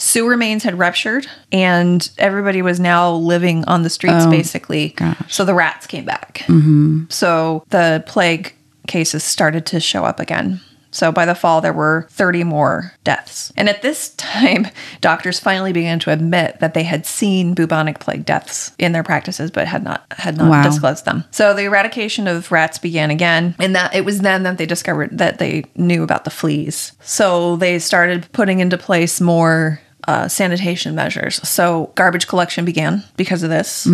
Sewer 0.00 0.36
mains 0.36 0.62
had 0.64 0.78
ruptured, 0.78 1.26
and 1.52 2.10
everybody 2.16 2.62
was 2.62 2.80
now 2.80 3.12
living 3.12 3.64
on 3.66 3.82
the 3.82 3.90
streets, 3.90 4.24
oh, 4.24 4.30
basically. 4.30 4.90
gosh. 4.96 5.16
So 5.28 5.44
the 5.44 5.54
rats 5.54 5.86
came 5.86 6.06
back. 6.06 6.38
Mm-hmm. 6.46 7.04
So 7.10 7.64
the 7.68 8.02
plague 8.06 8.54
cases 8.86 9.22
started 9.22 9.66
to 9.66 9.78
show 9.78 10.04
up 10.06 10.18
again. 10.18 10.60
So 10.92 11.12
by 11.12 11.24
the 11.26 11.36
fall, 11.36 11.60
there 11.60 11.72
were 11.72 12.08
30 12.10 12.42
more 12.44 12.94
deaths. 13.04 13.52
And 13.56 13.68
at 13.68 13.82
this 13.82 14.08
time, 14.16 14.66
doctors 15.02 15.38
finally 15.38 15.72
began 15.72 15.98
to 16.00 16.10
admit 16.10 16.58
that 16.60 16.72
they 16.74 16.82
had 16.82 17.04
seen 17.06 17.54
bubonic 17.54 18.00
plague 18.00 18.24
deaths 18.24 18.72
in 18.78 18.90
their 18.92 19.04
practices, 19.04 19.50
but 19.52 19.68
had 19.68 19.84
not 19.84 20.04
had 20.10 20.36
not 20.38 20.48
Wow. 20.50 20.62
disclosed 20.64 21.04
them. 21.04 21.24
So 21.30 21.52
the 21.54 21.64
eradication 21.64 22.26
of 22.26 22.50
rats 22.50 22.78
began 22.78 23.10
again, 23.10 23.54
and 23.60 23.76
that 23.76 23.94
it 23.94 24.04
was 24.06 24.22
then 24.22 24.42
that 24.44 24.56
they 24.58 24.66
discovered 24.66 25.18
that 25.18 25.38
they 25.38 25.64
knew 25.76 26.02
about 26.02 26.24
the 26.24 26.30
fleas. 26.30 26.92
So 27.02 27.56
they 27.56 27.78
started 27.78 28.26
putting 28.32 28.58
into 28.60 28.78
place 28.78 29.20
more 29.20 29.78
uh, 30.10 30.26
sanitation 30.26 30.96
measures. 30.96 31.36
So 31.48 31.92
garbage 31.94 32.26
collection 32.26 32.64
began 32.64 33.04
because 33.16 33.44
of 33.44 33.50
this, 33.50 33.86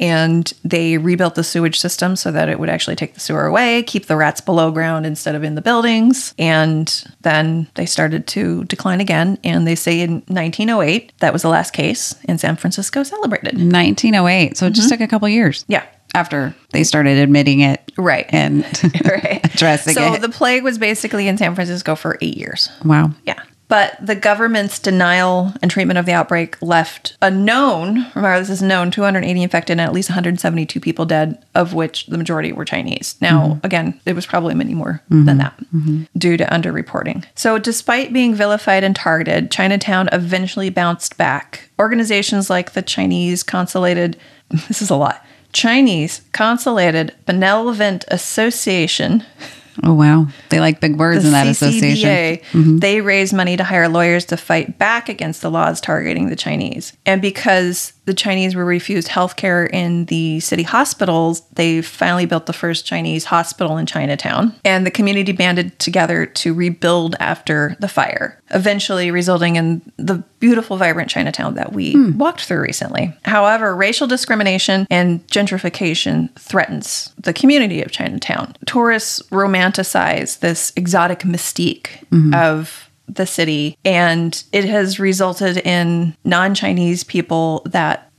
and 0.00 0.52
they 0.64 0.98
rebuilt 0.98 1.36
the 1.36 1.44
sewage 1.44 1.78
system 1.78 2.16
so 2.16 2.32
that 2.32 2.48
it 2.48 2.58
would 2.58 2.68
actually 2.68 2.96
take 2.96 3.14
the 3.14 3.20
sewer 3.20 3.46
away, 3.46 3.84
keep 3.84 4.06
the 4.06 4.16
rats 4.16 4.40
below 4.40 4.72
ground 4.72 5.06
instead 5.06 5.36
of 5.36 5.44
in 5.44 5.54
the 5.54 5.62
buildings, 5.62 6.34
and 6.40 7.04
then 7.20 7.68
they 7.76 7.86
started 7.86 8.26
to 8.26 8.64
decline 8.64 9.00
again. 9.00 9.38
And 9.44 9.64
they 9.64 9.76
say 9.76 10.00
in 10.00 10.22
1908 10.26 11.12
that 11.20 11.32
was 11.32 11.42
the 11.42 11.48
last 11.48 11.72
case, 11.72 12.16
and 12.24 12.40
San 12.40 12.56
Francisco 12.56 13.04
celebrated. 13.04 13.54
1908. 13.54 14.56
So 14.56 14.66
it 14.66 14.72
just 14.72 14.88
took 14.88 15.00
a 15.00 15.06
couple 15.06 15.28
years. 15.28 15.64
Yeah. 15.68 15.86
After 16.16 16.52
they 16.72 16.82
started 16.82 17.18
admitting 17.18 17.60
it. 17.60 17.92
Right. 17.96 18.26
And 18.30 18.64
right. 19.04 19.40
addressing 19.54 19.94
so 19.94 20.14
it. 20.14 20.20
the 20.20 20.28
plague 20.30 20.64
was 20.64 20.78
basically 20.78 21.28
in 21.28 21.38
San 21.38 21.54
Francisco 21.54 21.94
for 21.94 22.18
eight 22.20 22.36
years. 22.36 22.68
wow. 22.84 23.12
Yeah. 23.24 23.40
But 23.70 24.04
the 24.04 24.16
government's 24.16 24.80
denial 24.80 25.54
and 25.62 25.70
treatment 25.70 25.96
of 25.96 26.04
the 26.04 26.12
outbreak 26.12 26.60
left 26.60 27.16
a 27.22 27.30
known, 27.30 28.04
remember 28.16 28.40
this 28.40 28.50
is 28.50 28.62
known, 28.62 28.90
280 28.90 29.40
infected 29.44 29.74
and 29.74 29.80
at 29.80 29.92
least 29.92 30.10
172 30.10 30.80
people 30.80 31.06
dead, 31.06 31.40
of 31.54 31.72
which 31.72 32.06
the 32.06 32.18
majority 32.18 32.50
were 32.50 32.64
Chinese. 32.64 33.14
Now, 33.20 33.42
mm-hmm. 33.42 33.64
again, 33.64 34.00
it 34.04 34.16
was 34.16 34.26
probably 34.26 34.56
many 34.56 34.74
more 34.74 35.00
than 35.08 35.24
mm-hmm. 35.24 35.38
that 35.38 35.56
mm-hmm. 35.72 36.02
due 36.18 36.36
to 36.36 36.44
underreporting. 36.46 37.24
So, 37.36 37.58
despite 37.58 38.12
being 38.12 38.34
vilified 38.34 38.82
and 38.82 38.96
targeted, 38.96 39.52
Chinatown 39.52 40.08
eventually 40.10 40.68
bounced 40.68 41.16
back. 41.16 41.70
Organizations 41.78 42.50
like 42.50 42.72
the 42.72 42.82
Chinese 42.82 43.44
Consolidated, 43.44 44.16
this 44.50 44.82
is 44.82 44.90
a 44.90 44.96
lot, 44.96 45.24
Chinese 45.52 46.22
Consolidated 46.32 47.14
Benevolent 47.24 48.04
Association 48.08 49.24
Oh 49.82 49.94
wow, 49.94 50.26
they 50.50 50.60
like 50.60 50.80
big 50.80 50.96
words 50.96 51.24
in 51.24 51.32
that 51.32 51.46
association. 51.46 52.44
Mm-hmm. 52.52 52.78
They 52.78 53.00
raise 53.00 53.32
money 53.32 53.56
to 53.56 53.64
hire 53.64 53.88
lawyers 53.88 54.26
to 54.26 54.36
fight 54.36 54.78
back 54.78 55.08
against 55.08 55.42
the 55.42 55.50
laws 55.50 55.80
targeting 55.80 56.28
the 56.28 56.36
Chinese. 56.36 56.96
And 57.06 57.22
because 57.22 57.92
the 58.10 58.14
Chinese 58.14 58.56
were 58.56 58.64
refused 58.64 59.06
health 59.06 59.36
care 59.36 59.64
in 59.64 60.06
the 60.06 60.40
city 60.40 60.64
hospitals, 60.64 61.42
they 61.52 61.80
finally 61.80 62.26
built 62.26 62.46
the 62.46 62.52
first 62.52 62.84
Chinese 62.84 63.22
hospital 63.22 63.76
in 63.76 63.86
Chinatown. 63.86 64.52
And 64.64 64.84
the 64.84 64.90
community 64.90 65.30
banded 65.30 65.78
together 65.78 66.26
to 66.26 66.52
rebuild 66.52 67.14
after 67.20 67.76
the 67.78 67.86
fire, 67.86 68.36
eventually 68.50 69.12
resulting 69.12 69.54
in 69.54 69.80
the 69.96 70.24
beautiful, 70.40 70.76
vibrant 70.76 71.08
Chinatown 71.08 71.54
that 71.54 71.72
we 71.72 71.92
hmm. 71.92 72.18
walked 72.18 72.40
through 72.40 72.62
recently. 72.62 73.16
However, 73.24 73.76
racial 73.76 74.08
discrimination 74.08 74.88
and 74.90 75.24
gentrification 75.28 76.36
threatens 76.36 77.14
the 77.16 77.32
community 77.32 77.80
of 77.80 77.92
Chinatown. 77.92 78.56
Tourists 78.66 79.22
romanticize 79.30 80.40
this 80.40 80.72
exotic 80.74 81.20
mystique 81.20 82.04
mm-hmm. 82.10 82.34
of 82.34 82.89
the 83.14 83.26
city, 83.26 83.76
and 83.84 84.42
it 84.52 84.64
has 84.64 84.98
resulted 84.98 85.58
in 85.58 86.16
non 86.24 86.54
Chinese 86.54 87.04
people 87.04 87.62
that 87.66 88.10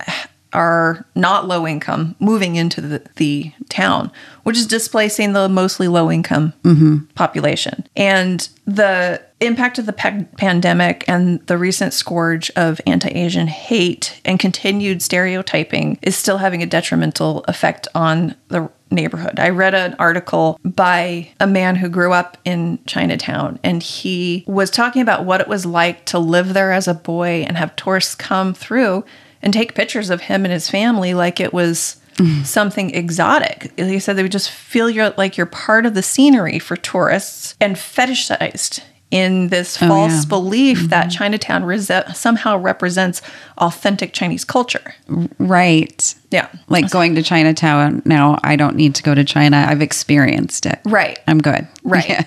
are 0.54 1.06
not 1.16 1.48
low 1.48 1.66
income 1.66 2.16
moving 2.20 2.56
into 2.56 2.82
the, 2.82 3.02
the 3.16 3.52
town, 3.70 4.12
which 4.44 4.58
is 4.58 4.68
displacing 4.68 5.34
the 5.34 5.48
mostly 5.48 5.88
low 5.88 6.12
income 6.12 6.54
mm-hmm. 6.64 6.98
population. 7.16 7.88
And 7.96 8.48
the 8.66 9.22
impact 9.40 9.80
of 9.80 9.86
the 9.86 9.94
pa- 9.94 10.26
pandemic 10.38 11.06
and 11.08 11.46
the 11.48 11.58
recent 11.58 11.94
scourge 11.94 12.52
of 12.56 12.82
anti 12.86 13.10
Asian 13.10 13.48
hate 13.48 14.20
and 14.26 14.40
continued 14.40 15.02
stereotyping 15.02 15.98
is 16.02 16.16
still 16.16 16.38
having 16.38 16.62
a 16.62 16.68
detrimental 16.68 17.44
effect 17.48 17.88
on 17.96 18.36
the 18.50 18.70
neighborhood. 18.92 19.40
I 19.40 19.50
read 19.50 19.74
an 19.74 19.96
article 20.00 20.60
by 20.64 21.32
a 21.40 21.48
man 21.48 21.76
who 21.76 21.90
grew 21.90 22.14
up 22.14 22.38
in 22.46 22.80
Chinatown 22.86 23.60
and 23.64 23.82
he 23.82 24.44
was 24.48 24.70
talking 24.70 25.02
about 25.02 25.26
what 25.26 25.42
it 25.42 25.48
was 25.48 25.66
like 25.66 26.06
to 26.08 26.20
live 26.20 26.54
there 26.54 26.72
as 26.72 26.88
a 26.88 26.94
boy 26.94 27.46
and 27.48 27.58
have 27.58 27.76
tourists 27.76 28.16
come 28.16 28.54
through 28.54 29.04
and 29.42 29.54
take 29.54 29.76
pictures 29.76 30.10
of 30.10 30.22
him 30.22 30.46
and 30.46 30.54
his 30.54 30.70
family 30.70 31.14
like 31.14 31.40
it 31.40 31.54
was 31.54 32.02
mm. 32.16 32.46
something 32.46 32.94
exotic. 32.94 33.72
He 33.78 34.00
said 34.00 34.16
they 34.16 34.24
would 34.24 34.32
just 34.32 34.52
feel 34.52 34.90
you're 34.90 35.14
like 35.18 35.38
you're 35.38 35.46
part 35.46 35.86
of 35.86 35.94
the 35.94 36.04
scenery 36.04 36.60
for 36.60 36.76
tourists 36.76 37.56
and 37.60 37.76
fetishized 37.76 38.82
in 39.10 39.50
this 39.50 39.82
oh, 39.82 39.88
false 39.88 40.24
yeah. 40.24 40.30
belief 40.30 40.78
mm-hmm. 40.80 40.88
that 40.88 41.12
Chinatown 41.12 41.66
rese- 41.66 42.16
somehow 42.16 42.58
represents 42.58 43.22
authentic 43.58 44.14
Chinese 44.14 44.46
culture. 44.46 44.96
Right. 45.38 46.16
Yeah. 46.32 46.48
Like 46.70 46.90
going 46.90 47.16
to 47.16 47.24
Chinatown 47.24 48.02
now, 48.06 48.40
I 48.44 48.56
don't 48.56 48.76
need 48.78 48.96
to 48.96 49.04
go 49.04 49.14
to 49.14 49.24
China. 49.24 49.66
I've 49.68 49.82
experienced 49.82 50.66
it. 50.66 50.80
Right. 50.86 51.20
I'm 51.28 51.40
good. 51.40 51.68
Right. 51.84 52.02
Yeah. 52.12 52.26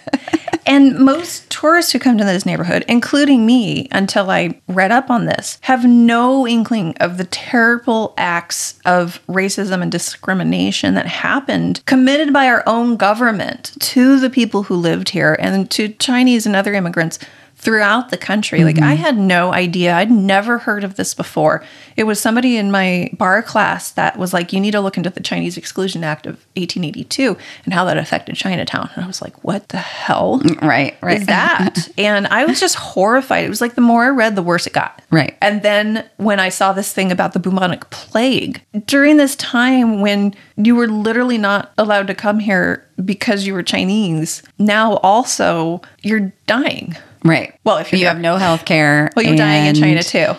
and 0.66 0.98
most 0.98 1.50
tourists 1.50 1.92
who 1.92 1.98
come 1.98 2.16
to 2.16 2.24
this 2.24 2.46
neighborhood, 2.46 2.84
including 2.88 3.44
me, 3.44 3.88
until 3.90 4.30
I 4.30 4.60
read 4.68 4.92
up 4.92 5.10
on 5.10 5.26
this, 5.26 5.58
have 5.62 5.84
no 5.84 6.46
inkling 6.46 6.96
of 6.98 7.18
the 7.18 7.24
terrible 7.24 8.14
acts 8.16 8.78
of 8.84 9.20
racism 9.26 9.82
and 9.82 9.90
discrimination 9.92 10.94
that 10.94 11.06
happened, 11.06 11.84
committed 11.86 12.32
by 12.32 12.46
our 12.46 12.62
own 12.66 12.96
government 12.96 13.72
to 13.80 14.18
the 14.20 14.30
people 14.30 14.64
who 14.64 14.74
lived 14.74 15.10
here 15.10 15.36
and 15.38 15.70
to 15.72 15.88
Chinese 15.88 16.46
and 16.46 16.54
other 16.56 16.72
immigrants 16.72 17.18
throughout 17.64 18.10
the 18.10 18.18
country. 18.18 18.62
Like 18.62 18.78
I 18.78 18.94
mm-hmm. 18.94 19.02
had 19.02 19.18
no 19.18 19.52
idea. 19.52 19.94
I'd 19.94 20.10
never 20.10 20.58
heard 20.58 20.84
of 20.84 20.96
this 20.96 21.14
before. 21.14 21.64
It 21.96 22.04
was 22.04 22.20
somebody 22.20 22.58
in 22.58 22.70
my 22.70 23.10
bar 23.14 23.42
class 23.42 23.90
that 23.92 24.18
was 24.18 24.34
like, 24.34 24.52
you 24.52 24.60
need 24.60 24.72
to 24.72 24.80
look 24.80 24.98
into 24.98 25.08
the 25.08 25.20
Chinese 25.20 25.56
Exclusion 25.56 26.04
Act 26.04 26.26
of 26.26 26.34
1882 26.56 27.36
and 27.64 27.72
how 27.72 27.86
that 27.86 27.96
affected 27.96 28.36
Chinatown. 28.36 28.90
And 28.94 29.02
I 29.02 29.06
was 29.06 29.22
like, 29.22 29.42
what 29.42 29.70
the 29.70 29.78
hell 29.78 30.40
mm, 30.40 30.60
Right. 30.60 30.96
Right. 31.00 31.20
is 31.22 31.26
that? 31.26 31.88
and 31.98 32.26
I 32.26 32.44
was 32.44 32.60
just 32.60 32.74
horrified. 32.74 33.44
It 33.44 33.48
was 33.48 33.62
like 33.62 33.76
the 33.76 33.80
more 33.80 34.04
I 34.04 34.08
read, 34.08 34.36
the 34.36 34.42
worse 34.42 34.66
it 34.66 34.74
got. 34.74 35.00
Right. 35.10 35.34
And 35.40 35.62
then 35.62 36.06
when 36.18 36.40
I 36.40 36.50
saw 36.50 36.74
this 36.74 36.92
thing 36.92 37.10
about 37.10 37.32
the 37.32 37.40
bubonic 37.40 37.88
plague, 37.88 38.60
during 38.84 39.16
this 39.16 39.36
time 39.36 40.02
when 40.02 40.34
you 40.56 40.76
were 40.76 40.88
literally 40.88 41.38
not 41.38 41.72
allowed 41.78 42.08
to 42.08 42.14
come 42.14 42.40
here 42.40 42.86
because 43.02 43.46
you 43.46 43.54
were 43.54 43.62
Chinese, 43.62 44.42
now 44.58 44.96
also 44.98 45.80
you're 46.02 46.32
dying. 46.46 46.94
Right. 47.24 47.58
Well, 47.64 47.78
if 47.78 47.92
you're 47.92 48.00
you 48.00 48.06
have 48.06 48.20
no 48.20 48.36
health 48.36 48.64
care. 48.64 49.10
Well, 49.16 49.24
you're 49.24 49.36
dying 49.36 49.66
in 49.66 49.74
China 49.74 50.02
too. 50.02 50.34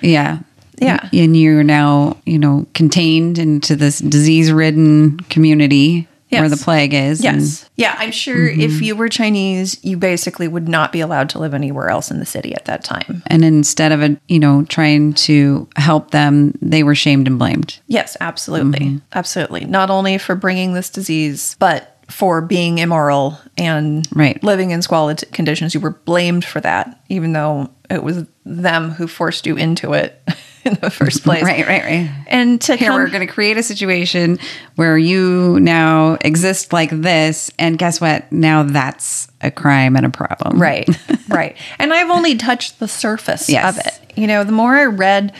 Yeah. 0.00 0.38
Yeah. 0.78 1.08
And 1.12 1.36
you're 1.36 1.62
now, 1.62 2.16
you 2.24 2.38
know, 2.38 2.66
contained 2.74 3.38
into 3.38 3.76
this 3.76 3.98
disease 3.98 4.50
ridden 4.50 5.18
community 5.20 6.08
where 6.38 6.48
the 6.48 6.56
plague 6.56 6.94
is. 6.94 7.22
Yes. 7.22 7.68
Yeah, 7.76 7.96
I'm 7.98 8.12
sure 8.12 8.46
if 8.46 8.56
mm-hmm. 8.70 8.82
you 8.84 8.96
were 8.96 9.08
Chinese, 9.08 9.82
you 9.84 9.96
basically 9.96 10.48
would 10.48 10.68
not 10.68 10.92
be 10.92 11.00
allowed 11.00 11.28
to 11.30 11.38
live 11.38 11.54
anywhere 11.54 11.88
else 11.88 12.10
in 12.10 12.18
the 12.18 12.26
city 12.26 12.54
at 12.54 12.66
that 12.66 12.84
time. 12.84 13.22
And, 13.26 13.44
and 13.44 13.44
instead 13.44 13.92
of, 13.92 14.02
a, 14.02 14.16
you 14.28 14.38
know, 14.38 14.64
trying 14.64 15.14
to 15.14 15.68
help 15.76 16.12
them, 16.12 16.56
they 16.62 16.82
were 16.82 16.94
shamed 16.94 17.26
and 17.26 17.38
blamed. 17.38 17.80
Yes, 17.88 18.16
absolutely. 18.20 18.86
Mm-hmm. 18.86 18.98
Absolutely. 19.12 19.64
Not 19.64 19.90
only 19.90 20.18
for 20.18 20.34
bringing 20.34 20.74
this 20.74 20.88
disease, 20.88 21.56
but 21.58 21.96
for 22.10 22.40
being 22.40 22.78
immoral 22.78 23.38
and 23.56 24.06
Right. 24.14 24.42
living 24.42 24.70
in 24.72 24.82
squalid 24.82 25.24
conditions. 25.32 25.74
You 25.74 25.80
were 25.80 25.90
blamed 26.04 26.44
for 26.44 26.60
that, 26.60 27.00
even 27.08 27.32
though 27.32 27.70
it 27.88 28.02
was 28.02 28.24
them 28.44 28.90
who 28.90 29.06
forced 29.06 29.46
you 29.46 29.56
into 29.56 29.92
it 29.94 30.20
in 30.64 30.74
the 30.82 30.90
first 30.90 31.22
place. 31.24 31.42
Right, 31.42 31.66
right, 31.66 31.82
right. 31.84 32.10
And 32.26 32.60
to 32.62 32.76
Here, 32.76 32.88
come, 32.90 32.96
we're 33.00 33.08
going 33.08 33.26
to 33.26 33.32
create 33.32 33.56
a 33.56 33.62
situation 33.62 34.38
where 34.76 34.98
you 34.98 35.58
now 35.60 36.18
exist 36.22 36.72
like 36.72 36.90
this. 36.90 37.50
And 37.58 37.78
guess 37.78 38.00
what? 38.00 38.30
Now 38.32 38.62
that's 38.64 39.28
a 39.40 39.50
crime 39.50 39.96
and 39.96 40.04
a 40.04 40.10
problem. 40.10 40.60
Right, 40.60 40.88
right. 41.28 41.56
And 41.78 41.92
I've 41.92 42.10
only 42.10 42.36
touched 42.36 42.78
the 42.80 42.88
surface 42.88 43.48
Yes. 43.48 43.78
of 43.78 43.86
it. 43.86 44.18
You 44.18 44.26
know, 44.26 44.44
the 44.44 44.52
more 44.52 44.74
I 44.76 44.84
read, 44.86 45.32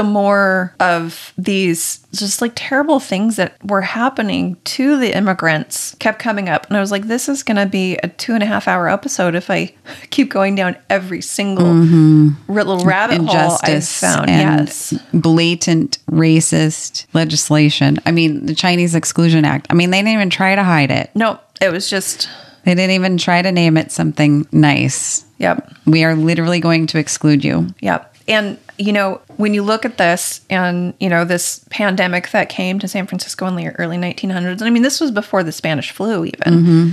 the 0.00 0.04
more 0.04 0.74
of 0.80 1.34
these 1.36 1.98
just 2.14 2.40
like 2.40 2.52
terrible 2.54 2.98
things 3.00 3.36
that 3.36 3.62
were 3.62 3.82
happening 3.82 4.56
to 4.64 4.98
the 4.98 5.14
immigrants 5.14 5.94
kept 5.98 6.18
coming 6.18 6.48
up. 6.48 6.66
And 6.68 6.76
I 6.78 6.80
was 6.80 6.90
like, 6.90 7.04
this 7.04 7.28
is 7.28 7.42
going 7.42 7.58
to 7.58 7.66
be 7.66 7.98
a 8.02 8.08
two 8.08 8.32
and 8.32 8.42
a 8.42 8.46
half 8.46 8.66
hour 8.66 8.88
episode 8.88 9.34
if 9.34 9.50
I 9.50 9.74
keep 10.08 10.30
going 10.30 10.54
down 10.54 10.78
every 10.88 11.20
single 11.20 11.66
mm-hmm. 11.66 12.50
little 12.50 12.82
rabbit 12.82 13.20
hole 13.20 13.58
I've 13.62 13.86
found. 13.86 14.30
and 14.30 14.68
yes. 14.68 14.94
blatant 15.12 15.98
racist 16.10 17.04
legislation. 17.12 17.98
I 18.06 18.10
mean, 18.10 18.46
the 18.46 18.54
Chinese 18.54 18.94
Exclusion 18.94 19.44
Act. 19.44 19.66
I 19.68 19.74
mean, 19.74 19.90
they 19.90 19.98
didn't 19.98 20.14
even 20.14 20.30
try 20.30 20.54
to 20.54 20.64
hide 20.64 20.90
it. 20.90 21.10
No, 21.14 21.38
it 21.60 21.70
was 21.70 21.90
just, 21.90 22.26
They 22.64 22.74
didn't 22.74 22.92
even 22.92 23.18
try 23.18 23.42
to 23.42 23.52
name 23.52 23.76
it 23.76 23.92
something 23.92 24.46
nice. 24.50 25.26
yep. 25.36 25.70
We 25.84 26.04
are 26.04 26.14
literally 26.14 26.60
going 26.60 26.86
to 26.86 26.98
exclude 26.98 27.44
you. 27.44 27.66
Yep. 27.80 28.16
And, 28.28 28.58
you 28.80 28.94
know, 28.94 29.20
when 29.36 29.52
you 29.52 29.62
look 29.62 29.84
at 29.84 29.98
this 29.98 30.40
and, 30.48 30.94
you 30.98 31.10
know, 31.10 31.26
this 31.26 31.64
pandemic 31.68 32.30
that 32.30 32.48
came 32.48 32.78
to 32.78 32.88
San 32.88 33.06
Francisco 33.06 33.46
in 33.46 33.54
the 33.54 33.68
early 33.78 33.98
1900s, 33.98 34.52
and 34.52 34.62
I 34.62 34.70
mean, 34.70 34.82
this 34.82 35.00
was 35.00 35.10
before 35.10 35.42
the 35.42 35.52
Spanish 35.52 35.90
flu, 35.90 36.24
even. 36.24 36.54
Mm-hmm. 36.54 36.90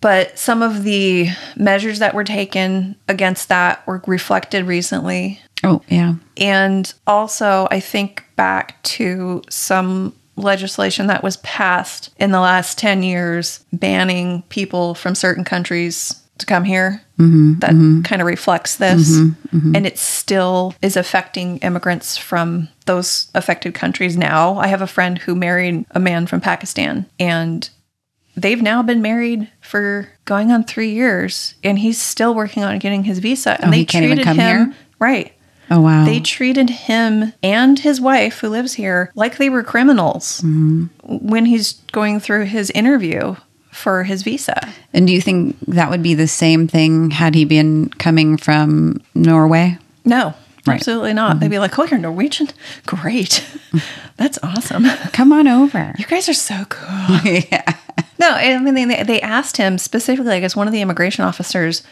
But 0.00 0.36
some 0.36 0.62
of 0.62 0.82
the 0.82 1.28
measures 1.56 2.00
that 2.00 2.14
were 2.14 2.24
taken 2.24 2.96
against 3.08 3.48
that 3.48 3.86
were 3.86 4.02
reflected 4.06 4.64
recently. 4.66 5.40
Oh, 5.62 5.80
yeah. 5.88 6.14
And 6.36 6.92
also, 7.06 7.68
I 7.70 7.80
think 7.80 8.24
back 8.34 8.82
to 8.84 9.42
some 9.48 10.14
legislation 10.36 11.06
that 11.08 11.22
was 11.22 11.36
passed 11.38 12.14
in 12.18 12.32
the 12.32 12.40
last 12.40 12.78
10 12.78 13.02
years 13.02 13.64
banning 13.72 14.42
people 14.48 14.94
from 14.94 15.14
certain 15.14 15.44
countries 15.44 16.20
to 16.38 16.46
come 16.46 16.64
here. 16.64 17.02
Mm-hmm, 17.18 17.58
that 17.58 17.70
mm-hmm. 17.70 18.02
kind 18.02 18.22
of 18.22 18.26
reflects 18.26 18.76
this. 18.76 19.10
Mm-hmm, 19.18 19.74
and 19.74 19.86
it 19.86 19.98
still 19.98 20.74
is 20.82 20.96
affecting 20.96 21.58
immigrants 21.58 22.16
from 22.16 22.68
those 22.86 23.28
affected 23.34 23.74
countries 23.74 24.16
now. 24.16 24.56
I 24.58 24.68
have 24.68 24.82
a 24.82 24.86
friend 24.86 25.18
who 25.18 25.34
married 25.34 25.84
a 25.90 26.00
man 26.00 26.26
from 26.26 26.40
Pakistan 26.40 27.06
and 27.18 27.68
they've 28.36 28.62
now 28.62 28.82
been 28.82 29.02
married 29.02 29.50
for 29.60 30.08
going 30.24 30.52
on 30.52 30.62
three 30.64 30.90
years 30.92 31.54
and 31.64 31.78
he's 31.78 32.00
still 32.00 32.34
working 32.34 32.62
on 32.62 32.78
getting 32.78 33.04
his 33.04 33.18
visa. 33.18 33.60
And 33.60 33.74
Oh, 33.74 33.76
even 34.04 34.24
come 34.24 34.38
him 34.38 34.66
here? 34.66 34.74
right. 34.98 35.32
Oh, 35.70 35.80
wow. 35.82 36.04
They 36.06 36.20
treated 36.20 36.70
him 36.70 37.34
and 37.42 37.78
his 37.78 38.00
wife, 38.00 38.38
who 38.38 38.48
lives 38.48 38.72
here, 38.74 39.12
like 39.14 39.36
they 39.36 39.50
were 39.50 39.62
criminals 39.62 40.40
Mm-hmm. 40.40 40.86
when 41.28 41.44
he's 41.46 41.74
going 41.92 42.20
through 42.20 42.44
his 42.46 42.70
interview 42.70 43.36
for 43.78 44.02
his 44.04 44.22
visa. 44.22 44.58
and 44.92 45.06
do 45.06 45.12
you 45.12 45.20
think 45.20 45.56
that 45.68 45.88
would 45.90 46.02
be 46.02 46.14
the 46.14 46.26
same 46.28 46.66
thing 46.68 47.10
had 47.10 47.34
he 47.34 47.44
been 47.44 47.88
coming 47.98 48.36
from 48.36 49.00
Norway? 49.14 49.78
No, 50.04 50.34
Right. 50.66 50.74
absolutely 50.80 51.14
not. 51.14 51.40
They'd 51.40 51.48
be 51.50 51.58
like, 51.60 51.78
"Oh, 51.78 51.84
you're 51.84 51.98
Norwegian? 51.98 52.48
Great, 52.84 53.42
that's 54.16 54.38
awesome. 54.42 54.84
Come 55.12 55.32
on 55.32 55.48
over. 55.48 55.94
You 55.98 56.04
guys 56.06 56.28
are 56.28 56.34
so 56.34 56.64
cool." 56.68 57.18
yeah. 57.50 57.74
No, 58.18 58.30
I 58.30 58.58
mean 58.58 58.74
they, 58.88 59.02
they 59.04 59.20
asked 59.22 59.56
him 59.56 59.78
specifically. 59.78 60.32
I 60.34 60.40
guess 60.40 60.56
one 60.56 60.66
of 60.66 60.72
the 60.72 60.82
immigration 60.82 61.24
officers 61.24 61.82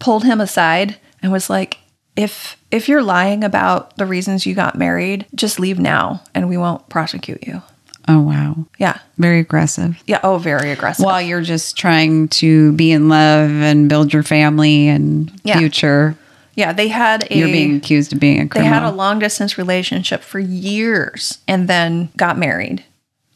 pulled 0.00 0.24
him 0.24 0.40
aside 0.40 0.96
and 1.22 1.30
was 1.30 1.48
like, 1.50 1.78
"If 2.16 2.56
if 2.70 2.88
you're 2.88 3.02
lying 3.02 3.44
about 3.44 3.96
the 3.98 4.06
reasons 4.06 4.46
you 4.46 4.54
got 4.54 4.76
married, 4.78 5.26
just 5.34 5.60
leave 5.60 5.78
now, 5.78 6.22
and 6.34 6.48
we 6.48 6.56
won't 6.56 6.88
prosecute 6.88 7.46
you." 7.46 7.62
Oh, 8.08 8.20
wow. 8.20 8.56
Yeah. 8.78 8.98
Very 9.18 9.40
aggressive. 9.40 9.96
Yeah. 10.06 10.20
Oh, 10.22 10.38
very 10.38 10.70
aggressive. 10.70 11.04
While 11.04 11.22
you're 11.22 11.40
just 11.42 11.76
trying 11.76 12.28
to 12.28 12.72
be 12.72 12.92
in 12.92 13.08
love 13.08 13.50
and 13.50 13.88
build 13.88 14.12
your 14.12 14.22
family 14.22 14.88
and 14.88 15.32
Yeah. 15.42 15.58
future, 15.58 16.16
yeah. 16.54 16.72
They 16.72 16.88
had 16.88 17.26
a 17.30 17.36
you're 17.36 17.48
being 17.48 17.76
accused 17.76 18.12
of 18.12 18.20
being 18.20 18.40
a 18.40 18.46
criminal. 18.48 18.70
they 18.70 18.74
had 18.74 18.82
a 18.84 18.94
long 18.94 19.18
distance 19.18 19.56
relationship 19.58 20.22
for 20.22 20.38
years 20.38 21.38
and 21.48 21.66
then 21.68 22.10
got 22.16 22.38
married. 22.38 22.84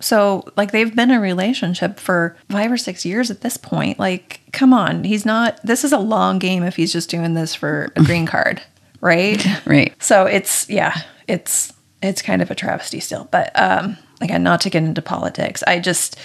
So, 0.00 0.44
like, 0.56 0.70
they've 0.70 0.94
been 0.94 1.10
in 1.10 1.16
a 1.16 1.20
relationship 1.20 1.98
for 1.98 2.36
five 2.48 2.70
or 2.70 2.76
six 2.76 3.04
years 3.04 3.32
at 3.32 3.40
this 3.40 3.56
point. 3.56 3.98
Like, 3.98 4.40
come 4.52 4.72
on. 4.72 5.02
He's 5.02 5.26
not, 5.26 5.58
this 5.64 5.82
is 5.82 5.90
a 5.92 5.98
long 5.98 6.38
game 6.38 6.62
if 6.62 6.76
he's 6.76 6.92
just 6.92 7.10
doing 7.10 7.34
this 7.34 7.52
for 7.54 7.90
a 7.96 8.02
green 8.04 8.24
card, 8.34 8.62
right? 9.00 9.44
right. 9.66 9.92
So 10.00 10.26
it's 10.26 10.68
yeah, 10.70 10.94
it's 11.26 11.72
it's 12.00 12.22
kind 12.22 12.42
of 12.42 12.50
a 12.50 12.54
travesty 12.54 13.00
still. 13.00 13.26
But 13.32 13.50
um 13.60 13.96
again, 14.20 14.42
not 14.42 14.60
to 14.62 14.70
get 14.70 14.82
into 14.82 15.02
politics. 15.02 15.62
I 15.66 15.78
just 15.78 16.18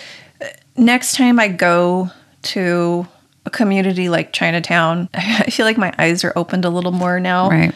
next 0.75 1.15
time 1.15 1.39
I 1.39 1.47
go 1.47 2.09
to 2.43 3.07
a 3.45 3.49
community 3.49 4.09
like 4.09 4.33
Chinatown, 4.33 5.09
I 5.13 5.49
feel 5.49 5.65
like 5.65 5.77
my 5.77 5.93
eyes 5.97 6.23
are 6.23 6.33
opened 6.35 6.65
a 6.65 6.69
little 6.69 6.91
more 6.91 7.19
now. 7.19 7.49
Right. 7.49 7.73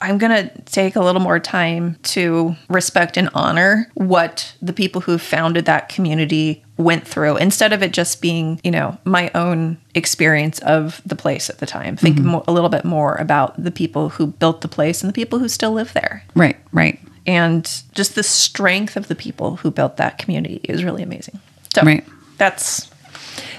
I'm 0.00 0.18
going 0.18 0.30
to 0.30 0.62
take 0.62 0.94
a 0.94 1.00
little 1.00 1.20
more 1.20 1.40
time 1.40 1.96
to 2.02 2.54
respect 2.68 3.16
and 3.16 3.28
honor 3.34 3.90
what 3.94 4.54
the 4.62 4.72
people 4.72 5.00
who 5.00 5.18
founded 5.18 5.64
that 5.64 5.88
community 5.88 6.62
went 6.76 7.06
through 7.06 7.36
instead 7.38 7.72
of 7.72 7.82
it 7.82 7.92
just 7.92 8.22
being, 8.22 8.60
you 8.62 8.70
know, 8.70 8.96
my 9.04 9.30
own 9.34 9.78
experience 9.94 10.60
of 10.60 11.02
the 11.04 11.16
place 11.16 11.50
at 11.50 11.58
the 11.58 11.66
time. 11.66 11.96
Think 11.96 12.18
mm-hmm. 12.18 12.28
mo- 12.28 12.44
a 12.46 12.52
little 12.52 12.68
bit 12.68 12.84
more 12.84 13.16
about 13.16 13.60
the 13.62 13.72
people 13.72 14.10
who 14.10 14.28
built 14.28 14.60
the 14.60 14.68
place 14.68 15.02
and 15.02 15.08
the 15.08 15.14
people 15.14 15.38
who 15.40 15.48
still 15.48 15.72
live 15.72 15.92
there. 15.92 16.24
Right. 16.34 16.56
Right. 16.72 17.00
And 17.26 17.64
just 17.94 18.14
the 18.14 18.22
strength 18.22 18.96
of 18.96 19.08
the 19.08 19.14
people 19.14 19.56
who 19.56 19.70
built 19.70 19.96
that 19.98 20.18
community 20.18 20.60
is 20.64 20.82
really 20.84 21.02
amazing. 21.02 21.38
So 21.74 21.82
Right. 21.82 22.04
that's 22.38 22.90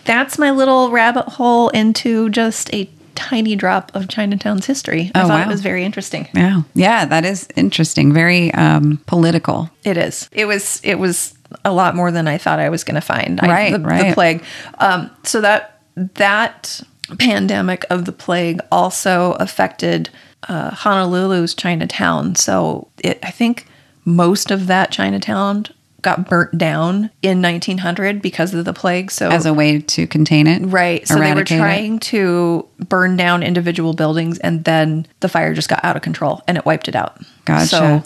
that's 0.05 0.38
my 0.39 0.51
little 0.51 0.89
rabbit 0.91 1.26
hole 1.26 1.70
into 1.70 2.30
just 2.30 2.74
a 2.74 2.89
tiny 3.14 3.55
drop 3.55 3.91
of 3.93 4.07
Chinatown's 4.07 4.66
history. 4.66 5.12
I 5.14 5.22
Oh, 5.22 5.28
thought 5.28 5.39
wow. 5.41 5.43
it 5.43 5.47
was 5.47 5.62
very 5.62 5.84
interesting. 5.86 6.28
Yeah. 6.34 6.62
Yeah. 6.74 7.05
That 7.05 7.24
is 7.24 7.47
interesting. 7.55 8.12
Very 8.14 8.51
um, 8.55 8.99
political. 9.05 9.70
It 9.84 9.97
is. 9.97 10.28
It 10.32 10.45
was. 10.45 10.82
It 10.84 10.95
was 10.97 11.36
a 11.66 11.72
lot 11.72 11.95
more 11.95 12.12
than 12.12 12.28
I 12.28 12.38
thought 12.38 12.59
I 12.59 12.70
was 12.70 12.84
going 12.84 12.95
to 12.95 13.01
find. 13.01 13.39
I- 13.41 13.47
Right, 13.47 13.72
the, 13.74 13.78
the 13.80 13.86
right. 13.86 14.14
plague. 14.14 14.43
Um, 14.80 15.12
so 15.24 15.41
that 15.41 15.80
that 16.16 16.82
pandemic 17.20 17.86
of 17.89 18.05
the 18.05 18.12
plague 18.14 18.59
also 18.72 19.34
affected 19.34 20.09
uh, 20.47 20.71
Honolulu's 20.71 21.53
Chinatown. 21.53 22.35
So 22.35 22.87
it, 23.03 23.19
I 23.23 23.31
think 23.31 23.67
most 24.05 24.51
of 24.51 24.67
that 24.67 24.91
Chinatown 24.91 25.65
got 26.01 26.27
burnt 26.27 26.57
down 26.57 27.11
in 27.21 27.41
1900 27.41 28.21
because 28.21 28.53
of 28.53 28.65
the 28.65 28.73
plague. 28.73 29.11
So 29.11 29.29
as 29.29 29.45
a 29.45 29.53
way 29.53 29.79
to 29.79 30.07
contain 30.07 30.47
it. 30.47 30.63
Right. 30.65 31.07
So 31.07 31.15
they 31.15 31.19
were 31.19 31.25
eradicate 31.27 31.57
it. 31.57 31.59
trying 31.59 31.99
to 31.99 32.67
burn 32.79 33.17
down 33.17 33.43
individual 33.43 33.93
buildings 33.93 34.39
and 34.39 34.63
then 34.63 35.05
the 35.19 35.29
fire 35.29 35.53
just 35.53 35.69
got 35.69 35.83
out 35.83 35.95
of 35.95 36.01
control 36.01 36.41
and 36.47 36.57
it 36.57 36.65
wiped 36.65 36.87
it 36.87 36.95
out. 36.95 37.21
Gotcha. 37.45 37.67
So 37.67 38.03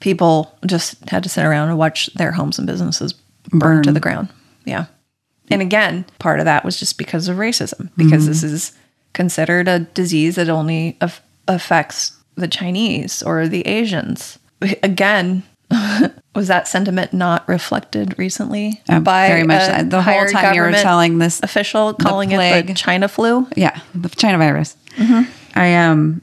people 0.00 0.54
just 0.66 1.08
had 1.08 1.22
to 1.22 1.28
sit 1.28 1.44
around 1.44 1.68
and 1.68 1.78
watch 1.78 2.12
their 2.14 2.32
homes 2.32 2.58
and 2.58 2.66
businesses 2.66 3.14
burn, 3.50 3.82
to 3.84 3.92
the 3.92 4.00
ground. 4.00 4.28
Yeah. 4.64 4.86
And 5.50 5.62
again, 5.62 6.04
part 6.18 6.40
of 6.40 6.44
that 6.44 6.64
was 6.64 6.78
just 6.78 6.98
because 6.98 7.26
of 7.26 7.36
racism, 7.38 7.90
because 7.96 8.26
this 8.26 8.42
is 8.42 8.72
considered 9.12 9.66
a 9.66 9.80
disease 9.80 10.36
that 10.36 10.48
only 10.48 10.96
af- 11.00 11.22
affects 11.54 12.12
the 12.36 12.48
Chinese 12.48 13.22
or 13.22 13.48
the 13.48 13.66
Asians. 13.66 14.38
Again, 14.82 15.42
was 16.34 16.48
that 16.48 16.66
sentiment 16.68 17.12
not 17.12 17.48
reflected 17.48 18.18
recently 18.18 18.80
Uh, 18.88 19.00
by 19.00 19.28
very 19.28 19.44
much. 19.44 19.62
a. 19.68 19.84
The 19.84 20.02
whole 20.02 20.26
time 20.26 20.54
you 20.54 20.62
were 20.62 20.72
telling 20.72 21.18
this 21.18 21.40
official 21.42 21.94
calling 21.94 22.30
it 22.32 22.66
the. 22.66 22.74
China 22.74 23.08
flu. 23.08 23.46
Yeah, 23.56 23.78
the 23.94 24.08
China 24.08 24.38
virus. 24.38 24.76
Mm-hmm. 24.96 25.58
I 25.58 25.76
um, 25.76 26.22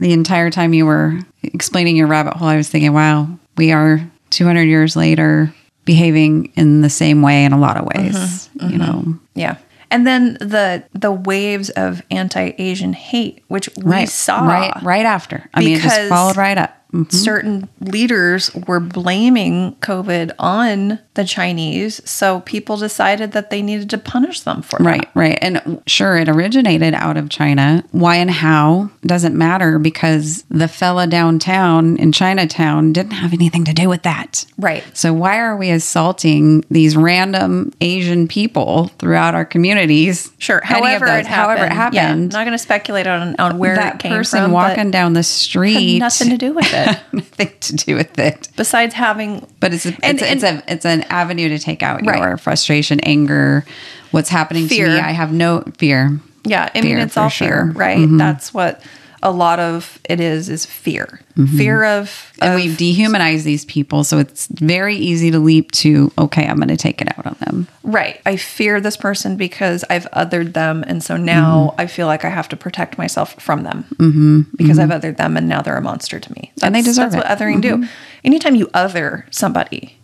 the 0.00 0.12
entire 0.12 0.50
time 0.50 0.74
you 0.74 0.86
were 0.86 1.18
explaining 1.42 1.96
your 1.96 2.06
rabbit 2.08 2.34
hole, 2.34 2.48
I 2.48 2.56
was 2.56 2.68
thinking, 2.68 2.92
wow, 2.92 3.28
we 3.56 3.72
are 3.72 4.00
200 4.30 4.62
years 4.62 4.96
later 4.96 5.52
behaving 5.84 6.52
in 6.56 6.80
the 6.80 6.90
same 6.90 7.22
way 7.22 7.44
in 7.44 7.52
a 7.52 7.58
lot 7.58 7.76
of 7.76 7.84
ways. 7.86 8.48
Mm-hmm. 8.56 8.70
You 8.70 8.78
know, 8.78 9.18
Yeah. 9.34 9.56
And 9.92 10.06
then 10.06 10.34
the 10.40 10.84
the 10.94 11.12
waves 11.12 11.70
of 11.70 12.02
anti-Asian 12.10 12.94
hate, 12.94 13.44
which 13.48 13.68
we 13.76 13.84
right, 13.84 14.08
saw 14.08 14.46
right, 14.46 14.82
right 14.82 15.04
after. 15.04 15.48
I 15.52 15.60
mean, 15.60 15.76
it 15.76 15.82
just 15.82 16.08
followed 16.08 16.36
right 16.36 16.56
up. 16.56 16.74
Mhm. 16.94 17.10
certain 17.12 17.68
leaders 17.80 18.50
were 18.66 18.80
blaming 18.80 19.76
COVID 19.80 20.30
on 20.38 20.98
the 21.14 21.24
Chinese, 21.24 22.00
so 22.04 22.40
people 22.40 22.76
decided 22.76 23.32
that 23.32 23.50
they 23.50 23.62
needed 23.62 23.88
to 23.90 23.98
punish 23.98 24.40
them 24.40 24.62
for 24.62 24.76
Right, 24.82 25.00
that. 25.02 25.08
right. 25.14 25.38
And 25.42 25.80
sure, 25.86 26.16
it 26.16 26.28
originated 26.28 26.94
out 26.94 27.16
of 27.16 27.28
China. 27.28 27.82
Why 27.92 28.16
and 28.16 28.30
how 28.30 28.90
doesn't 29.04 29.34
matter 29.34 29.78
because 29.78 30.44
the 30.50 30.68
fella 30.68 31.06
downtown 31.06 31.96
in 31.96 32.12
Chinatown 32.12 32.92
didn't 32.92 33.12
have 33.12 33.32
anything 33.32 33.64
to 33.64 33.72
do 33.72 33.88
with 33.88 34.02
that. 34.02 34.44
Right. 34.58 34.84
So 34.92 35.12
why 35.12 35.38
are 35.38 35.56
we 35.56 35.70
assaulting 35.70 36.64
these 36.70 36.96
random 36.96 37.72
Asian 37.80 38.28
people 38.28 38.90
throughout 38.98 39.34
our 39.34 39.44
communities? 39.44 40.30
Sure. 40.38 40.60
However, 40.64 41.06
those, 41.06 41.20
it 41.20 41.26
happened. 41.26 41.28
however 41.28 41.64
it 41.64 41.68
Yeah, 41.68 41.72
I'm 41.72 41.92
happened. 42.08 42.32
not 42.32 42.44
going 42.44 42.52
to 42.52 42.58
speculate 42.62 43.06
on 43.06 43.34
on 43.38 43.58
where 43.58 43.76
that 43.76 43.94
it 43.96 43.98
came 44.00 44.12
person 44.12 44.42
from. 44.44 44.52
walking 44.52 44.90
down 44.90 45.12
the 45.14 45.18
had 45.20 45.24
street 45.26 45.98
nothing 45.98 46.30
to 46.30 46.36
do 46.38 46.52
with 46.52 46.72
it. 46.72 46.81
nothing 47.12 47.50
to 47.60 47.76
do 47.76 47.94
with 47.96 48.18
it. 48.18 48.48
Besides 48.56 48.94
having 48.94 49.46
But 49.60 49.72
it's 49.74 49.86
a, 49.86 49.96
And- 50.02 50.20
it's, 50.20 50.22
a, 50.22 50.32
it's 50.32 50.42
a 50.44 50.62
it's 50.72 50.84
an 50.86 51.02
avenue 51.02 51.48
to 51.50 51.58
take 51.58 51.82
out 51.82 52.04
Right. 52.04 52.18
your 52.18 52.36
frustration, 52.36 53.00
anger, 53.00 53.64
what's 54.10 54.28
happening 54.28 54.68
to 54.68 54.74
Fear. 54.74 54.88
me. 54.88 54.98
I 55.00 55.12
have 55.12 55.32
no 55.32 55.62
fear. 55.78 56.18
Yeah, 56.44 56.68
I 56.74 56.80
mean 56.80 56.96
fear, 56.96 56.98
it's 57.04 57.16
all 57.16 57.28
sure. 57.28 57.48
Mm-hmm. 57.66 57.72
fear, 57.72 57.78
right? 57.78 58.08
That's 58.18 58.52
what 58.52 58.82
a 59.22 59.30
lot 59.30 59.58
of 59.60 59.98
it 60.08 60.20
is 60.20 60.48
is 60.48 60.66
fear. 60.66 61.20
Fear 61.56 61.84
of, 61.84 62.08
Mm-hmm. 62.08 62.44
And 62.44 62.54
of 62.54 62.60
we've 62.60 62.76
dehumanized 62.76 63.44
these 63.44 63.64
people, 63.64 64.04
so 64.04 64.18
it's 64.18 64.46
very 64.48 64.96
easy 64.96 65.30
to 65.30 65.38
leap 65.38 65.70
to 65.72 66.10
okay, 66.18 66.46
I'm 66.46 66.56
going 66.56 66.68
to 66.68 66.76
take 66.76 67.00
it 67.00 67.08
out 67.16 67.24
on 67.26 67.36
them. 67.40 67.68
right. 67.84 68.20
I 68.26 68.36
fear 68.36 68.80
this 68.80 68.96
person 68.96 69.36
because 69.36 69.84
I've 69.88 70.06
othered 70.12 70.52
them 70.54 70.84
and 70.86 71.02
so 71.02 71.16
now 71.16 71.68
Mm-hmm. 71.70 71.80
I 71.80 71.86
feel 71.86 72.06
like 72.06 72.24
I 72.24 72.28
have 72.28 72.48
to 72.50 72.56
protect 72.56 72.98
myself 72.98 73.40
from 73.40 73.62
them. 73.62 73.84
Mm-hmm. 73.94 74.40
Because 74.56 74.78
I've 74.78 74.90
othered 74.90 75.16
them 75.16 75.36
and 75.36 75.48
now 75.48 75.62
they're 75.62 75.76
a 75.76 75.80
monster 75.82 76.18
to 76.20 76.32
me. 76.34 76.52
And 76.62 76.74
they 76.74 76.80
That's- 76.80 76.84
deserve 76.96 77.12
That's 77.12 77.24
it. 77.24 77.28
Mm-hmm. 77.28 77.56
what 77.56 77.60
othering 77.60 77.82
do. 77.82 77.88
Anytime 78.24 78.54
you 78.56 78.68
other 78.74 79.26
somebody, 79.30 79.96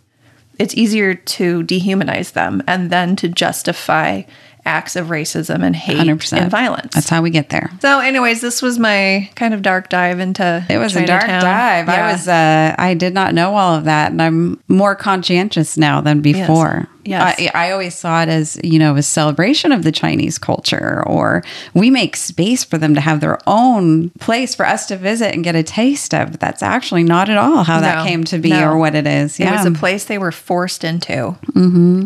it's 0.59 0.75
easier 0.75 1.14
to 1.14 1.62
dehumanize 1.64 2.33
them 2.33 2.62
and 2.66 2.91
then 2.91 3.16
to 3.16 3.29
justify 3.29 4.23
acts 4.69 4.97
of 4.97 5.07
racism 5.09 5.62
and 5.62 5.75
hate 5.75 5.97
100%. 5.97 6.33
and 6.39 6.51
violence. 6.51 6.95
That's 6.95 7.09
how 7.09 7.23
we 7.23 7.31
get 7.31 7.49
there. 7.49 7.71
so, 7.81 8.01
anyways, 8.01 8.41
this 8.41 8.61
was 8.62 8.79
my 8.79 9.29
kind 9.35 9.55
of 9.55 9.62
dark 9.62 9.89
dive 9.89 10.21
into. 10.21 10.64
It 10.69 10.79
was 10.79 10.95
a 10.95 11.07
dark 11.07 11.27
dive. 11.27 11.89
Yeah. 11.89 12.07
I 12.09 12.12
was 12.12 12.29
uh 12.29 12.75
I 12.79 12.95
did 12.95 13.14
not 13.14 13.35
know 13.35 13.57
all 13.57 13.75
of 13.75 13.85
that 13.85 14.12
and 14.12 14.21
I'm 14.21 14.62
more 14.69 14.95
conscientious 14.95 15.77
now 15.77 16.01
than 16.01 16.21
before. 16.21 16.87
Yes. 16.87 16.98
I, 17.07 17.51
I 17.55 17.71
always 17.71 17.95
saw 17.95 18.23
it 18.23 18.29
as, 18.29 18.61
you 18.63 18.79
know, 18.79 18.97
a 18.97 19.03
celebration 19.03 19.73
of 19.73 19.83
the 19.83 19.93
Chinese 19.93 20.39
culture 20.39 21.03
or 21.07 21.43
we 21.75 21.91
make 21.91 22.17
space 22.17 22.65
for 22.65 22.77
them 22.79 22.95
to 22.95 23.01
have 23.01 23.21
their 23.21 23.39
own 23.47 24.11
place 24.21 24.55
for 24.55 24.67
us 24.67 24.87
to 24.87 24.97
visit 24.97 25.35
and 25.35 25.43
get 25.45 25.55
a 25.55 25.63
taste 25.63 26.13
of. 26.15 26.39
That's 26.39 26.63
actually 26.63 27.05
not 27.05 27.31
at 27.31 27.37
all 27.39 27.65
how 27.65 27.81
that 27.81 28.07
came 28.07 28.25
to 28.25 28.39
be 28.39 28.51
No. 28.51 28.71
or 28.73 28.79
what 28.79 28.95
it 28.95 29.07
is. 29.07 29.39
It 29.41 29.45
Yeah. 29.45 29.55
Mm-hmm. 29.57 29.65
was 29.71 29.77
a 29.77 29.79
place 29.79 30.05
they 30.05 30.19
were 30.19 30.33
forced 30.33 30.85
into 30.85 31.37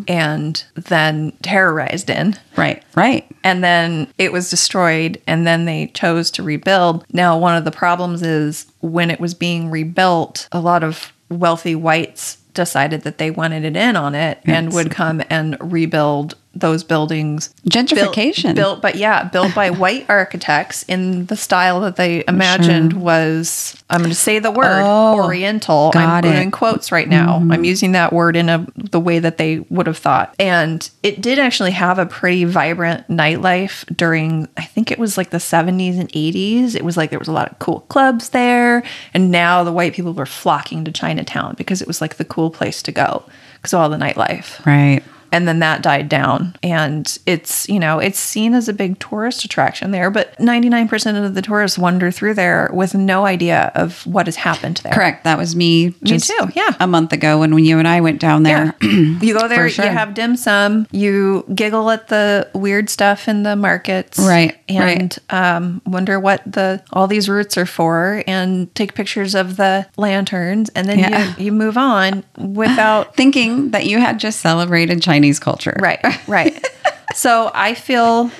and 0.09 0.65
then 0.75 1.33
terrorized 1.43 2.11
in. 2.11 2.37
right, 2.57 2.83
right. 2.95 3.27
And 3.45 3.63
then 3.65 4.07
it 4.19 4.31
was 4.33 4.51
destroyed, 4.51 5.21
and 5.27 5.47
then 5.47 5.65
they 5.65 5.89
chose 5.89 6.31
to 6.33 6.43
rebuild. 6.43 7.05
Now, 7.13 7.37
one 7.39 7.57
of 7.57 7.65
the 7.65 7.71
problems 7.73 8.23
is 8.23 8.67
when 8.81 9.11
it 9.11 9.19
was 9.21 9.35
being 9.35 9.71
rebuilt, 9.71 10.49
a 10.53 10.61
lot 10.61 10.85
of 10.85 11.13
wealthy 11.29 11.75
whites 11.75 12.39
decided 12.55 13.03
that 13.03 13.19
they 13.19 13.31
wanted 13.31 13.65
it 13.65 13.77
in 13.77 13.97
on 13.97 14.15
it 14.15 14.41
and 14.45 14.73
would 14.73 14.91
come 14.91 15.23
and 15.31 15.57
rebuild 15.61 16.37
those 16.55 16.85
buildings 16.85 17.53
Gentrification. 17.69 18.55
built 18.55 18.83
but 18.83 18.95
yeah 18.97 19.25
built 19.25 19.55
by 19.55 19.71
white 19.85 20.05
architects 20.09 20.83
in 20.85 21.27
the 21.27 21.37
style 21.37 21.81
that 21.81 21.97
they 21.97 22.23
imagined 22.29 22.93
was 22.93 23.83
i'm 23.89 24.01
going 24.01 24.11
to 24.11 24.15
say 24.15 24.39
the 24.39 24.51
word 24.51 24.83
Oh, 24.85 25.15
oriental 25.17 25.87
i'm 25.95 26.03
got 26.03 26.23
doing 26.23 26.35
it. 26.35 26.41
Mm-hmm. 26.43 26.51
quotes 26.51 26.93
right 26.93 27.09
now 27.09 27.37
i'm 27.51 27.65
using 27.65 27.93
that 27.93 28.13
word 28.13 28.37
in 28.37 28.49
a 28.49 28.67
the 28.77 29.01
way 29.01 29.19
that 29.19 29.39
they 29.39 29.61
would 29.71 29.87
have 29.87 29.97
thought 29.99 30.35
and 30.39 30.91
it 31.03 31.21
did 31.23 31.39
actually 31.39 31.71
have 31.71 31.99
a 31.99 32.05
pretty 32.07 32.45
vibrant 32.45 33.09
nightlife 33.09 33.85
during 33.97 34.47
i 34.59 34.63
think 34.65 34.91
it 34.91 34.99
was 34.99 35.17
like 35.17 35.31
the 35.31 35.39
70s 35.39 35.99
and 35.99 36.11
80s 36.11 36.75
it 36.75 36.85
was 36.85 36.97
like 36.99 37.11
there 37.11 37.19
was 37.19 37.29
a 37.29 37.33
lot 37.33 37.51
of 37.51 37.59
cool 37.61 37.81
clubs 37.89 38.29
there 38.31 38.83
and 39.15 39.31
now 39.31 39.65
the 39.65 39.73
white 39.73 39.95
people 39.95 40.13
were 40.13 40.27
flocking 40.27 40.85
to 40.85 40.93
chinatown 40.93 41.55
because 41.57 41.81
it 41.81 41.89
was 41.89 42.01
like 42.03 42.17
the 42.17 42.25
cool 42.27 42.51
place 42.51 42.83
to 42.83 42.93
go 42.93 43.25
because 43.57 43.73
of 43.73 43.81
all 43.81 43.89
the 43.89 43.97
nightlife 43.97 44.65
Right. 44.67 45.03
And 45.33 45.49
then 45.49 45.59
that 45.61 45.83
died 45.83 46.09
down. 46.09 46.55
And 46.63 47.19
it's, 47.27 47.69
you 47.69 47.81
know, 47.81 47.99
it's 47.99 48.19
seen 48.19 48.55
as 48.55 48.69
a 48.69 48.73
big 48.73 48.99
tourist 49.01 49.45
attraction 49.45 49.91
there, 49.91 50.11
but 50.11 50.37
99% 50.37 51.25
of 51.25 51.35
the 51.35 51.43
tourists 51.43 51.79
wander 51.79 52.11
through 52.11 52.35
there 52.35 52.71
with 52.73 52.95
no 52.95 53.25
idea 53.25 53.73
of 53.75 54.07
what 54.07 54.27
has 54.27 54.37
happened 54.37 54.77
there. 54.79 54.93
Correct. 54.93 55.25
That 55.25 55.39
was 55.39 55.57
me. 55.57 55.95
Just 56.03 56.29
too, 56.29 56.49
yeah. 56.55 56.75
A 56.79 56.87
month 56.87 57.13
ago 57.13 57.41
when, 57.41 57.55
when 57.55 57.65
you 57.65 57.79
and 57.79 57.89
I 57.89 58.01
went 58.01 58.21
down 58.21 58.43
there. 58.43 58.77
Yeah. 58.83 58.89
you 59.21 59.39
go 59.39 59.49
there, 59.49 59.69
sure. 59.71 59.87
you 59.87 59.91
have 59.91 60.15
dim 60.15 60.37
sum, 60.37 60.87
you 60.93 61.45
giggle 61.55 61.91
at 61.91 62.09
the 62.09 62.49
weird 62.55 62.91
stuff 62.91 63.27
in 63.29 63.43
the 63.43 63.57
markets. 63.57 64.19
Right, 64.19 64.59
And 64.69 65.17
um, 65.31 65.81
wonder 65.87 66.21
what 66.21 66.43
the 66.45 66.83
all 66.93 67.07
these 67.07 67.29
roots 67.29 67.57
are 67.57 67.67
for 67.67 68.23
and 68.27 68.73
take 68.75 68.95
pictures 68.95 69.35
of 69.35 69.57
the 69.57 69.87
lanterns 69.97 70.69
and 70.71 70.87
then 70.89 70.99
Yeah. 70.99 71.35
you, 71.39 71.47
you 71.47 71.53
move 71.53 71.79
on 71.79 72.25
without 72.37 73.17
Thinking 73.23 73.71
that 73.71 73.87
you 73.87 73.99
had 73.99 74.19
just 74.19 74.41
celebrated 74.41 75.01
Chinese 75.23 75.39
culture. 75.39 75.77
Right, 75.81 76.01
right. 76.27 76.67
so 77.15 77.51
I 77.55 77.75
feel 77.75 78.31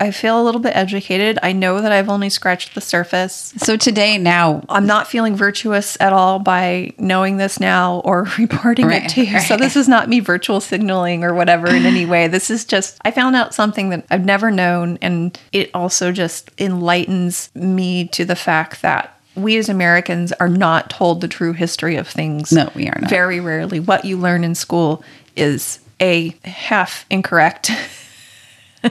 I 0.00 0.12
feel 0.12 0.40
a 0.40 0.44
little 0.44 0.60
bit 0.60 0.76
educated. 0.76 1.40
I 1.42 1.50
know 1.52 1.80
that 1.80 1.90
I've 1.90 2.08
only 2.08 2.30
scratched 2.30 2.76
the 2.76 2.80
surface. 2.80 3.52
So 3.56 3.76
today, 3.76 4.16
now, 4.16 4.62
I'm 4.68 4.86
not 4.86 5.08
feeling 5.08 5.34
virtuous 5.34 5.96
at 5.98 6.12
all 6.12 6.38
by 6.38 6.92
knowing 6.98 7.38
this 7.38 7.58
now 7.58 7.98
or 8.04 8.28
reporting 8.38 8.86
Right, 8.86 9.04
it 9.04 9.08
to 9.14 9.24
you. 9.24 9.40
So 9.40 9.56
this 9.56 9.74
is 9.74 9.88
not 9.88 10.08
me 10.08 10.20
virtual 10.20 10.60
signaling 10.60 11.24
or 11.24 11.34
whatever 11.34 11.66
in 11.66 11.84
any 11.84 12.06
way. 12.06 12.28
This 12.28 12.48
is 12.48 12.64
just 12.64 12.98
I 13.04 13.10
found 13.10 13.34
out 13.34 13.52
something 13.52 13.88
that 13.88 14.06
I've 14.08 14.24
never 14.24 14.52
known 14.52 14.98
and 15.02 15.36
it 15.50 15.70
also 15.74 16.12
just 16.12 16.52
enlightens 16.60 17.50
me 17.56 18.06
to 18.08 18.24
the 18.24 18.36
fact 18.36 18.82
that 18.82 19.18
we 19.34 19.56
as 19.56 19.68
Americans 19.68 20.32
are 20.34 20.48
not 20.48 20.90
told 20.90 21.20
the 21.20 21.28
true 21.28 21.52
history 21.52 21.96
of 21.96 22.06
things. 22.06 22.52
No, 22.52 22.70
we 22.74 22.88
are 22.88 22.98
not. 23.00 23.10
Very 23.10 23.40
rarely. 23.40 23.80
What 23.80 24.04
you 24.04 24.16
learn 24.16 24.44
in 24.44 24.54
school 24.54 25.02
is 25.36 25.78
a 26.00 26.34
half 26.44 27.06
incorrect. 27.10 27.70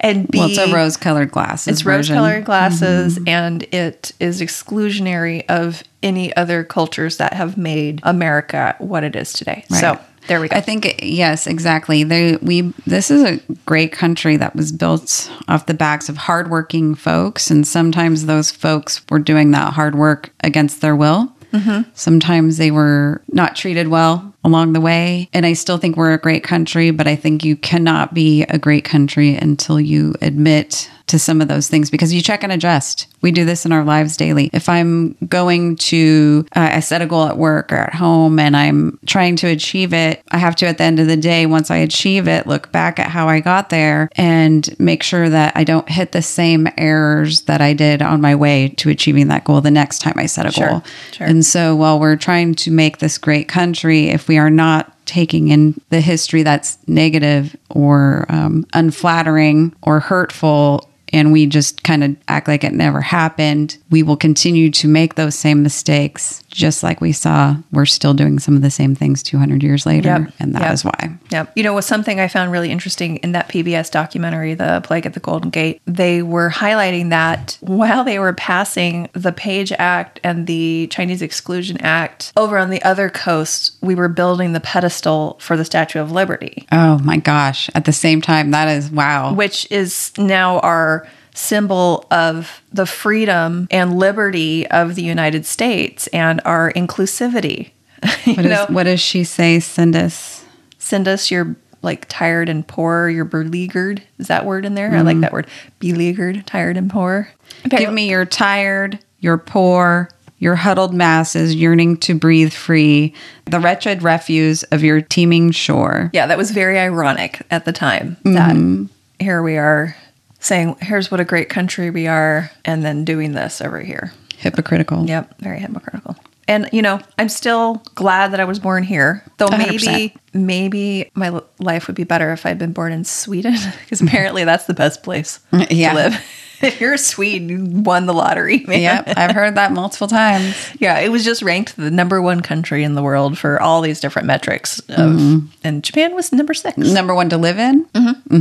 and 0.00 0.28
B 0.28 0.38
well, 0.38 0.48
it's 0.48 0.58
a 0.58 0.72
rose 0.72 0.96
colored 0.96 1.30
glasses. 1.30 1.68
it's 1.68 1.84
rose-colored 1.84 2.44
glasses 2.44 3.18
and 3.28 3.62
it 3.72 4.12
is 4.18 4.40
exclusionary 4.40 5.44
of 5.48 5.84
any 6.02 6.34
other 6.34 6.64
cultures 6.64 7.18
that 7.18 7.32
have 7.32 7.56
made 7.56 8.00
America 8.02 8.74
what 8.78 9.04
it 9.04 9.14
is 9.14 9.32
today. 9.32 9.64
So 9.70 10.00
there 10.28 10.40
we 10.40 10.48
go. 10.48 10.56
I 10.56 10.60
think 10.60 11.00
yes, 11.02 11.46
exactly. 11.46 12.04
They 12.04 12.36
we 12.36 12.72
this 12.86 13.10
is 13.10 13.22
a 13.24 13.40
great 13.66 13.92
country 13.92 14.36
that 14.36 14.54
was 14.54 14.72
built 14.72 15.30
off 15.48 15.66
the 15.66 15.74
backs 15.74 16.08
of 16.08 16.16
hardworking 16.16 16.94
folks, 16.94 17.50
and 17.50 17.66
sometimes 17.66 18.26
those 18.26 18.50
folks 18.50 19.02
were 19.10 19.18
doing 19.18 19.52
that 19.52 19.72
hard 19.72 19.94
work 19.94 20.30
against 20.40 20.80
their 20.80 20.94
will. 20.94 21.32
Mm-hmm. 21.52 21.90
Sometimes 21.94 22.58
they 22.58 22.70
were 22.70 23.22
not 23.28 23.56
treated 23.56 23.88
well 23.88 24.34
along 24.44 24.72
the 24.72 24.80
way, 24.80 25.28
and 25.32 25.44
I 25.44 25.52
still 25.52 25.78
think 25.78 25.96
we're 25.96 26.12
a 26.14 26.18
great 26.18 26.44
country. 26.44 26.90
But 26.90 27.06
I 27.06 27.16
think 27.16 27.44
you 27.44 27.56
cannot 27.56 28.14
be 28.14 28.42
a 28.44 28.58
great 28.58 28.84
country 28.84 29.34
until 29.34 29.80
you 29.80 30.14
admit 30.22 30.90
to 31.08 31.18
some 31.18 31.40
of 31.40 31.48
those 31.48 31.68
things 31.68 31.90
because 31.90 32.12
you 32.12 32.20
check 32.20 32.42
and 32.42 32.52
adjust. 32.52 33.06
We 33.22 33.32
do 33.32 33.46
this 33.46 33.64
in 33.64 33.72
our 33.72 33.82
lives 33.82 34.16
daily. 34.16 34.50
If 34.52 34.68
I'm 34.68 35.14
going 35.26 35.76
to, 35.76 36.46
uh, 36.54 36.68
I 36.74 36.80
set 36.80 37.00
a 37.00 37.06
goal 37.06 37.24
at 37.24 37.38
work 37.38 37.72
or 37.72 37.76
at 37.76 37.94
home 37.94 38.38
and 38.38 38.54
I'm 38.54 38.98
trying 39.06 39.34
to 39.36 39.46
achieve 39.46 39.94
it, 39.94 40.22
I 40.30 40.36
have 40.36 40.54
to, 40.56 40.66
at 40.66 40.76
the 40.76 40.84
end 40.84 41.00
of 41.00 41.06
the 41.06 41.16
day, 41.16 41.46
once 41.46 41.70
I 41.70 41.76
achieve 41.78 42.28
it, 42.28 42.46
look 42.46 42.70
back 42.72 42.98
at 42.98 43.10
how 43.10 43.26
I 43.26 43.40
got 43.40 43.70
there 43.70 44.10
and 44.16 44.68
make 44.78 45.02
sure 45.02 45.30
that 45.30 45.54
I 45.56 45.64
don't 45.64 45.88
hit 45.88 46.12
the 46.12 46.20
same 46.20 46.68
errors 46.76 47.40
that 47.42 47.62
I 47.62 47.72
did 47.72 48.02
on 48.02 48.20
my 48.20 48.34
way 48.34 48.68
to 48.76 48.90
achieving 48.90 49.28
that 49.28 49.44
goal 49.44 49.62
the 49.62 49.70
next 49.70 50.00
time 50.00 50.14
I 50.16 50.26
set 50.26 50.44
a 50.44 50.52
Sure, 50.52 50.68
goal. 50.68 50.84
sure. 51.12 51.26
And 51.26 51.44
so 51.44 51.74
while 51.74 51.98
we're 51.98 52.16
trying 52.16 52.54
to 52.56 52.70
make 52.70 52.98
this 52.98 53.16
great 53.16 53.48
country, 53.48 54.08
if 54.10 54.27
we 54.28 54.38
are 54.38 54.50
not 54.50 54.94
taking 55.06 55.48
in 55.48 55.80
the 55.88 56.00
history 56.00 56.42
that's 56.42 56.78
negative 56.86 57.56
or 57.70 58.26
um, 58.28 58.66
unflattering 58.74 59.74
or 59.82 60.00
hurtful, 60.00 60.87
and 61.12 61.32
we 61.32 61.46
just 61.46 61.82
kind 61.82 62.04
of 62.04 62.16
act 62.28 62.48
like 62.48 62.64
it 62.64 62.72
never 62.72 63.00
happened, 63.00 63.76
we 63.90 64.02
will 64.02 64.16
continue 64.16 64.70
to 64.70 64.88
make 64.88 65.14
those 65.14 65.34
same 65.34 65.62
mistakes, 65.62 66.42
just 66.48 66.82
like 66.82 67.00
we 67.00 67.12
saw. 67.12 67.56
We're 67.72 67.86
still 67.86 68.14
doing 68.14 68.38
some 68.38 68.56
of 68.56 68.62
the 68.62 68.70
same 68.70 68.94
things 68.94 69.22
200 69.22 69.62
years 69.62 69.86
later, 69.86 70.08
Yep, 70.08 70.32
and 70.38 70.54
that 70.54 70.72
is 70.72 70.84
yep. 70.84 70.94
why. 70.94 71.18
Yep. 71.30 71.52
You 71.56 71.62
know, 71.62 71.74
was 71.74 71.86
something 71.86 72.20
I 72.20 72.28
found 72.28 72.52
really 72.52 72.70
interesting 72.70 73.16
in 73.18 73.32
that 73.32 73.48
PBS 73.48 73.90
documentary, 73.90 74.54
The 74.54 74.80
Plague 74.84 75.06
at 75.06 75.14
the 75.14 75.20
Golden 75.20 75.50
Gate. 75.50 75.80
They 75.86 76.22
were 76.22 76.50
highlighting 76.50 77.10
that 77.10 77.56
while 77.60 78.04
they 78.04 78.18
were 78.18 78.32
passing 78.32 79.08
the 79.12 79.32
Page 79.32 79.72
Act 79.72 80.20
and 80.24 80.46
the 80.46 80.88
Chinese 80.88 81.22
Exclusion 81.22 81.78
Act 81.80 82.32
over 82.36 82.58
on 82.58 82.70
the 82.70 82.82
other 82.82 83.10
coast, 83.10 83.76
we 83.80 83.94
were 83.94 84.08
building 84.08 84.52
the 84.52 84.60
pedestal 84.60 85.36
for 85.40 85.56
the 85.56 85.64
Statue 85.64 86.00
of 86.00 86.12
Liberty. 86.12 86.66
Oh 86.72 86.98
my 86.98 87.16
gosh! 87.16 87.70
At 87.74 87.84
the 87.84 87.92
same 87.92 88.20
time, 88.20 88.50
that 88.50 88.68
is 88.68 88.90
wow. 88.90 89.34
which 89.34 89.70
is 89.70 90.12
now 90.18 90.58
our 90.60 90.97
symbol 91.38 92.04
of 92.10 92.62
the 92.72 92.84
freedom 92.84 93.68
and 93.70 93.96
liberty 93.96 94.66
of 94.68 94.96
the 94.96 95.02
United 95.02 95.46
States 95.46 96.08
and 96.08 96.40
our 96.44 96.72
inclusivity. 96.72 97.70
What, 98.24 98.46
is, 98.46 98.68
what 98.68 98.82
does 98.84 99.00
she 99.00 99.24
say? 99.24 99.58
Send 99.58 99.96
us. 99.96 100.44
send 100.78 101.08
us 101.08 101.30
your 101.30 101.56
like 101.82 102.06
tired 102.08 102.48
and 102.48 102.66
poor, 102.66 103.08
you're 103.08 103.24
beleaguered. 103.24 104.02
Is 104.18 104.26
that 104.28 104.44
word 104.44 104.64
in 104.64 104.74
there? 104.74 104.94
I 104.94 105.00
like 105.00 105.14
mm-hmm. 105.14 105.20
that 105.22 105.32
word. 105.32 105.46
Beleaguered, 105.78 106.46
tired 106.46 106.76
and 106.76 106.90
poor. 106.90 107.30
Give 107.68 107.92
me 107.92 108.10
your 108.10 108.24
tired, 108.24 108.98
your 109.20 109.38
poor, 109.38 110.10
your 110.38 110.56
huddled 110.56 110.92
masses 110.92 111.54
yearning 111.54 111.96
to 111.98 112.14
breathe 112.14 112.52
free, 112.52 113.14
the 113.46 113.60
wretched 113.60 114.02
refuse 114.02 114.64
of 114.64 114.82
your 114.82 115.00
teeming 115.00 115.50
shore. 115.52 116.10
Yeah, 116.12 116.26
that 116.26 116.38
was 116.38 116.50
very 116.50 116.78
ironic 116.78 117.42
at 117.50 117.64
the 117.64 117.72
time. 117.72 118.16
That 118.24 118.54
mm-hmm. 118.54 118.86
here 119.18 119.42
we 119.42 119.56
are 119.56 119.96
saying, 120.40 120.76
here's 120.80 121.10
what 121.10 121.20
a 121.20 121.24
great 121.24 121.48
country 121.48 121.90
we 121.90 122.06
are, 122.06 122.50
and 122.64 122.84
then 122.84 123.04
doing 123.04 123.32
this 123.32 123.60
over 123.60 123.80
here. 123.80 124.12
Hypocritical. 124.36 125.06
Yep, 125.06 125.38
very 125.40 125.60
hypocritical. 125.60 126.16
And 126.46 126.68
you 126.72 126.80
know, 126.80 126.98
I'm 127.18 127.28
still 127.28 127.82
glad 127.94 128.32
that 128.32 128.40
I 128.40 128.44
was 128.44 128.58
born 128.58 128.82
here. 128.82 129.22
Though 129.36 129.48
maybe 129.48 129.76
100%. 129.78 130.14
maybe 130.32 131.10
my 131.14 131.40
life 131.58 131.86
would 131.86 131.96
be 131.96 132.04
better 132.04 132.32
if 132.32 132.46
I'd 132.46 132.58
been 132.58 132.72
born 132.72 132.92
in 132.92 133.04
Sweden 133.04 133.52
because 133.80 133.98
mm-hmm. 133.98 134.08
apparently 134.08 134.44
that's 134.44 134.64
the 134.64 134.74
best 134.74 135.02
place 135.02 135.40
mm, 135.52 135.66
Yeah. 135.70 135.90
to 135.90 135.94
live. 135.94 136.24
if 136.62 136.80
you're 136.80 136.94
a 136.94 136.98
Swede, 136.98 137.50
you 137.50 137.64
won 137.66 138.06
the 138.06 138.14
lottery. 138.14 138.60
Man. 138.66 138.80
Yep, 138.80 139.14
I've 139.18 139.32
heard 139.34 139.56
that 139.56 139.72
multiple 139.72 140.08
times. 140.08 140.56
Yeah, 140.78 140.98
it 141.00 141.10
was 141.10 141.22
just 141.22 141.42
ranked 141.42 141.76
the 141.76 141.90
number 141.90 142.22
one 142.22 142.40
country 142.40 142.82
in 142.82 142.94
the 142.94 143.02
world 143.02 143.36
for 143.36 143.60
all 143.60 143.82
these 143.82 144.00
different 144.00 144.26
metrics. 144.26 144.78
Of, 144.88 144.96
Mm-hmm. 144.96 145.46
And 145.64 145.84
Japan 145.84 146.14
was 146.14 146.32
number 146.32 146.54
six. 146.54 146.78
Number 146.78 147.14
one 147.14 147.28
to 147.28 147.36
live 147.36 147.58
in. 147.58 147.84
Mm-hmm. 147.86 148.34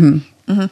Mm-hmm. 0.51 0.65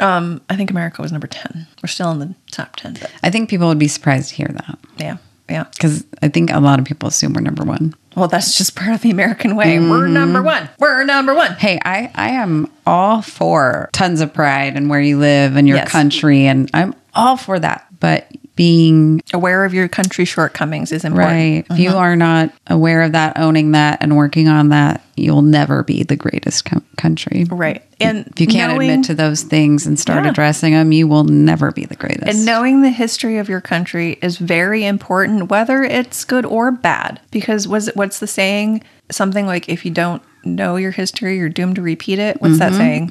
Um, 0.00 0.40
I 0.48 0.56
think 0.56 0.70
America 0.70 1.02
was 1.02 1.12
number 1.12 1.26
ten. 1.26 1.66
We're 1.82 1.88
still 1.88 2.10
in 2.12 2.18
the 2.20 2.34
top 2.50 2.76
ten, 2.76 2.94
but 3.00 3.10
I 3.22 3.30
think 3.30 3.48
people 3.50 3.68
would 3.68 3.78
be 3.78 3.88
surprised 3.88 4.30
to 4.30 4.34
hear 4.36 4.48
that 4.48 4.78
yeah, 4.98 5.16
yeah. 5.48 5.64
because 5.72 6.04
I 6.22 6.28
think 6.28 6.50
a 6.52 6.60
lot 6.60 6.78
of 6.78 6.84
people 6.84 7.08
assume 7.08 7.32
we're 7.34 7.40
number 7.40 7.64
one. 7.64 7.94
Well, 8.16 8.28
that's 8.28 8.58
just 8.58 8.74
part 8.74 8.92
of 8.92 9.02
the 9.02 9.10
American 9.10 9.54
way. 9.54 9.78
We're 9.78 10.04
Mm-hmm. 10.04 10.12
number 10.14 10.42
one. 10.42 10.68
We're 10.80 11.04
number 11.04 11.34
one. 11.34 11.52
Hey, 11.52 11.78
I, 11.84 12.10
I 12.16 12.30
am 12.30 12.68
all 12.84 13.22
for 13.22 13.88
tons 13.92 14.20
of 14.20 14.34
pride 14.34 14.76
and 14.76 14.90
where 14.90 15.00
you 15.00 15.18
live 15.18 15.54
and 15.56 15.68
your 15.68 15.76
Yes. 15.76 15.88
country, 15.90 16.46
and 16.46 16.68
I'm 16.74 16.94
all 17.14 17.36
for 17.36 17.58
that. 17.60 17.86
But 18.00 18.28
being 18.56 19.20
aware 19.32 19.64
of 19.64 19.72
your 19.72 19.86
country 19.86 20.24
shortcomings 20.24 20.90
is 20.90 21.04
important. 21.04 21.32
right, 21.32 21.66
if 21.70 21.78
you 21.78 21.90
are 21.92 22.16
not 22.16 22.52
aware 22.66 23.02
of 23.02 23.12
that, 23.12 23.38
owning 23.38 23.70
that, 23.72 23.98
and 24.02 24.16
working 24.16 24.48
on 24.48 24.70
that, 24.70 25.00
you'll 25.18 25.42
never 25.42 25.82
be 25.82 26.02
the 26.02 26.16
greatest 26.16 26.64
co- 26.64 26.82
country. 26.96 27.44
Right. 27.50 27.82
And 28.00 28.26
If 28.28 28.40
you 28.40 28.46
can't 28.46 28.72
knowing, 28.74 28.90
admit 28.90 29.06
to 29.06 29.14
those 29.14 29.42
things 29.42 29.86
and 29.86 29.98
start 29.98 30.24
Yeah. 30.24 30.30
addressing 30.30 30.72
them, 30.72 30.92
you 30.92 31.06
will 31.08 31.24
never 31.24 31.72
be 31.72 31.84
the 31.84 31.96
greatest. 31.96 32.26
and 32.28 32.44
knowing 32.44 32.82
the 32.82 32.90
history 32.90 33.38
of 33.38 33.48
your 33.48 33.60
country 33.60 34.18
is 34.22 34.36
very 34.38 34.84
important, 34.84 35.50
whether 35.50 35.82
it's 35.82 36.24
good 36.24 36.46
or 36.46 36.70
bad. 36.70 37.20
Because 37.30 37.66
was 37.68 37.88
it 37.88 37.96
what's 37.96 38.18
the 38.20 38.26
saying? 38.26 38.82
Something 39.10 39.46
like 39.46 39.68
if 39.68 39.84
you 39.84 39.90
don't 39.90 40.22
know 40.44 40.76
your 40.76 40.92
history, 40.92 41.36
you're 41.38 41.48
doomed 41.48 41.76
to 41.76 41.82
repeat 41.82 42.18
it. 42.18 42.40
What's 42.40 42.58
that 42.58 42.72
saying? 42.74 43.08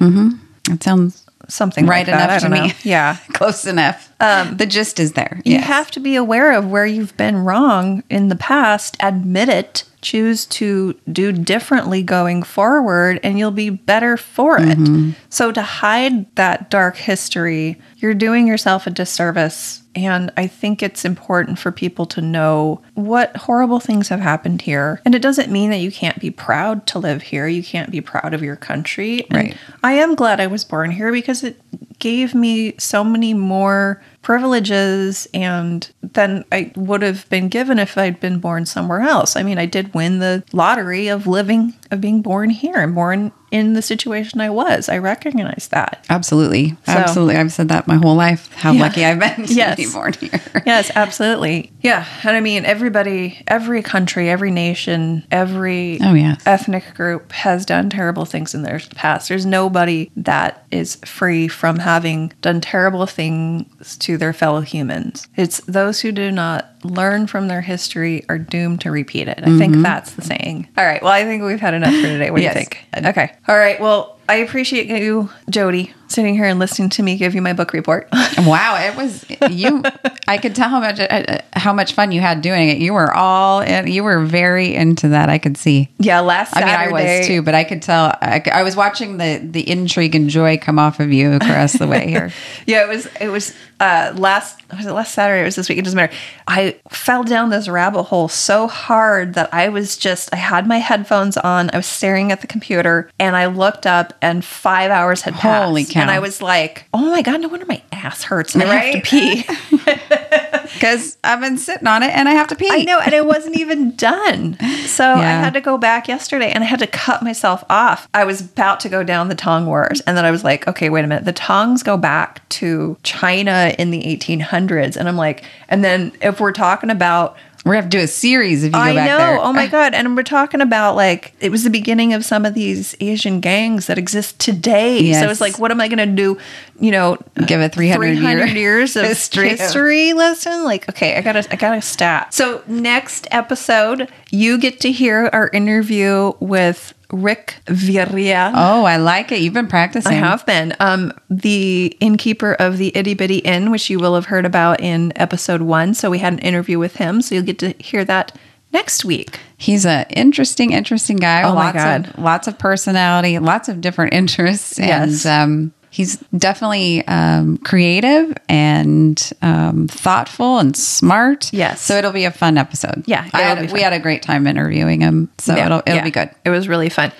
it 0.70 0.82
sounds 0.82 1.24
Something 1.50 1.84
Mm-hmm. 1.84 1.90
right 1.90 2.06
like 2.06 2.14
enough 2.14 2.42
to 2.42 2.48
don't 2.48 2.60
me. 2.62 2.68
know. 2.68 2.74
Yeah. 2.82 3.16
close 3.32 3.64
enough. 3.64 4.12
the 4.18 4.66
gist 4.68 5.00
is 5.00 5.12
there. 5.12 5.40
You 5.44 5.52
Yes. 5.54 5.64
have 5.64 5.90
to 5.92 6.00
be 6.00 6.14
aware 6.14 6.52
of 6.52 6.66
where 6.68 6.84
you've 6.84 7.16
been 7.16 7.36
wrong 7.38 8.02
in 8.10 8.28
the 8.28 8.36
past, 8.36 8.96
admit 9.00 9.48
it, 9.48 9.84
choose 10.00 10.46
to 10.46 10.98
do 11.10 11.32
differently 11.32 12.02
going 12.02 12.42
forward, 12.42 13.20
and 13.22 13.38
you'll 13.38 13.50
be 13.50 13.70
better 13.70 14.16
for 14.16 14.58
it. 14.58 14.78
Mm-hmm. 14.78 15.10
So, 15.28 15.52
to 15.52 15.62
hide 15.62 16.34
that 16.36 16.70
dark 16.70 16.96
history, 16.96 17.80
you're 17.96 18.14
doing 18.14 18.46
yourself 18.46 18.86
a 18.86 18.90
disservice. 18.90 19.82
And 19.94 20.30
I 20.36 20.46
think 20.46 20.80
it's 20.80 21.04
important 21.04 21.58
for 21.58 21.72
people 21.72 22.06
to 22.06 22.20
know 22.20 22.80
what 22.94 23.36
horrible 23.36 23.80
things 23.80 24.08
have 24.08 24.20
happened 24.20 24.62
here. 24.62 25.00
And 25.04 25.12
it 25.14 25.22
doesn't 25.22 25.50
mean 25.50 25.70
that 25.70 25.78
you 25.78 25.90
can't 25.90 26.20
be 26.20 26.30
proud 26.30 26.86
to 26.88 27.00
live 27.00 27.22
here. 27.22 27.48
You 27.48 27.64
can't 27.64 27.90
be 27.90 28.00
proud 28.00 28.32
of 28.32 28.42
your 28.42 28.54
country. 28.54 29.26
And 29.30 29.36
Right. 29.36 29.56
I 29.82 29.94
am 29.94 30.14
glad 30.14 30.38
I 30.38 30.46
was 30.46 30.64
born 30.64 30.92
here 30.92 31.10
because 31.10 31.42
it 31.42 31.60
gave 31.98 32.32
me 32.32 32.74
so 32.78 33.02
many 33.02 33.34
more 33.34 34.00
privileges 34.22 35.28
and 35.32 35.90
than 36.02 36.44
I 36.50 36.72
would 36.76 37.02
have 37.02 37.28
been 37.28 37.48
given 37.48 37.78
if 37.78 37.96
I'd 37.96 38.20
been 38.20 38.40
born 38.40 38.66
somewhere 38.66 39.00
else. 39.00 39.36
I 39.36 39.42
mean, 39.42 39.58
I 39.58 39.66
did 39.66 39.94
win 39.94 40.18
the 40.18 40.42
lottery 40.52 41.08
of 41.08 41.26
living, 41.26 41.74
of 41.90 42.00
being 42.00 42.22
born 42.22 42.50
here 42.50 42.76
and 42.76 42.94
born 42.94 43.32
in 43.50 43.72
the 43.72 43.82
situation 43.82 44.40
I 44.40 44.50
was. 44.50 44.88
I 44.88 44.98
recognize 44.98 45.68
that. 45.68 46.04
Absolutely. 46.10 46.76
Absolutely. 46.86 47.36
I've 47.36 47.52
said 47.52 47.68
that 47.68 47.86
my 47.86 47.96
whole 47.96 48.14
life, 48.14 48.52
how 48.54 48.72
Yeah. 48.72 48.80
lucky 48.82 49.04
I've 49.04 49.18
been 49.18 49.46
to 49.46 49.54
Yes. 49.54 49.76
be 49.76 49.86
born 49.86 50.12
here. 50.14 50.40
Yes, 50.66 50.90
absolutely. 50.94 51.72
Yeah. 51.80 52.04
And 52.24 52.36
I 52.36 52.40
mean, 52.40 52.64
everybody, 52.64 53.42
every 53.48 53.82
country, 53.82 54.28
every 54.28 54.50
nation, 54.50 55.24
every 55.30 55.98
Oh, 56.02 56.14
yes. 56.14 56.40
ethnic 56.44 56.94
group 56.94 57.32
has 57.32 57.64
done 57.64 57.88
terrible 57.90 58.24
things 58.24 58.54
in 58.54 58.62
their 58.62 58.80
past. 58.94 59.28
There's 59.28 59.46
nobody 59.46 60.10
that 60.16 60.64
is 60.70 60.96
free 61.04 61.48
from 61.48 61.78
having 61.78 62.32
done 62.42 62.60
terrible 62.60 63.06
things 63.06 63.96
to 64.00 64.18
their 64.18 64.32
fellow 64.32 64.60
humans. 64.60 65.26
It's 65.36 65.60
those 65.66 66.00
who 66.00 66.12
do 66.12 66.30
not 66.30 66.66
learn 66.84 67.26
from 67.26 67.48
their 67.48 67.62
history 67.62 68.24
are 68.28 68.38
doomed 68.38 68.80
to 68.82 68.90
repeat 68.90 69.26
it. 69.28 69.40
I 69.42 69.56
think 69.58 69.72
mm-hmm. 69.72 69.82
that's 69.82 70.12
the 70.12 70.22
saying. 70.22 70.68
All 70.76 70.84
right. 70.84 71.02
Well, 71.02 71.12
I 71.12 71.24
think 71.24 71.42
we've 71.42 71.60
had 71.60 71.74
enough 71.74 71.94
for 71.94 72.02
today. 72.02 72.30
What 72.30 72.38
do 72.38 72.42
Yes. 72.42 72.54
you 72.54 72.60
think? 72.60 72.86
Okay. 73.06 73.32
All 73.48 73.56
right. 73.56 73.80
Well, 73.80 74.17
I 74.28 74.36
appreciate 74.36 74.86
you, 74.86 75.30
Jody, 75.48 75.94
sitting 76.08 76.34
here 76.34 76.44
and 76.44 76.58
listening 76.58 76.88
to 76.90 77.02
me 77.02 77.16
give 77.16 77.34
you 77.34 77.42
my 77.42 77.52
book 77.52 77.72
report. 77.72 78.08
Wow, 78.38 78.76
it 78.76 78.96
was 78.96 79.26
you. 79.50 79.82
I 80.28 80.38
could 80.38 80.54
tell 80.54 80.68
how 80.68 80.78
much 80.78 81.00
uh, 81.00 81.40
how 81.54 81.72
much 81.72 81.94
fun 81.94 82.12
you 82.12 82.20
had 82.20 82.40
doing 82.40 82.68
it. 82.68 82.78
You 82.78 82.94
were 82.94 83.12
all 83.12 83.60
in, 83.60 83.88
you 83.88 84.04
were 84.04 84.24
very 84.24 84.74
into 84.76 85.08
that. 85.08 85.28
I 85.28 85.38
could 85.38 85.56
see. 85.56 85.90
yeah. 85.98 86.20
Last 86.20 86.56
I 86.56 86.60
mean, 86.60 86.68
Saturday. 86.68 87.14
I 87.14 87.18
was 87.18 87.26
too, 87.26 87.42
but 87.42 87.54
I 87.56 87.64
could 87.64 87.82
tell. 87.82 88.16
I, 88.22 88.40
I 88.52 88.62
was 88.62 88.76
watching 88.76 89.16
the 89.16 89.40
the 89.42 89.68
intrigue 89.68 90.14
and 90.14 90.30
joy 90.30 90.56
come 90.56 90.78
off 90.78 91.00
of 91.00 91.12
you 91.12 91.32
across 91.32 91.72
the 91.72 91.88
way 91.88 92.06
here. 92.08 92.30
Yeah, 92.66 92.84
it 92.84 92.88
was. 92.88 93.06
It 93.20 93.28
was 93.28 93.54
uh, 93.80 94.12
last. 94.16 94.60
Was 94.76 94.86
it 94.86 94.92
last 94.92 95.14
Saturday? 95.14 95.42
It 95.42 95.46
was 95.46 95.56
this 95.56 95.68
week. 95.68 95.78
It 95.78 95.84
doesn't 95.84 95.96
matter. 95.96 96.12
I 96.46 96.76
fell 96.90 97.24
down 97.24 97.50
this 97.50 97.68
rabbit 97.68 98.04
hole 98.04 98.28
so 98.28 98.68
hard 98.68 99.34
that 99.34 99.52
I 99.52 99.68
was 99.68 99.96
just. 99.96 100.32
I 100.32 100.36
had 100.36 100.68
my 100.68 100.78
headphones 100.78 101.36
on. 101.38 101.70
I 101.72 101.76
was 101.78 101.86
staring 101.86 102.30
at 102.30 102.40
the 102.40 102.46
computer, 102.46 103.10
and 103.18 103.34
I 103.34 103.46
looked 103.46 103.84
up, 103.86 104.14
and 104.20 104.44
five 104.44 104.90
hours 104.90 105.22
had 105.22 105.34
passed. 105.34 105.66
Holy 105.66 105.84
cow. 105.84 106.02
And 106.02 106.10
I 106.10 106.18
was 106.18 106.42
like, 106.42 106.86
"Oh 106.92 107.10
my 107.10 107.22
god! 107.22 107.40
No 107.40 107.48
wonder 107.48 107.66
my 107.66 107.82
ass 107.92 108.22
hurts, 108.24 108.54
and 108.54 108.64
I 108.64 108.74
have 108.74 109.02
to 109.02 109.10
pee." 109.10 109.44
Because 110.74 111.16
I've 111.24 111.40
been 111.40 111.58
sitting 111.58 111.88
on 111.88 112.02
it 112.02 112.10
and 112.10 112.28
I 112.28 112.32
have 112.32 112.46
to 112.48 112.54
pee. 112.54 112.68
I 112.70 112.84
know, 112.84 113.00
and 113.00 113.12
it 113.12 113.24
wasn't 113.24 113.56
even 113.58 113.96
done. 113.96 114.56
So 114.86 115.04
I 115.14 115.22
had 115.22 115.54
to 115.54 115.60
go 115.60 115.78
back 115.78 116.08
yesterday 116.08 116.50
and 116.50 116.62
I 116.62 116.66
had 116.66 116.78
to 116.80 116.86
cut 116.86 117.22
myself 117.22 117.64
off. 117.68 118.08
I 118.14 118.24
was 118.24 118.40
about 118.40 118.80
to 118.80 118.88
go 118.88 119.02
down 119.02 119.28
the 119.28 119.34
Tong 119.34 119.66
Wars, 119.66 120.00
and 120.02 120.16
then 120.16 120.24
I 120.24 120.30
was 120.30 120.44
like, 120.44 120.68
okay, 120.68 120.90
wait 120.90 121.04
a 121.04 121.08
minute. 121.08 121.24
The 121.24 121.32
Tongs 121.32 121.82
go 121.82 121.96
back 121.96 122.46
to 122.50 122.96
China 123.02 123.74
in 123.78 123.90
the 123.90 124.02
1800s. 124.02 124.96
And 124.96 125.08
I'm 125.08 125.16
like, 125.16 125.42
and 125.68 125.82
then 125.82 126.12
if 126.20 126.38
we're 126.38 126.52
talking 126.52 126.90
about 126.90 127.36
We're 127.68 127.74
gonna 127.74 127.82
have 127.82 127.90
to 127.90 127.98
do 127.98 128.02
a 128.02 128.08
series 128.08 128.64
if 128.64 128.68
you 128.68 128.72
go 128.72 128.78
I 128.78 128.94
back 128.94 129.08
know. 129.08 129.18
there. 129.18 129.38
Oh 129.40 129.52
my 129.52 129.66
god! 129.78 129.92
And 129.92 130.16
we're 130.16 130.22
talking 130.22 130.60
about 130.62 130.96
like 130.96 131.34
it 131.40 131.50
was 131.50 131.64
the 131.64 131.70
beginning 131.70 132.14
of 132.14 132.24
some 132.24 132.46
of 132.46 132.54
these 132.54 132.96
Asian 132.98 133.40
gangs 133.40 133.86
that 133.88 133.98
exist 133.98 134.38
today. 134.38 135.12
So 135.12 135.28
it's 135.28 135.40
like, 135.40 135.58
what 135.58 135.70
am 135.70 135.80
I 135.80 135.88
going 135.88 135.98
to 135.98 136.06
do? 136.06 136.38
You 136.80 136.92
know, 136.92 137.18
Give 137.46 137.60
it 137.60 137.74
300 137.74 138.12
year 138.14 138.46
years 138.46 138.96
of 138.96 139.04
history 139.04 139.50
history, 139.50 140.12
lesson. 140.14 140.64
Like, 140.64 140.88
okay, 140.88 141.16
I 141.16 141.20
gotta, 141.20 141.46
I 141.50 141.56
gotta 141.56 141.82
stat. 141.82 142.32
So 142.32 142.62
next 142.66 143.26
episode, 143.30 144.10
you 144.30 144.58
get 144.58 144.80
to 144.80 144.90
hear 144.90 145.28
our 145.32 145.48
interview 145.48 146.32
with 146.40 146.94
Rick 147.10 147.56
Viria. 147.66 148.52
Oh, 148.54 148.84
I 148.84 148.96
like 148.98 149.32
it. 149.32 149.40
You've 149.40 149.54
been 149.54 149.66
practicing. 149.68 150.12
I 150.12 150.16
have 150.16 150.44
been. 150.44 150.74
Um, 150.78 151.12
the 151.30 151.96
innkeeper 152.00 152.54
of 152.54 152.76
the 152.78 152.94
Itty 152.96 153.14
Bitty 153.14 153.38
Inn, 153.38 153.70
which 153.70 153.88
you 153.88 153.98
will 153.98 154.14
have 154.14 154.26
heard 154.26 154.44
about 154.44 154.80
in 154.80 155.12
episode 155.16 155.62
one. 155.62 155.94
So 155.94 156.10
we 156.10 156.18
had 156.18 156.34
an 156.34 156.38
interview 156.40 156.78
with 156.78 156.96
him. 156.96 157.22
So 157.22 157.34
you'll 157.34 157.44
get 157.44 157.58
to 157.60 157.70
hear 157.78 158.04
that 158.04 158.36
next 158.72 159.04
week. 159.06 159.40
He's 159.56 159.86
an 159.86 160.04
interesting, 160.10 160.72
interesting 160.72 161.16
guy. 161.16 161.42
Oh 161.44 161.54
my 161.54 161.66
lots 161.72 161.76
God. 161.76 162.08
of 162.08 162.18
lots 162.18 162.46
of 162.48 162.58
personality, 162.58 163.38
lots 163.38 163.68
of 163.70 163.80
different 163.80 164.12
interests, 164.12 164.78
Yes. 164.78 165.24
and 165.24 165.42
um, 165.42 165.72
he's 165.90 166.16
definitely 166.36 167.06
um, 167.06 167.58
creative 167.58 168.36
and 168.48 169.32
um, 169.42 169.88
thoughtful 169.88 170.58
and 170.58 170.76
smart. 170.76 171.52
Yes. 171.52 171.80
so 171.80 171.96
it'll 171.96 172.12
be 172.12 172.24
a 172.24 172.30
fun 172.30 172.58
episode. 172.58 173.04
Yeah, 173.06 173.28
I 173.32 173.42
had, 173.42 173.66
be 173.66 173.72
we 173.72 173.82
had 173.82 173.92
a 173.92 173.98
great 173.98 174.22
time 174.22 174.46
interviewing 174.46 175.00
him, 175.00 175.30
so 175.38 175.54
Yeah, 175.54 175.66
it'll 175.66 175.78
it'll 175.80 175.96
yeah. 175.96 176.04
be 176.04 176.10
good. 176.10 176.30
It 176.44 176.50
was 176.50 176.68
really 176.68 176.88
fun. 176.88 177.12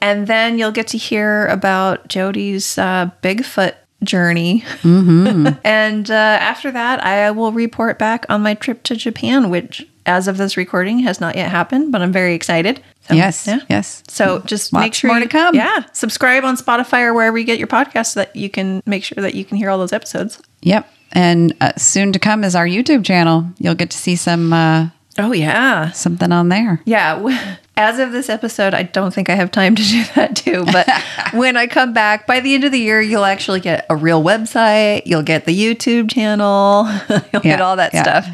And 0.00 0.26
then 0.26 0.58
you'll 0.58 0.70
get 0.72 0.88
to 0.88 0.98
hear 0.98 1.46
about 1.46 2.08
Jody's 2.08 2.78
uh, 2.78 3.10
Bigfoot 3.22 3.74
journey. 4.04 4.62
Mm-hmm. 4.82 5.48
and 5.64 6.10
uh, 6.10 6.14
after 6.14 6.70
that, 6.70 7.02
I 7.04 7.30
will 7.32 7.52
report 7.52 7.98
back 7.98 8.24
on 8.28 8.42
my 8.42 8.54
trip 8.54 8.82
to 8.84 8.96
Japan, 8.96 9.50
which, 9.50 9.86
as 10.06 10.28
of 10.28 10.36
this 10.36 10.56
recording, 10.56 11.00
has 11.00 11.20
not 11.20 11.34
yet 11.36 11.50
happened, 11.50 11.90
but 11.90 12.00
I'm 12.00 12.12
very 12.12 12.34
excited. 12.34 12.80
So, 13.08 13.14
yes, 13.14 13.46
Yeah. 13.46 13.60
yes. 13.68 14.02
So 14.08 14.40
just 14.40 14.72
Lots 14.72 14.82
make 14.84 14.94
sure 14.94 15.08
more 15.08 15.18
you- 15.18 15.24
to 15.24 15.30
come. 15.30 15.54
Yeah, 15.54 15.84
subscribe 15.92 16.44
on 16.44 16.56
Spotify 16.56 17.02
or 17.04 17.14
wherever 17.14 17.38
you 17.38 17.44
get 17.44 17.58
your 17.58 17.68
podcast 17.68 18.12
so 18.12 18.20
that 18.20 18.36
you 18.36 18.50
can 18.50 18.82
make 18.86 19.02
sure 19.04 19.22
that 19.22 19.34
you 19.34 19.44
can 19.44 19.56
hear 19.56 19.70
all 19.70 19.78
those 19.78 19.92
episodes. 19.92 20.40
Yep. 20.62 20.88
And 21.12 21.54
uh, 21.60 21.72
soon 21.76 22.12
to 22.12 22.18
come 22.18 22.44
is 22.44 22.54
our 22.54 22.66
YouTube 22.66 23.04
channel. 23.04 23.46
You'll 23.58 23.74
get 23.74 23.90
to 23.90 23.98
see 23.98 24.14
some 24.14 24.52
uh, 24.52 24.88
Oh 25.16 25.32
yeah, 25.32 25.90
something 25.90 26.30
on 26.30 26.48
there. 26.48 26.80
Yeah. 26.84 27.56
As 27.76 27.98
of 27.98 28.12
this 28.12 28.28
episode, 28.28 28.74
I 28.74 28.82
don't 28.84 29.12
think 29.14 29.28
I 29.30 29.34
have 29.34 29.50
time 29.50 29.74
to 29.74 29.82
do 29.88 30.04
that 30.14 30.36
too. 30.36 30.64
But 30.66 30.88
when 31.32 31.56
I 31.56 31.66
come 31.66 31.92
back 31.92 32.26
by 32.26 32.40
the 32.40 32.54
end 32.54 32.64
of 32.64 32.72
the 32.72 32.78
year, 32.78 33.00
you'll 33.00 33.24
actually 33.24 33.60
get 33.60 33.86
a 33.88 33.96
real 33.96 34.22
website. 34.22 35.02
You'll 35.06 35.22
get 35.22 35.44
the 35.44 35.56
YouTube 35.58 36.10
channel. 36.10 36.86
you'll 37.32 37.42
get 37.42 37.60
all 37.60 37.76
that 37.76 37.94
yeah. 37.94 38.02
stuff. 38.02 38.28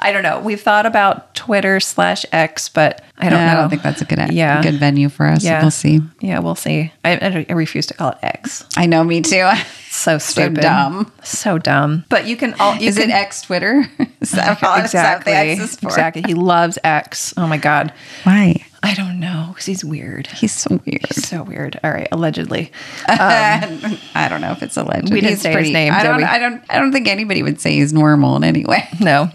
I 0.00 0.12
don't 0.12 0.22
know. 0.22 0.40
We've 0.40 0.60
thought 0.60 0.86
about 0.86 1.34
Twitter 1.34 1.80
slash 1.80 2.24
X, 2.32 2.68
but 2.68 3.02
I 3.18 3.28
don't 3.30 3.40
I 3.40 3.54
know. 3.54 3.60
don't 3.60 3.70
think 3.70 3.82
that's 3.82 4.00
a 4.00 4.04
good 4.04 4.32
Yeah. 4.32 4.62
good 4.62 4.74
venue 4.76 5.08
for 5.08 5.26
us. 5.26 5.42
Yeah. 5.44 5.60
We'll 5.60 5.70
see. 5.70 6.00
Yeah, 6.20 6.38
we'll 6.38 6.54
see. 6.54 6.92
I, 7.04 7.46
I, 7.48 7.52
refuse 7.52 7.86
to 7.86 7.94
call 7.94 8.10
it 8.10 8.18
X. 8.22 8.64
I 8.76 8.86
know, 8.86 9.02
me 9.02 9.20
too. 9.22 9.48
So 9.90 10.18
stupid. 10.18 10.56
So 10.56 10.62
dumb. 10.62 11.12
So 11.24 11.58
dumb. 11.58 12.04
But 12.08 12.26
you 12.26 12.36
can 12.36 12.54
all. 12.60 12.76
You 12.76 12.88
is 12.88 12.96
can, 12.98 13.10
it 13.10 13.14
X 13.14 13.42
Twitter? 13.42 13.86
Is 14.20 14.32
that 14.32 14.58
exactly? 14.82 15.32
is 15.32 15.76
for? 15.76 15.86
Exactly. 15.88 16.22
He 16.26 16.34
loves 16.34 16.76
X. 16.82 17.32
Oh 17.36 17.46
my 17.46 17.56
god. 17.56 17.92
Why? 18.24 18.64
I 18.82 18.94
don't 18.94 19.18
know 19.20 19.46
because 19.50 19.66
he's 19.66 19.84
weird. 19.84 20.26
He's 20.26 20.52
so 20.52 20.80
weird. 20.84 21.06
He's 21.06 21.26
So 21.28 21.42
weird. 21.44 21.78
All 21.84 21.90
right, 21.92 22.08
allegedly. 22.12 22.72
Um, 23.08 23.98
I 24.14 24.26
don't 24.28 24.40
know 24.40 24.52
if 24.52 24.62
it's 24.62 24.76
alleged. 24.76 25.12
We 25.12 25.20
didn't 25.20 25.30
He's 25.30 25.42
say 25.42 25.52
his 25.62 25.70
name, 25.70 25.92
I 25.92 26.02
don't. 26.02 26.22
I 26.22 26.38
don't. 26.38 26.62
I 26.68 26.78
don't 26.78 26.92
think 26.92 27.08
anybody 27.08 27.42
would 27.42 27.60
say 27.60 27.72
he's 27.74 27.92
normal 27.92 28.36
in 28.36 28.44
any 28.44 28.64
way, 28.64 28.86
No. 29.00 29.30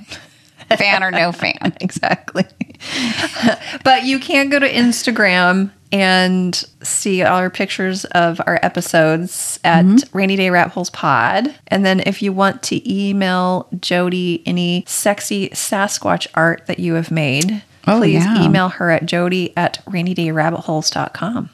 Fan 0.77 1.03
or 1.03 1.11
no 1.11 1.31
fan. 1.31 1.73
exactly. 1.81 2.45
but 3.83 4.03
you 4.03 4.19
can 4.19 4.49
go 4.49 4.59
to 4.59 4.69
Instagram 4.69 5.71
and 5.91 6.55
see 6.81 7.21
our 7.21 7.49
pictures 7.49 8.03
of 8.05 8.41
our 8.47 8.59
episodes 8.63 9.59
at 9.63 9.85
Mm-hmm. 9.85 10.17
Rainy 10.17 10.35
Day 10.35 10.49
Rabbit 10.49 10.73
Holes 10.73 10.89
Pod. 10.89 11.53
And 11.67 11.85
then 11.85 11.99
if 12.01 12.21
you 12.21 12.33
want 12.33 12.63
to 12.63 12.91
email 12.91 13.67
Jody 13.79 14.41
any 14.45 14.83
sexy 14.87 15.49
Sasquatch 15.49 16.27
art 16.33 16.65
that 16.67 16.79
you 16.79 16.95
have 16.95 17.11
made, 17.11 17.61
Oh, 17.87 17.99
please 17.99 18.23
yeah. 18.23 18.43
email 18.43 18.69
her 18.69 18.89
at 18.91 19.05
jody 19.05 19.55
at 19.57 19.83
rainydayrabbitholes.com. 19.85 21.49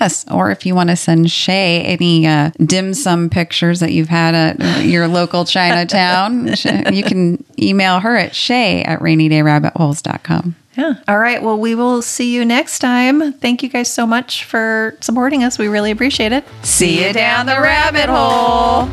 Yes, 0.00 0.24
or 0.30 0.50
if 0.50 0.66
you 0.66 0.74
want 0.74 0.90
to 0.90 0.96
send 0.96 1.30
Shea 1.30 1.82
any 1.82 2.26
uh, 2.26 2.50
dim 2.64 2.94
sum 2.94 3.30
pictures 3.30 3.80
that 3.80 3.92
you've 3.92 4.08
had 4.08 4.34
at 4.34 4.84
your 4.84 5.08
local 5.08 5.44
Chinatown, 5.44 6.46
you 6.92 7.02
can 7.02 7.44
email 7.58 8.00
her 8.00 8.16
at 8.16 8.34
shea 8.34 8.82
at 8.82 9.00
rainydayrabbitholes.com. 9.00 10.56
Yeah. 10.76 10.94
All 11.06 11.18
right. 11.18 11.40
Well, 11.42 11.58
we 11.58 11.74
will 11.76 12.02
see 12.02 12.34
you 12.34 12.44
next 12.44 12.80
time. 12.80 13.32
Thank 13.34 13.62
you 13.62 13.68
guys 13.68 13.92
so 13.92 14.06
much 14.06 14.44
for 14.44 14.96
supporting 15.00 15.44
us. 15.44 15.58
We 15.58 15.68
really 15.68 15.92
appreciate 15.92 16.32
it. 16.32 16.44
See 16.62 17.06
you 17.06 17.12
down 17.12 17.46
the 17.46 17.60
rabbit 17.60 18.08
hole. 18.08 18.88